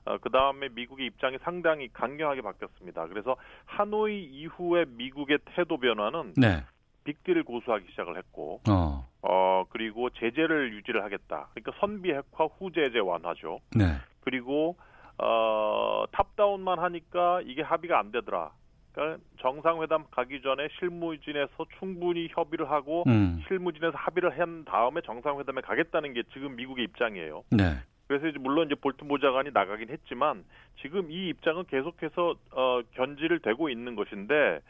어, 0.06 0.18
그 0.18 0.30
다음에 0.30 0.68
미국의 0.68 1.06
입장이 1.06 1.38
상당히 1.42 1.88
강경하게 1.92 2.42
바뀌었습니다. 2.42 3.06
그래서 3.06 3.36
하노이 3.66 4.24
이후에 4.24 4.84
미국의 4.88 5.38
태도 5.54 5.78
변화는 5.78 6.34
네. 6.36 6.64
빅딜을 7.04 7.44
고수하기 7.44 7.86
시작을 7.90 8.16
했고, 8.18 8.60
어. 8.68 9.06
어 9.22 9.64
그리고 9.70 10.10
제재를 10.10 10.74
유지를 10.74 11.04
하겠다. 11.04 11.48
그러니까 11.54 11.72
선비 11.80 12.10
핵화 12.10 12.46
후 12.58 12.72
제재 12.72 12.98
완화죠. 12.98 13.60
네. 13.76 13.84
그리고 14.20 14.76
어 15.18 16.04
탑다운만 16.12 16.78
하니까 16.78 17.40
이게 17.44 17.62
합의가 17.62 17.98
안 17.98 18.10
되더라. 18.10 18.52
그러니까 18.92 19.22
정상회담 19.40 20.04
가기 20.10 20.40
전에 20.42 20.68
실무진에서 20.78 21.66
충분히 21.78 22.28
협의를 22.30 22.70
하고 22.70 23.04
음. 23.08 23.42
실무진에서 23.48 23.96
합의를 23.96 24.38
한 24.38 24.64
다음에 24.64 25.00
정상회담에 25.02 25.62
가겠다는 25.62 26.12
게 26.12 26.22
지금 26.32 26.56
미국의 26.56 26.84
입장이에요. 26.84 27.44
네. 27.50 27.76
그래서 28.06 28.28
이제 28.28 28.38
물론 28.38 28.66
이제 28.66 28.74
볼튼 28.74 29.08
보좌관이 29.08 29.50
나가긴 29.52 29.88
했지만 29.88 30.44
지금 30.80 31.10
이 31.10 31.28
입장은 31.28 31.64
계속해서 31.64 32.34
어, 32.52 32.80
견지를 32.92 33.40
되고 33.40 33.68
있는 33.68 33.96
것인데 33.96 34.60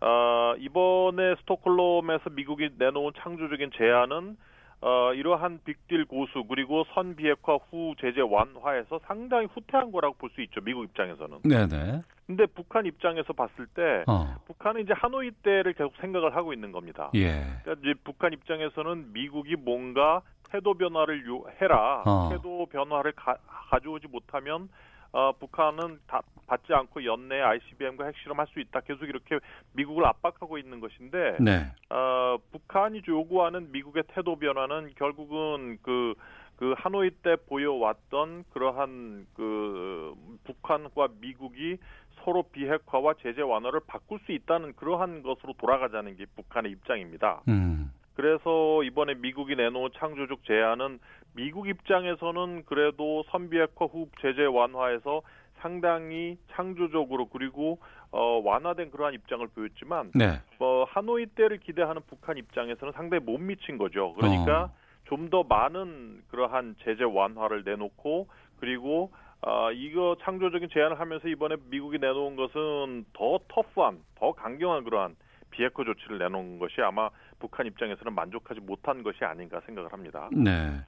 어, 0.00 0.54
이번에 0.58 1.36
스톡홀름에서 1.40 2.30
미국이 2.30 2.70
내놓은 2.78 3.12
창조적인 3.18 3.70
제안은 3.76 4.36
어, 4.82 5.12
이러한 5.12 5.60
빅딜 5.64 6.06
고수 6.06 6.44
그리고 6.48 6.84
선 6.94 7.14
비핵화 7.14 7.56
후 7.56 7.94
제재 8.00 8.22
완화에서 8.22 8.98
상당히 9.06 9.46
후퇴한 9.52 9.92
거라고 9.92 10.14
볼 10.14 10.30
수 10.30 10.40
있죠 10.42 10.60
미국 10.62 10.84
입장에서는. 10.84 11.40
네네. 11.44 12.02
근데 12.26 12.46
북한 12.46 12.86
입장에서 12.86 13.32
봤을 13.34 13.66
때 13.74 14.04
어. 14.06 14.36
북한은 14.46 14.82
이제 14.82 14.94
하노이 14.94 15.32
때를 15.42 15.74
계속 15.74 15.92
생각을 16.00 16.34
하고 16.34 16.52
있는 16.54 16.72
겁니다. 16.72 17.10
예. 17.14 17.42
그러니까 17.62 17.74
이제 17.82 17.94
북한 18.04 18.32
입장에서는 18.32 19.12
미국이 19.12 19.56
뭔가 19.56 20.22
태도 20.50 20.74
변화를 20.74 21.26
요, 21.26 21.44
해라. 21.60 22.02
어. 22.06 22.28
태도 22.32 22.66
변화를 22.66 23.12
가, 23.12 23.36
가져오지 23.70 24.06
못하면 24.08 24.68
어, 25.12 25.32
북한은 25.32 25.98
다 26.06 26.22
받지 26.46 26.72
않고 26.72 27.04
연내 27.04 27.40
ICBM과 27.40 28.06
핵실험할 28.06 28.46
수 28.48 28.60
있다. 28.60 28.80
계속 28.80 29.04
이렇게 29.04 29.38
미국을 29.72 30.04
압박하고 30.04 30.58
있는 30.58 30.80
것인데 30.80 31.36
네. 31.40 31.72
어, 31.90 32.38
북한이 32.52 33.02
요구하는 33.06 33.70
미국의 33.72 34.04
태도 34.08 34.36
변화는 34.36 34.92
결국은 34.96 35.78
그, 35.82 36.14
그 36.56 36.74
하노이 36.76 37.10
때 37.22 37.36
보여왔던 37.48 38.44
그러한 38.50 39.26
그 39.34 40.14
북한과 40.44 41.08
미국이 41.20 41.78
서로 42.24 42.42
비핵화와 42.42 43.14
제재 43.22 43.42
완화를 43.42 43.80
바꿀 43.86 44.18
수 44.26 44.32
있다는 44.32 44.74
그러한 44.74 45.22
것으로 45.22 45.54
돌아가자는 45.54 46.16
게 46.16 46.26
북한의 46.36 46.72
입장입니다. 46.72 47.42
음. 47.48 47.92
그래서 48.20 48.82
이번에 48.82 49.14
미국이 49.14 49.56
내놓은 49.56 49.88
창조적 49.96 50.44
제안은 50.44 50.98
미국 51.34 51.68
입장에서는 51.68 52.64
그래도 52.66 53.24
선비핵화 53.30 53.86
후 53.86 54.08
제재 54.20 54.44
완화에서 54.44 55.22
상당히 55.60 56.36
창조적으로 56.52 57.30
그리고 57.30 57.78
어, 58.12 58.42
완화된 58.44 58.90
그러한 58.90 59.14
입장을 59.14 59.46
보였지만 59.48 60.10
네. 60.14 60.38
어, 60.58 60.84
하노이 60.86 61.26
때를 61.34 61.60
기대하는 61.60 62.02
북한 62.08 62.36
입장에서는 62.36 62.92
상당히 62.92 63.24
못 63.24 63.38
미친 63.38 63.78
거죠. 63.78 64.12
그러니까 64.12 64.64
어. 64.64 64.70
좀더 65.04 65.44
많은 65.44 66.22
그러한 66.28 66.76
제재 66.84 67.04
완화를 67.04 67.64
내놓고 67.64 68.28
그리고 68.58 69.12
아, 69.40 69.70
이거 69.72 70.18
창조적인 70.20 70.68
제안을 70.70 71.00
하면서 71.00 71.26
이번에 71.26 71.56
미국이 71.70 71.96
내놓은 71.98 72.36
것은 72.36 73.06
더 73.14 73.40
터프한, 73.48 74.00
더 74.16 74.32
강경한 74.32 74.84
그러한 74.84 75.16
비핵화 75.50 75.84
조치를 75.84 76.18
내놓은 76.18 76.58
것이 76.58 76.80
아마 76.80 77.10
북한 77.38 77.66
입장에서는 77.66 78.14
만족하지 78.14 78.60
못한 78.60 79.02
것이 79.02 79.24
아닌가 79.24 79.60
생각을 79.66 79.92
합니다. 79.92 80.28
네. 80.32 80.80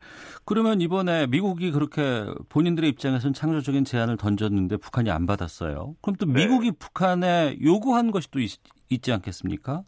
그러면 0.45 0.81
이번에 0.81 1.27
미국이 1.27 1.71
그렇게 1.71 2.27
본인들의 2.49 2.89
입장에서는 2.91 3.33
창조적인 3.35 3.85
제안을 3.85 4.17
던졌는데 4.17 4.77
북한이 4.77 5.11
안 5.11 5.27
받았어요. 5.27 5.97
그럼 6.01 6.17
또 6.17 6.27
네. 6.27 6.33
미국이 6.33 6.73
북한에 6.73 7.59
요구한 7.63 8.11
것이 8.11 8.31
또 8.31 8.41
있, 8.41 8.59
있지 8.91 9.13
않겠습니까? 9.13 9.85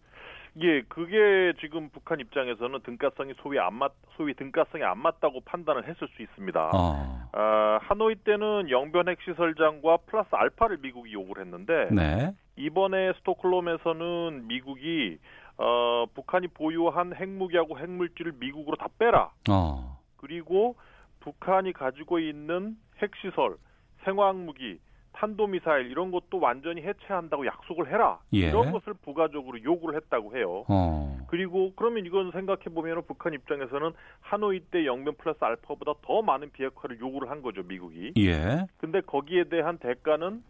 예, 0.62 0.82
그게 0.82 1.52
지금 1.60 1.88
북한 1.90 2.20
입장에서는 2.20 2.80
등가성이 2.84 3.34
소위 3.38 3.58
안 3.58 3.74
맞, 3.74 3.92
소위 4.16 4.34
등가성이 4.34 4.84
안 4.84 4.98
맞다고 4.98 5.40
판단을 5.40 5.88
했을 5.88 6.06
수 6.08 6.22
있습니다. 6.22 6.70
어. 6.72 7.28
아, 7.32 7.78
하노이 7.82 8.14
때는 8.16 8.70
영변 8.70 9.08
핵시설장과 9.08 9.98
플러스 10.06 10.28
알파를 10.32 10.78
미국이 10.78 11.12
요구를 11.12 11.44
했는데 11.44 11.88
네. 11.90 12.32
이번에 12.56 13.12
스톡홀름에서는 13.14 14.46
미국이 14.46 15.18
어, 15.58 16.06
북한이 16.14 16.48
보유한 16.48 17.14
핵무기하고 17.14 17.78
핵물질을 17.78 18.34
미국으로 18.38 18.76
다 18.76 18.86
빼라. 18.98 19.32
어. 19.50 19.98
그리고 20.16 20.76
북한이 21.20 21.72
가지고 21.72 22.20
있는 22.20 22.76
핵시설, 23.02 23.56
생화학무기, 24.04 24.78
탄도미사일 25.14 25.90
이런 25.90 26.10
것도 26.10 26.38
완전히 26.40 26.82
해체한다고 26.82 27.46
약속을 27.46 27.88
해라. 27.88 28.18
예. 28.34 28.48
이런 28.48 28.72
것을 28.72 28.94
부가적으로 28.94 29.62
요구를 29.62 29.96
했다고 29.96 30.36
해요. 30.36 30.64
어. 30.68 31.18
그리고 31.28 31.72
그러면 31.76 32.04
이건 32.04 32.30
생각해 32.32 32.64
보면 32.74 33.02
북한 33.06 33.32
입장에서는 33.32 33.92
하노이 34.20 34.60
때 34.70 34.84
영변 34.84 35.14
플러스 35.16 35.38
알파보다 35.42 35.94
더 36.02 36.22
많은 36.22 36.50
비핵화를 36.52 37.00
요구를 37.00 37.30
한 37.30 37.42
거죠 37.42 37.62
미국이. 37.62 38.12
예. 38.18 38.66
근데 38.78 39.00
거기에 39.00 39.44
대한 39.44 39.78
대가는 39.78 40.42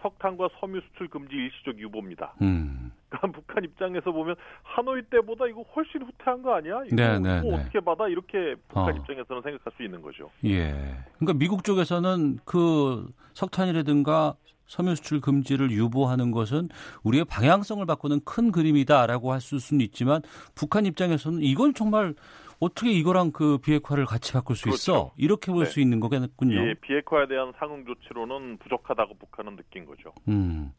석탄과 0.00 0.48
섬유 0.60 0.80
수출 0.80 1.08
금지 1.08 1.34
일시적 1.34 1.78
유보입니다. 1.78 2.34
음. 2.42 2.92
그러니까 3.12 3.40
북한 3.40 3.64
입장에서 3.64 4.10
보면 4.10 4.34
하노이 4.62 5.02
때보다 5.10 5.46
이거 5.46 5.62
훨씬 5.76 6.02
후퇴한 6.02 6.42
거 6.42 6.54
아니야? 6.54 6.82
이거, 6.86 6.96
네, 6.96 7.18
네, 7.18 7.40
네. 7.40 7.54
어떻게 7.54 7.80
받아? 7.80 8.08
이렇게 8.08 8.54
북한 8.68 8.94
어. 8.94 8.96
입장에서는 8.98 9.42
생각할 9.42 9.72
수 9.76 9.82
있는 9.82 10.00
거죠. 10.00 10.30
예. 10.44 10.72
그러니까 11.18 11.38
미국 11.38 11.64
쪽에서는 11.64 12.38
그 12.44 13.10
석탄이라든가 13.34 14.34
섬유 14.66 14.94
수출 14.96 15.20
금지를 15.20 15.70
유보하는 15.70 16.30
것은 16.30 16.70
우리의 17.02 17.26
방향성을 17.26 17.84
바꾸는 17.84 18.20
큰 18.24 18.50
그림이다라고 18.50 19.32
할 19.32 19.40
수는 19.40 19.82
있지만 19.82 20.22
북한 20.54 20.86
입장에서는 20.86 21.42
이걸 21.42 21.74
정말 21.74 22.14
어떻게 22.58 22.92
이거랑 22.92 23.32
그 23.32 23.58
비핵화를 23.58 24.06
같이 24.06 24.32
바꿀 24.32 24.56
수 24.56 24.68
있어? 24.68 24.92
그렇죠. 24.92 25.12
이렇게 25.18 25.52
볼 25.52 25.64
네. 25.64 25.70
수 25.70 25.80
있는 25.80 26.00
거겠군요. 26.00 26.68
예, 26.68 26.74
비핵화에 26.74 27.26
대한 27.26 27.52
상응 27.58 27.84
조치로는 27.84 28.58
부족하다고 28.58 29.18
북한은 29.18 29.56
느낀 29.56 29.84
거죠. 29.84 30.12
음. 30.28 30.72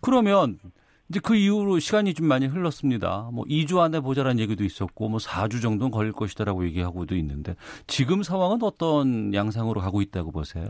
그러면 0.00 0.58
이제 1.10 1.20
그 1.20 1.34
이후로 1.34 1.78
시간이 1.78 2.12
좀 2.12 2.26
많이 2.26 2.46
흘렀습니다. 2.46 3.30
뭐 3.32 3.44
2주 3.46 3.78
안에 3.78 4.00
보자라는 4.00 4.38
얘기도 4.40 4.62
있었고 4.64 5.08
뭐 5.08 5.18
4주 5.18 5.62
정도는 5.62 5.90
걸릴 5.90 6.12
것이다라고 6.12 6.66
얘기하고도 6.66 7.16
있는데 7.16 7.56
지금 7.86 8.22
상황은 8.22 8.62
어떤 8.62 9.32
양상으로 9.32 9.80
가고 9.80 10.02
있다고 10.02 10.32
보세요? 10.32 10.66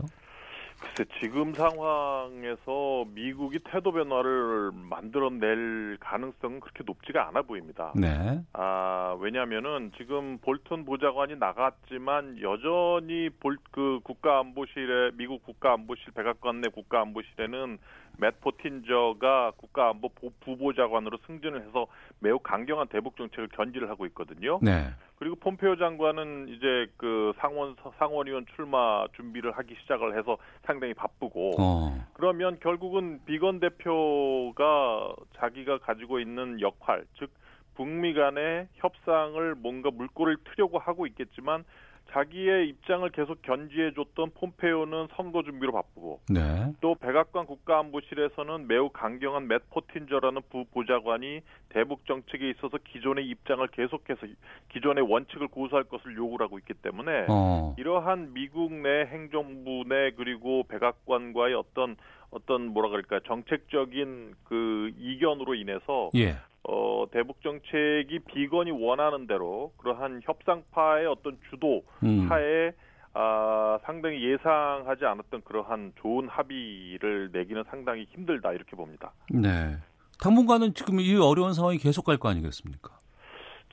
글쎄 0.79 1.05
지금 1.19 1.53
상황에서 1.53 3.05
미국이 3.13 3.59
태도 3.65 3.91
변화를 3.91 4.71
만들어낼 4.73 5.97
가능성은 5.99 6.59
그렇게 6.61 6.83
높지가 6.85 7.27
않아 7.27 7.41
보입니다. 7.41 7.91
네. 7.95 8.41
아 8.53 9.17
왜냐하면은 9.19 9.91
지금 9.97 10.37
볼턴 10.39 10.85
보좌관이 10.85 11.35
나갔지만 11.37 12.41
여전히 12.41 13.29
볼 13.39 13.57
그 13.71 13.99
국가안보실에 14.03 15.11
미국 15.15 15.43
국가안보실 15.45 16.11
백악관 16.13 16.61
내 16.61 16.69
국가안보실에는 16.69 17.77
맷 18.17 18.41
포틴저가 18.41 19.51
국가안보 19.57 20.09
부- 20.09 20.31
부보좌관으로 20.41 21.17
승진을 21.27 21.61
해서 21.67 21.85
매우 22.19 22.39
강경한 22.39 22.87
대북 22.87 23.15
정책을 23.15 23.49
견지를 23.49 23.89
하고 23.89 24.05
있거든요. 24.07 24.59
네. 24.61 24.87
그리고 25.19 25.35
폼페오 25.35 25.75
장관은 25.75 26.47
이제 26.47 26.87
그 26.95 27.33
상원 27.39 27.75
상원의원 27.97 28.45
출마 28.55 29.05
준비를 29.17 29.51
하기 29.51 29.75
시작을 29.81 30.17
해서 30.17 30.37
상당히 30.63 30.93
바쁘고 30.93 31.61
어. 31.61 32.05
그러면 32.13 32.57
결국은 32.61 33.19
비건 33.25 33.59
대표가 33.59 35.13
자기가 35.35 35.79
가지고 35.79 36.21
있는 36.21 36.61
역할, 36.61 37.05
즉 37.17 37.31
북미 37.75 38.13
간의 38.13 38.69
협상을 38.75 39.55
뭔가 39.55 39.91
물꼬를 39.91 40.37
트려고 40.45 40.79
하고 40.79 41.05
있겠지만 41.05 41.65
자기의 42.11 42.67
입장을 42.69 43.07
계속 43.11 43.41
견지해줬던 43.41 44.31
폼페오는 44.35 45.07
선거 45.15 45.43
준비로 45.43 45.71
바쁘고 45.71 46.21
네. 46.29 46.73
또 46.81 46.95
백악관 46.95 47.45
국가안보실에서는 47.45 48.67
매우 48.67 48.89
강경한 48.89 49.47
맷 49.47 49.69
포틴저라는 49.69 50.41
부보좌관이 50.49 51.41
대북 51.69 52.05
정책에 52.05 52.49
있어서 52.49 52.77
기존의 52.83 53.27
입장을 53.27 53.65
계속해서 53.67 54.27
기존의 54.69 55.09
원칙을 55.09 55.47
고수할 55.47 55.83
것을 55.83 56.15
요구를 56.15 56.45
하고 56.45 56.57
있기 56.59 56.73
때문에 56.73 57.25
어. 57.29 57.75
이러한 57.77 58.33
미국 58.33 58.73
내 58.73 59.05
행정부 59.05 59.83
내 59.87 60.11
그리고 60.11 60.63
백악관과의 60.63 61.53
어떤 61.53 61.95
어떤 62.31 62.67
뭐라 62.67 62.89
그럴까 62.89 63.21
정책적인 63.25 64.35
그 64.43 64.91
이견으로 64.97 65.55
인해서 65.55 66.09
예. 66.15 66.37
어 66.63 67.05
대북 67.11 67.41
정책이 67.41 68.19
비건이 68.27 68.71
원하는 68.71 69.27
대로 69.27 69.71
그러한 69.77 70.21
협상파의 70.23 71.07
어떤 71.07 71.37
주도 71.49 71.83
음. 72.03 72.27
하에 72.29 72.71
아 73.13 73.79
상당히 73.85 74.23
예상하지 74.23 75.05
않았던 75.05 75.41
그러한 75.43 75.93
좋은 75.99 76.27
합의를 76.27 77.29
내기는 77.31 77.63
상당히 77.69 78.05
힘들다 78.11 78.51
이렇게 78.53 78.75
봅니다. 78.75 79.11
네. 79.31 79.77
당분간은 80.21 80.73
지금 80.73 80.99
이 80.99 81.15
어려운 81.15 81.53
상황이 81.53 81.77
계속 81.77 82.05
갈 82.05 82.17
거 82.17 82.29
아니겠습니까? 82.29 82.91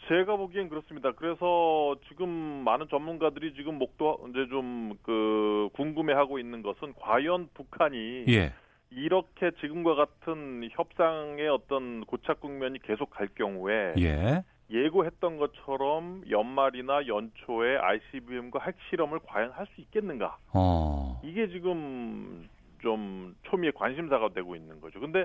제가 0.09 0.37
보기엔 0.37 0.69
그렇습니다. 0.69 1.13
그래서 1.13 1.97
지금 2.09 2.29
많은 2.29 2.87
전문가들이 2.89 3.55
지금 3.55 3.79
목도 3.79 4.27
이제 4.31 4.47
좀 4.49 4.87
그 5.03 5.69
궁금해하고 5.75 6.39
있는 6.39 6.63
것은 6.63 6.95
과연 7.01 7.49
북한이 7.55 8.25
예. 8.29 8.53
이렇게 8.91 9.51
지금과 9.61 9.95
같은 9.95 10.69
협상의 10.73 11.49
어떤 11.49 12.05
고착 12.05 12.41
국면이 12.41 12.79
계속 12.83 13.11
갈 13.11 13.29
경우에 13.35 13.95
예. 13.99 14.43
예고했던 14.71 15.39
것처럼 15.39 16.23
연말이나 16.29 17.07
연초에 17.07 17.77
ICBM과 17.79 18.61
핵실험을 18.61 19.21
과연 19.27 19.53
할 19.53 19.67
수 19.75 19.81
있겠는가? 19.81 20.39
어. 20.53 21.21
이게 21.25 21.49
지금 21.49 22.49
좀 22.87 23.35
초미의 23.43 23.73
관심사가 23.73 24.29
되고 24.29 24.55
있는 24.55 24.81
거죠. 24.81 25.01
근데 25.01 25.25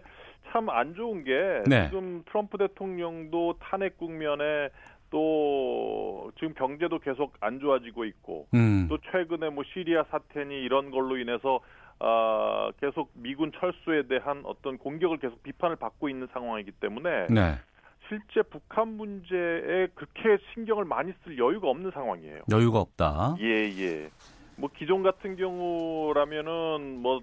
참 0.51 0.68
안 0.68 0.95
좋은 0.95 1.24
게 1.24 1.62
네. 1.68 1.86
지금 1.89 2.24
트럼프 2.26 2.57
대통령도 2.57 3.57
탄핵 3.59 3.97
국면에 3.99 4.70
또 5.12 6.32
지금 6.39 6.55
경제도 6.55 6.97
계속 6.97 7.34
안 7.39 7.59
좋아지고 7.59 8.05
있고 8.05 8.47
음. 8.55 8.88
또 8.89 8.97
최근에 9.12 9.49
뭐 9.51 9.64
시리아 9.74 10.03
사태니 10.09 10.55
이런 10.64 10.89
걸로 10.89 11.18
인해서 11.18 11.59
아 11.99 12.72
계속 12.82 13.12
미군 13.14 13.51
철수에 13.51 14.07
대한 14.07 14.41
어떤 14.45 14.80
공격을 14.80 15.18
계속 15.20 15.43
비판을 15.43 15.76
받고 15.76 16.09
있는 16.09 16.28
상황이기 16.34 16.72
때문에 16.72 17.28
네. 17.30 17.59
실제 18.07 18.41
북한 18.41 18.97
문제에 18.97 19.88
그렇게 19.93 20.38
신경을 20.55 20.86
많이 20.86 21.14
쓸 21.24 21.38
여유가 21.38 21.70
없는 21.70 21.91
상황이에요. 21.91 22.41
여유가 22.51 22.80
없다. 22.80 23.36
예, 23.39 23.70
예. 23.78 24.09
뭐 24.57 24.70
기존 24.76 25.03
같은 25.03 25.36
경우라면은 25.36 27.01
뭐 27.01 27.22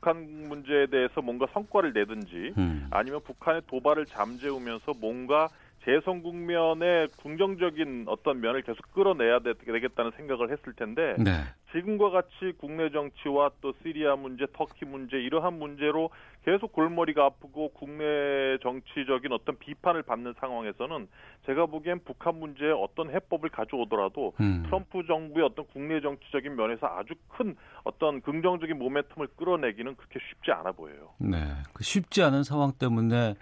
북한 0.00 0.48
문제에 0.48 0.86
대해서 0.86 1.20
뭔가 1.20 1.46
성과를 1.52 1.92
내든지 1.92 2.54
음. 2.56 2.86
아니면 2.90 3.20
북한의 3.24 3.62
도발을 3.66 4.06
잠재우면서 4.06 4.94
뭔가 5.00 5.48
재선 5.84 6.22
국면의 6.22 7.08
긍정적인 7.22 8.04
어떤 8.08 8.40
면을 8.40 8.62
계속 8.62 8.78
끌어내야 8.92 9.40
되- 9.40 9.54
되겠다는 9.54 10.12
생각을 10.16 10.50
했을 10.50 10.72
텐데 10.74 11.16
네. 11.18 11.30
지금과 11.72 12.10
같이 12.10 12.52
국내 12.58 12.90
정치와 12.90 13.50
또 13.60 13.72
시리아 13.82 14.16
문제, 14.16 14.46
터키 14.52 14.84
문제 14.84 15.18
이러한 15.18 15.58
문제로 15.58 16.10
계속 16.44 16.72
골머리가 16.72 17.24
아프고 17.24 17.70
국내 17.74 18.56
정치적인 18.62 19.32
어떤 19.32 19.58
비판을 19.58 20.02
받는 20.02 20.34
상황에서는 20.40 21.08
제가 21.46 21.66
보기엔 21.66 22.00
북한 22.04 22.38
문제에 22.38 22.70
어떤 22.70 23.10
해법을 23.10 23.50
가져오더라도 23.50 24.32
음. 24.40 24.62
트럼프 24.64 25.04
정부의 25.06 25.46
어떤 25.46 25.66
국내 25.66 26.00
정치적인 26.00 26.56
면에서 26.56 26.86
아주 26.86 27.14
큰 27.28 27.54
어떤 27.84 28.20
긍정적인 28.22 28.78
모멘텀을 28.78 29.36
끌어내기는 29.36 29.94
그렇게 29.96 30.18
쉽지 30.30 30.50
않아 30.52 30.72
보여요. 30.72 31.10
네. 31.18 31.38
그 31.74 31.84
쉽지 31.84 32.22
않은 32.22 32.42
상황 32.44 32.72
때문에 32.72 33.34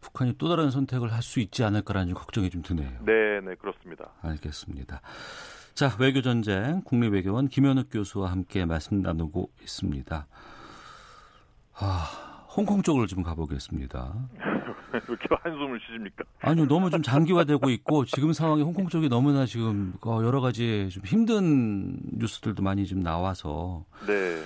북한이 0.00 0.34
또 0.38 0.48
다른 0.48 0.70
선택을 0.70 1.12
할 1.12 1.18
수 1.28 1.40
있지 1.40 1.62
않을까라는 1.62 2.14
걱정이 2.14 2.48
좀 2.48 2.62
드네요. 2.62 2.90
네, 3.04 3.40
네, 3.42 3.54
그렇습니다. 3.56 4.12
알겠습니다. 4.22 5.02
자, 5.74 5.90
외교 6.00 6.22
전쟁 6.22 6.80
국립외교원 6.84 7.48
김현욱 7.48 7.88
교수와 7.90 8.32
함께 8.32 8.64
말씀 8.64 9.02
나누고 9.02 9.50
있습니다. 9.60 10.26
아, 11.80 12.27
홍콩 12.58 12.82
쪽으로 12.82 13.06
좀 13.06 13.22
가보겠습니다. 13.22 14.12
왜 14.92 15.00
이렇게 15.06 15.28
한숨을 15.30 15.78
쉬십니까? 15.86 16.24
아니요, 16.40 16.66
너무 16.66 16.90
좀 16.90 17.02
장기화되고 17.02 17.70
있고 17.70 18.04
지금 18.04 18.32
상황이 18.32 18.62
홍콩 18.62 18.88
쪽이 18.88 19.08
너무나 19.08 19.46
지금 19.46 19.94
어, 20.04 20.20
여러 20.24 20.40
가지 20.40 20.88
좀 20.90 21.04
힘든 21.04 22.00
뉴스들도 22.18 22.60
많이 22.64 22.84
좀 22.84 23.00
나와서 23.00 23.84
네. 24.08 24.42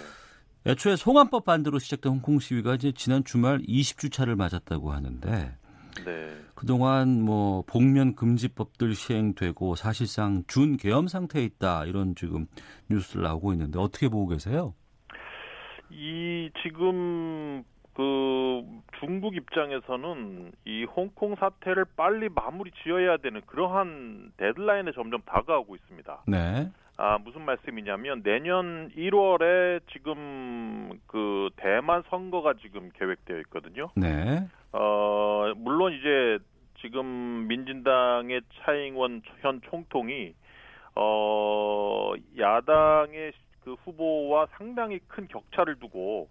애초에 0.66 0.96
송환법 0.96 1.46
반대로 1.46 1.78
시작된 1.78 2.12
홍콩 2.12 2.38
시위가 2.38 2.74
이제 2.74 2.92
지난 2.92 3.24
주말 3.24 3.60
20주차를 3.60 4.36
맞았다고 4.36 4.92
하는데 4.92 5.56
네. 6.04 6.36
그동안 6.54 7.22
뭐 7.22 7.62
복면 7.66 8.14
금지법들 8.14 8.94
시행되고 8.94 9.74
사실상 9.76 10.44
준 10.48 10.76
계엄 10.76 11.08
상태에 11.08 11.44
있다 11.44 11.86
이런 11.86 12.14
지금 12.14 12.46
뉴스를 12.90 13.22
나오고 13.22 13.54
있는데 13.54 13.78
어떻게 13.78 14.10
보고 14.10 14.28
계세요? 14.28 14.74
이 15.90 16.50
지금 16.62 17.64
그 17.94 18.62
중국 19.00 19.36
입장에서는 19.36 20.52
이 20.64 20.84
홍콩 20.84 21.34
사태를 21.36 21.84
빨리 21.96 22.28
마무리 22.28 22.70
지어야 22.82 23.18
되는 23.18 23.40
그러한 23.46 24.32
데드라인에 24.36 24.92
점점 24.92 25.20
다가오고 25.22 25.74
있습니다. 25.74 26.22
네. 26.26 26.70
아, 26.96 27.18
무슨 27.18 27.44
말씀이냐면 27.44 28.22
내년 28.22 28.90
1월에 28.90 29.80
지금 29.92 30.98
그 31.06 31.50
대만 31.56 32.02
선거가 32.08 32.54
지금 32.54 32.90
계획되어 32.94 33.38
있거든요. 33.40 33.88
네. 33.96 34.46
어, 34.72 35.52
물론 35.56 35.92
이제 35.92 36.38
지금 36.80 37.46
민진당의 37.48 38.42
차잉원 38.60 39.22
현 39.40 39.60
총통이 39.62 40.34
어, 40.94 42.12
야당의 42.38 43.32
그 43.64 43.74
후보와 43.84 44.46
상당히 44.52 44.98
큰 45.08 45.26
격차를 45.28 45.76
두고 45.76 46.28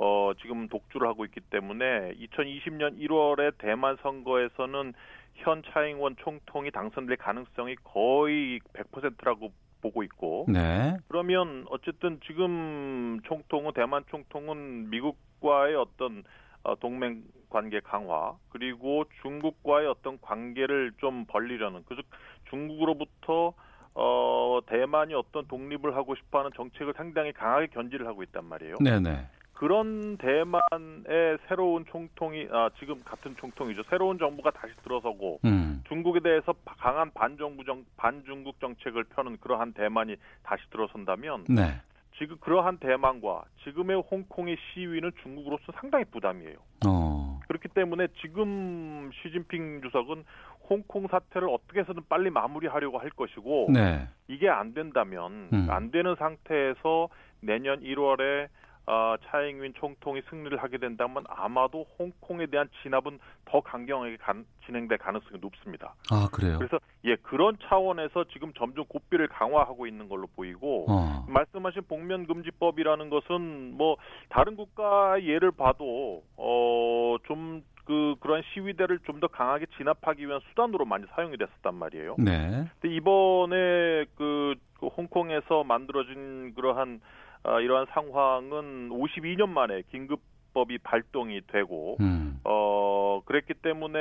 어, 0.00 0.32
지금 0.40 0.68
독주를 0.68 1.08
하고 1.08 1.24
있기 1.24 1.40
때문에 1.40 2.12
2020년 2.14 2.98
1월에 3.00 3.58
대만 3.58 3.96
선거에서는 4.00 4.94
현 5.34 5.62
차잉원 5.64 6.16
총통이 6.18 6.70
당선될 6.70 7.16
가능성이 7.16 7.74
거의 7.82 8.60
100%라고 8.74 9.52
보고 9.80 10.02
있고 10.04 10.46
네. 10.48 10.96
그러면 11.08 11.64
어쨌든 11.70 12.20
지금 12.26 13.20
총통은 13.24 13.72
대만 13.74 14.04
총통은 14.08 14.90
미국과의 14.90 15.74
어떤 15.74 16.22
어, 16.62 16.76
동맹 16.76 17.22
관계 17.50 17.80
강화 17.80 18.34
그리고 18.50 19.04
중국과의 19.22 19.88
어떤 19.88 20.20
관계를 20.20 20.92
좀 20.98 21.24
벌리려는 21.26 21.84
그즉 21.86 22.04
중국으로부터 22.50 23.54
어 23.94 24.60
대만이 24.66 25.14
어떤 25.14 25.46
독립을 25.48 25.96
하고 25.96 26.14
싶어하는 26.14 26.52
정책을 26.54 26.92
상당히 26.96 27.32
강하게 27.32 27.68
견지를 27.68 28.06
하고 28.06 28.22
있단 28.22 28.44
말이에요. 28.44 28.76
네, 28.80 29.00
네. 29.00 29.26
그런 29.58 30.16
대만의 30.18 31.38
새로운 31.48 31.84
총통이 31.86 32.46
아 32.52 32.70
지금 32.78 33.02
같은 33.04 33.34
총통이죠. 33.36 33.82
새로운 33.90 34.16
정부가 34.16 34.52
다시 34.52 34.72
들어서고 34.84 35.40
음. 35.44 35.82
중국에 35.88 36.20
대해서 36.20 36.54
강한 36.64 37.10
반정부 37.12 37.64
정 37.64 37.84
반중국 37.96 38.60
정책을 38.60 39.04
펴는 39.04 39.38
그러한 39.40 39.72
대만이 39.72 40.14
다시 40.44 40.62
들어선다면 40.70 41.46
네. 41.48 41.80
지금 42.18 42.36
그러한 42.38 42.78
대만과 42.78 43.46
지금의 43.64 44.02
홍콩의 44.08 44.56
시위는 44.56 45.10
중국으로서 45.24 45.72
상당히 45.74 46.04
부담이에요. 46.04 46.56
어. 46.86 47.40
그렇기 47.48 47.66
때문에 47.68 48.06
지금 48.20 49.10
시진핑 49.22 49.80
주석은 49.82 50.24
홍콩 50.70 51.08
사태를 51.08 51.48
어떻게 51.48 51.80
해서든 51.80 52.02
빨리 52.08 52.30
마무리하려고 52.30 52.98
할 52.98 53.10
것이고 53.10 53.70
네. 53.72 54.06
이게 54.28 54.48
안 54.48 54.72
된다면 54.72 55.48
음. 55.52 55.66
안 55.68 55.90
되는 55.90 56.14
상태에서 56.14 57.08
내년 57.40 57.80
1월에 57.80 58.48
어, 58.90 59.16
차잉윈 59.26 59.74
총통이 59.74 60.22
승리를 60.30 60.56
하게 60.62 60.78
된다면 60.78 61.22
아마도 61.28 61.84
홍콩에 61.98 62.46
대한 62.46 62.68
진압은 62.82 63.18
더 63.44 63.60
강경하게 63.60 64.16
간- 64.16 64.46
진행될 64.64 64.96
가능성이 64.96 65.38
높습니다. 65.40 65.94
아, 66.10 66.26
그래요. 66.32 66.56
그래서 66.58 66.78
예 67.04 67.16
그런 67.16 67.56
차원에서 67.68 68.24
지금 68.32 68.52
점점 68.54 68.86
고삐를 68.86 69.28
강화하고 69.28 69.86
있는 69.86 70.08
걸로 70.08 70.26
보이고 70.34 70.86
어. 70.88 71.24
말씀하신 71.28 71.82
복면 71.86 72.26
금지법이라는 72.26 73.10
것은 73.10 73.76
뭐 73.76 73.96
다른 74.30 74.56
국가 74.56 75.22
예를 75.22 75.50
봐도 75.52 76.22
어좀 76.36 77.62
그 77.84 78.14
그런 78.20 78.42
시위대를 78.54 78.98
좀 79.06 79.18
더 79.20 79.26
강하게 79.26 79.66
진압하기 79.76 80.26
위한 80.28 80.40
수단으로 80.48 80.84
많이 80.84 81.04
사용이 81.16 81.36
됐었단 81.36 81.74
말이에요. 81.74 82.14
네. 82.18 82.64
근데 82.80 82.94
이번에 82.94 84.04
그, 84.14 84.54
그 84.78 84.86
홍콩에서 84.86 85.64
만들어진 85.64 86.54
그러한 86.54 87.00
아, 87.42 87.60
이러한 87.60 87.86
상황은 87.90 88.90
52년 88.90 89.48
만에 89.48 89.82
긴급 89.90 90.20
법이 90.54 90.78
발동이 90.78 91.42
되고 91.46 91.96
음. 92.00 92.40
어 92.44 93.20
그랬기 93.26 93.54
때문에 93.54 93.98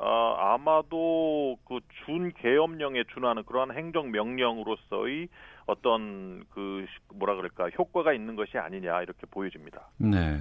아, 0.00 0.54
아마도 0.54 1.56
그 1.66 1.80
준계엄령에 2.06 3.04
준하는 3.14 3.42
그러한 3.44 3.72
행정 3.76 4.10
명령으로서의 4.12 5.28
어떤 5.66 6.44
그 6.50 6.86
시- 6.88 7.14
뭐라 7.18 7.34
그럴까 7.34 7.70
효과가 7.70 8.12
있는 8.14 8.36
것이 8.36 8.56
아니냐 8.56 9.02
이렇게 9.02 9.26
보여집니다. 9.30 9.88
네. 9.98 10.40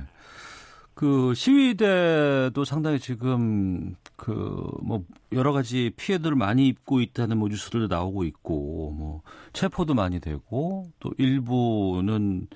그 0.98 1.34
시위대도 1.36 2.66
상당히 2.66 3.00
지금 3.00 3.96
그 4.16 4.68
뭐 4.88 5.04
여러 5.34 5.52
가지 5.52 5.92
피해들을 5.98 6.36
많이 6.38 6.68
입고 6.68 7.02
있다는 7.02 7.38
뭐 7.38 7.50
뉴스들도 7.50 7.94
나오고 7.94 8.24
있고 8.24 8.92
뭐 8.92 9.22
체포도 9.52 9.94
많이 9.94 10.22
되고 10.22 10.86
또 11.00 11.12
일부는 11.18 12.48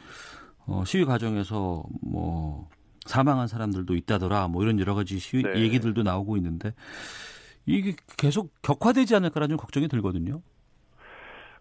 어 0.66 0.84
시위 0.86 1.04
과정에서 1.04 1.84
뭐 2.02 2.70
사망한 3.06 3.48
사람들도 3.48 3.96
있다더라 3.96 4.48
뭐 4.48 4.64
이런 4.64 4.80
여러 4.80 4.96
가지 4.96 5.20
시위 5.20 5.44
네. 5.44 5.60
얘기들도 5.60 6.04
나오고 6.04 6.38
있는데 6.38 6.74
이게 7.66 7.96
계속 8.18 8.54
격화되지 8.62 9.16
않을까라는 9.16 9.58
걱정이 9.58 9.90
들거든요. 9.90 10.42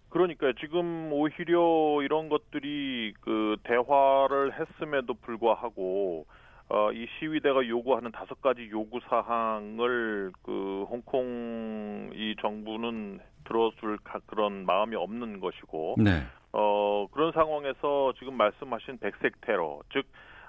그러니까 0.08 0.52
지금 0.60 1.12
오히려 1.12 2.02
이런 2.02 2.28
것들이 2.28 3.12
그 3.20 3.56
대화를 3.64 4.52
했음에도 4.58 5.14
불구하고 5.14 6.26
어, 6.72 6.92
이 6.92 7.06
시위대가 7.18 7.66
요구하는 7.66 8.12
다섯 8.12 8.40
가지 8.40 8.68
요구 8.70 9.00
사항을 9.08 10.32
그 10.42 10.84
홍콩 10.88 12.10
이 12.14 12.34
정부는 12.40 13.18
들어줄 13.44 13.98
가- 14.04 14.20
그런 14.26 14.64
마음이 14.66 14.94
없는 14.94 15.40
것이고 15.40 15.96
네. 15.98 16.22
어, 16.52 17.06
그런 17.12 17.32
상황에서 17.32 18.12
지금 18.18 18.34
말씀하신 18.36 18.98
백색 18.98 19.40
테러, 19.40 19.80
즉, 19.92 20.04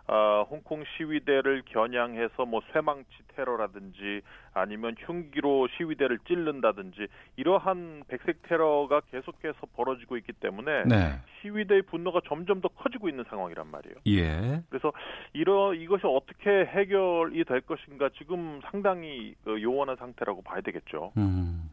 아, 0.08 0.46
홍콩 0.50 0.84
시위대를 0.98 1.64
겨냥해서 1.66 2.46
뭐 2.46 2.62
쇠망치 2.74 3.10
테러라든지 3.36 4.22
아니면 4.54 4.96
흉기로 5.00 5.68
시위대를 5.78 6.20
찌른다든지 6.28 7.08
이러한 7.38 8.04
백색 8.08 8.42
테러가 8.44 9.02
계속해서 9.12 9.68
벌어지고 9.76 10.18
있기 10.18 10.34
때문에 10.34 10.84
네. 10.86 11.20
시위대의 11.42 11.84
분노가 11.84 12.22
점점 12.28 12.62
더 12.62 12.68
커지고 12.68 13.10
있는 13.10 13.24
상황이란 13.30 13.68
말이에요. 13.72 13.96
예. 14.08 14.62
그래서 14.70 14.92
이러 15.34 15.74
이것이 15.74 16.04
어떻게 16.06 16.50
해결이 16.50 17.44
될 17.46 17.62
것인가 17.62 18.10
지금 18.18 18.60
상당히 18.70 19.36
그 19.44 19.62
요원한 19.62 19.96
상태라고 19.96 20.42
봐야 20.42 20.62
되겠죠. 20.62 21.14
음. 21.18 21.70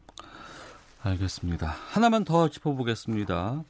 알겠습니다. 1.01 1.67
하나만 1.67 2.25
더 2.25 2.49
짚어보겠습니다. 2.49 3.63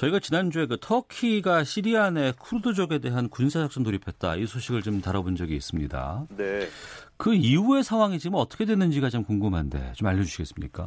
저희가 0.00 0.18
지난주에 0.18 0.64
그 0.64 0.78
터키가 0.80 1.64
시리아 1.64 2.10
내 2.10 2.32
쿠르드족에 2.32 3.00
대한 3.00 3.28
군사작전 3.28 3.82
돌입했다 3.82 4.36
이 4.36 4.46
소식을 4.46 4.80
좀 4.80 5.02
다뤄본 5.02 5.36
적이 5.36 5.56
있습니다. 5.56 6.26
네. 6.38 6.60
그 7.18 7.34
이후의 7.34 7.82
상황이 7.82 8.18
지금 8.18 8.38
어떻게 8.38 8.64
됐는지가 8.64 9.10
좀 9.10 9.24
궁금한데 9.24 9.92
좀 9.92 10.08
알려주시겠습니까? 10.08 10.86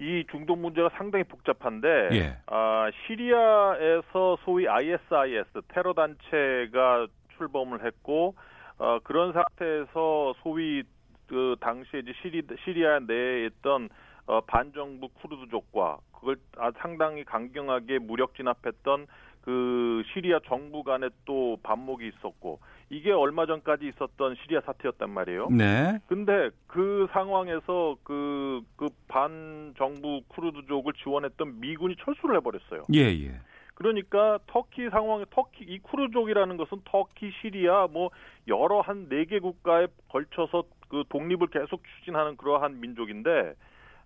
이 0.00 0.24
중동 0.30 0.62
문제가 0.62 0.88
상당히 0.96 1.24
복잡한데 1.24 2.08
예. 2.12 2.38
아, 2.46 2.90
시리아에서 3.06 4.38
소위 4.42 4.66
ISIS 4.66 5.60
테러 5.68 5.92
단체가 5.92 7.06
출범을 7.36 7.84
했고 7.84 8.34
어, 8.78 8.98
그런 9.04 9.34
상태에서 9.34 10.32
소위 10.42 10.82
그 11.26 11.56
당시에 11.60 12.00
이제 12.00 12.12
시리, 12.22 12.42
시리아 12.64 13.00
내에 13.00 13.46
있던 13.48 13.90
어, 14.26 14.40
반정부 14.42 15.08
쿠르드족과 15.08 15.98
그걸 16.12 16.36
아, 16.58 16.70
상당히 16.78 17.24
강경하게 17.24 17.98
무력 18.00 18.34
진압했던 18.34 19.06
그 19.42 20.02
시리아 20.12 20.38
정부 20.46 20.82
간에 20.82 21.08
또 21.24 21.56
반목이 21.62 22.06
있었고 22.08 22.60
이게 22.90 23.10
얼마 23.10 23.46
전까지 23.46 23.88
있었던 23.88 24.36
시리아 24.42 24.60
사태였단 24.60 25.08
말이에요. 25.08 25.48
네. 25.50 25.98
근데 26.08 26.50
그 26.66 27.08
상황에서 27.12 27.96
그, 28.04 28.60
그 28.76 28.88
반정부 29.08 30.22
쿠르드족을 30.28 30.92
지원했던 31.02 31.60
미군이 31.60 31.96
철수를 32.04 32.36
해버렸어요. 32.36 32.82
예, 32.94 33.00
예. 33.00 33.40
그러니까 33.74 34.38
터키 34.46 34.90
상황에 34.90 35.24
터키 35.30 35.64
이 35.64 35.78
쿠르족이라는 35.78 36.56
것은 36.58 36.82
터키, 36.84 37.30
시리아 37.40 37.86
뭐 37.90 38.10
여러 38.46 38.82
한 38.82 39.08
네 39.08 39.24
개 39.24 39.38
국가에 39.38 39.86
걸쳐서 40.10 40.64
그 40.90 41.04
독립을 41.08 41.46
계속 41.46 41.82
추진하는 41.84 42.36
그러한 42.36 42.80
민족인데 42.80 43.54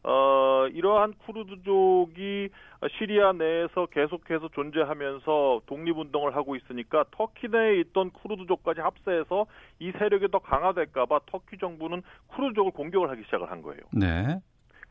어 0.05 0.67
이러한 0.69 1.15
쿠르드족이 1.25 2.51
시리아 2.99 3.33
내에서 3.33 3.87
계속해서 3.87 4.51
존재하면서 4.53 5.63
독립운동을 5.67 6.37
하고 6.37 6.57
있으니까 6.57 7.05
터키 7.11 7.49
내에 7.49 7.81
있던 7.81 8.11
쿠르드족까지 8.11 8.83
합세해서 8.83 9.47
이 9.79 9.93
세력이 9.93 10.29
더 10.31 10.41
강화될까봐 10.41 11.21
터키 11.27 11.57
정부는 11.57 12.03
쿠르드족을 12.29 12.73
공격을 12.73 13.09
하기 13.11 13.23
시작을 13.25 13.51
한 13.51 13.63
거예요. 13.63 13.81
네. 13.93 14.41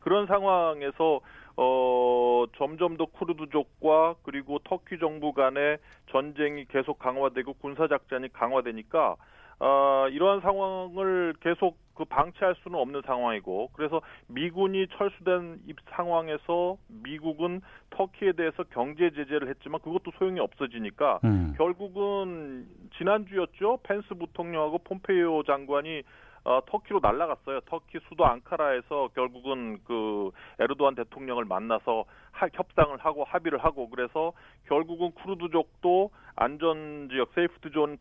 그런 0.00 0.26
상황에서 0.26 1.20
어 1.56 2.44
점점 2.58 2.96
더 2.96 3.06
쿠르드족과 3.06 4.16
그리고 4.24 4.58
터키 4.64 4.98
정부 4.98 5.32
간의 5.32 5.78
전쟁이 6.10 6.64
계속 6.66 6.98
강화되고 6.98 7.54
군사 7.54 7.86
작전이 7.86 8.32
강화되니까 8.32 9.14
어, 9.60 10.06
이러한 10.10 10.40
상황을 10.40 11.34
계속 11.40 11.76
그 11.94 12.04
방치할 12.04 12.56
수는 12.62 12.78
없는 12.78 13.02
상황이고 13.06 13.70
그래서 13.72 14.00
미군이 14.26 14.88
철수된 14.96 15.60
이 15.68 15.74
상황에서 15.90 16.76
미국은 16.88 17.60
터키에 17.90 18.32
대해서 18.32 18.64
경제 18.72 19.10
제재를 19.10 19.48
했지만 19.48 19.80
그것도 19.80 20.10
소용이 20.18 20.40
없어지니까 20.40 21.20
음. 21.24 21.54
결국은 21.56 22.66
지난주였죠 22.98 23.78
펜스 23.84 24.14
부통령하고 24.14 24.78
폼페이오 24.78 25.44
장관이 25.44 26.02
어, 26.44 26.60
터키로 26.66 27.00
날아갔어요. 27.02 27.60
터키 27.62 27.98
수도 28.08 28.26
앙카라에서 28.26 29.08
결국은 29.14 29.80
그 29.84 30.30
에르도안 30.58 30.94
대통령을 30.94 31.46
만나서 31.46 32.04
하, 32.32 32.48
협상을 32.52 32.96
하고 32.98 33.24
합의를 33.24 33.64
하고 33.64 33.88
그래서 33.88 34.32
결국은 34.66 35.12
쿠르드족도 35.12 36.10
안전 36.36 37.08
지역 37.10 37.32
safe 37.34 37.70
zone 37.70 37.96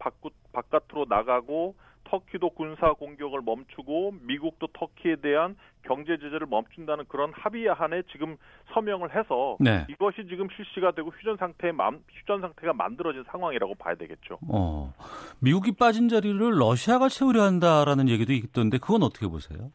바깥으로 0.52 1.06
나가고 1.08 1.76
터키도 2.06 2.52
군사 2.52 2.94
공격을 2.94 3.42
멈추고 3.42 4.16
미국도 4.22 4.68
터키에 4.74 5.18
대한 5.18 5.56
경제 5.84 6.18
제재를 6.18 6.48
멈춘다는 6.48 7.06
그런 7.08 7.32
합의안에 7.34 8.04
지금 8.12 8.38
서명을 8.74 9.16
해서 9.16 9.58
네. 9.60 9.86
이것이 9.90 10.28
지금 10.28 10.48
실시가 10.56 10.92
되고 10.92 11.10
휴전 11.10 11.38
상태에 11.38 11.72
휴전 11.72 12.42
상태가 12.42 12.74
만들어진 12.74 13.24
상황이라고 13.28 13.76
봐야 13.76 13.96
되겠죠. 13.96 14.40
어, 14.50 14.94
미국이 15.40 15.74
빠진 15.74 16.08
자리를 16.08 16.40
러시아가 16.58 17.10
채우려 17.10 17.44
한다라는 17.44 18.10
얘기도 18.10 18.34
있던데 18.34 18.78
그건 18.78 19.04
어떻게 19.04 19.28
보세요? 19.28 19.72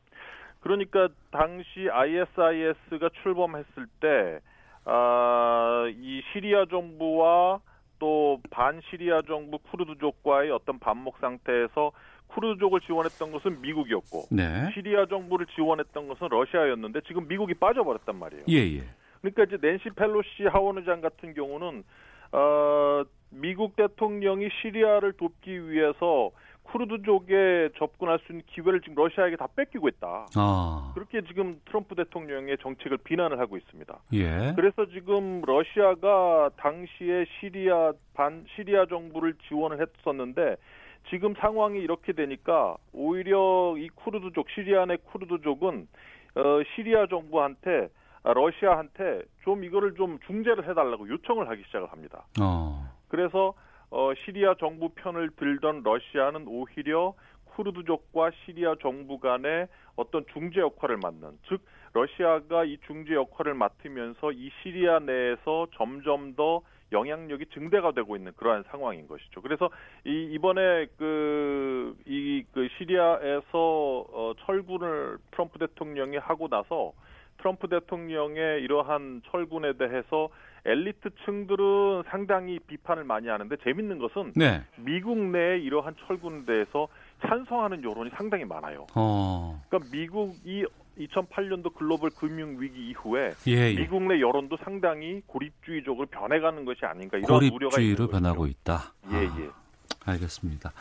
그러니까 0.60 1.08
당시 1.30 1.88
ISIS가 1.90 3.10
출범했을 3.22 3.86
때, 4.00 4.40
아, 4.84 5.84
이 5.94 6.22
시리아 6.32 6.66
정부와 6.66 7.60
또 7.98 8.40
반시리아 8.50 9.22
정부 9.22 9.58
쿠르드족과의 9.58 10.50
어떤 10.50 10.78
반목 10.78 11.18
상태에서 11.18 11.92
쿠르드족을 12.28 12.80
지원했던 12.80 13.32
것은 13.32 13.60
미국이었고 13.60 14.26
네. 14.30 14.70
시리아 14.74 15.06
정부를 15.06 15.46
지원했던 15.54 16.08
것은 16.08 16.28
러시아였는데 16.28 17.00
지금 17.06 17.26
미국이 17.28 17.54
빠져버렸단 17.54 18.16
말이에요. 18.18 18.44
예, 18.48 18.56
예. 18.56 18.84
그러니까 19.20 19.44
이제 19.44 19.58
낸시 19.60 19.90
펠로시 19.90 20.44
하원 20.50 20.78
의장 20.78 21.00
같은 21.00 21.34
경우는 21.34 21.84
어, 22.32 23.02
미국 23.30 23.76
대통령이 23.76 24.48
시리아를 24.62 25.14
돕기 25.14 25.70
위해서 25.70 26.30
쿠르드족에 26.64 27.70
접근할 27.78 28.18
수 28.20 28.32
있는 28.32 28.44
기회를 28.46 28.80
지금 28.82 28.94
러시아에게 28.96 29.36
다 29.36 29.48
뺏기고 29.56 29.88
있다. 29.88 30.26
아. 30.36 30.92
그렇게 30.94 31.22
지금 31.22 31.60
트럼프 31.64 31.94
대통령의 31.94 32.58
정책을 32.58 32.98
비난을 32.98 33.38
하고 33.38 33.56
있습니다. 33.56 33.98
예. 34.12 34.52
그래서 34.54 34.86
지금 34.86 35.40
러시아가 35.46 36.50
당시에 36.56 37.24
시리아 37.40 37.92
반 38.14 38.44
시리아 38.54 38.84
정부를 38.86 39.34
지원을 39.48 39.78
했었는데 39.80 40.56
지금 41.10 41.34
상황이 41.34 41.78
이렇게 41.80 42.12
되니까 42.12 42.76
오히려 42.92 43.74
이 43.78 43.88
쿠르드족 43.88 44.50
시리아 44.50 44.84
내 44.84 44.96
쿠르드족은 44.96 45.88
어, 46.36 46.62
시리아 46.74 47.06
정부한테 47.06 47.88
아, 48.22 48.32
러시아한테 48.32 49.22
좀 49.42 49.64
이거를 49.64 49.94
좀 49.94 50.18
중재를 50.26 50.68
해달라고 50.68 51.08
요청을 51.08 51.48
하기 51.48 51.62
시작을 51.66 51.90
합니다. 51.90 52.26
어. 52.40 52.84
그래서 53.08 53.54
어, 53.90 54.12
시리아 54.24 54.54
정부 54.54 54.90
편을 54.90 55.30
들던 55.36 55.82
러시아는 55.82 56.46
오히려 56.46 57.14
쿠르드족과 57.46 58.30
시리아 58.44 58.74
정부 58.80 59.18
간의 59.18 59.66
어떤 59.96 60.24
중재 60.32 60.60
역할을 60.60 60.98
맡는 60.98 61.38
즉 61.48 61.62
러시아가 61.92 62.64
이 62.64 62.78
중재 62.86 63.14
역할을 63.14 63.54
맡으면서 63.54 64.30
이 64.32 64.50
시리아 64.62 64.98
내에서 65.00 65.66
점점 65.74 66.34
더 66.36 66.60
영향력이 66.92 67.46
증대가 67.52 67.92
되고 67.92 68.16
있는 68.16 68.32
그러한 68.36 68.64
상황인 68.70 69.06
것이죠. 69.06 69.42
그래서 69.42 69.70
이 70.04 70.28
이번에 70.32 70.86
그 70.96 71.94
이 72.06 72.44
그 72.52 72.68
시리아에서 72.78 73.46
어, 73.52 74.32
철군을 74.44 75.18
트럼프 75.30 75.58
대통령이 75.58 76.16
하고 76.16 76.48
나서 76.48 76.92
트럼프 77.38 77.68
대통령의 77.68 78.62
이러한 78.62 79.22
철군에 79.30 79.74
대해서 79.74 80.28
엘리트 80.64 81.10
층들은 81.24 82.02
상당히 82.10 82.58
비판을 82.58 83.04
많이 83.04 83.28
하는데 83.28 83.56
재밌는 83.62 83.98
것은 83.98 84.32
네. 84.34 84.62
미국 84.76 85.16
내 85.18 85.58
이러한 85.58 85.94
철군에 86.06 86.44
대해서 86.46 86.88
찬성하는 87.26 87.84
여론이 87.84 88.10
상당히 88.10 88.44
많아요. 88.44 88.86
어. 88.96 89.62
그러니까 89.68 89.90
미국이 89.92 90.66
2008년도 90.98 91.74
글로벌 91.74 92.10
금융 92.10 92.60
위기 92.60 92.90
이후에 92.90 93.32
예, 93.46 93.52
예. 93.52 93.74
미국 93.74 94.02
내 94.02 94.20
여론도 94.20 94.56
상당히 94.64 95.20
고립주의적으로 95.26 96.06
변해가는 96.06 96.64
것이 96.64 96.80
아닌가 96.84 97.18
이런 97.18 97.48
고립주의로 97.50 98.08
변하고 98.08 98.40
거죠. 98.40 98.50
있다. 98.50 98.94
예, 99.12 99.16
아, 99.16 99.22
예. 99.22 99.48
알겠습니다. 100.04 100.72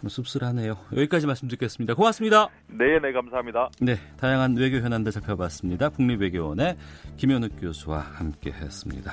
참 0.00 0.08
씁쓸하네요. 0.08 0.76
여기까지 0.96 1.26
말씀 1.26 1.48
듣겠습니다. 1.48 1.94
고맙습니다. 1.94 2.48
네, 2.66 2.98
네, 3.00 3.12
감사합니다. 3.12 3.70
네, 3.80 3.96
다양한 4.18 4.56
외교 4.56 4.78
현안들 4.78 5.12
살펴봤습니다. 5.12 5.90
국립외교원의 5.90 6.76
김현욱 7.16 7.52
교수와 7.60 8.00
함께했습니다. 8.00 9.12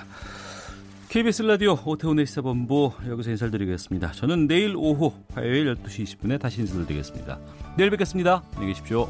KBS 1.09 1.41
라디오 1.41 1.75
오태훈의 1.85 2.27
시사본부 2.27 2.91
여기서 3.07 3.31
인사드리겠습니다. 3.31 4.11
저는 4.11 4.47
내일 4.47 4.75
오후 4.75 5.11
화요일 5.33 5.73
12시 5.73 6.03
20분에 6.03 6.39
다시 6.39 6.61
인사드리겠습니다. 6.61 7.39
내일 7.77 7.89
뵙겠습니다. 7.89 8.43
안녕히 8.53 8.73
계십시오. 8.73 9.09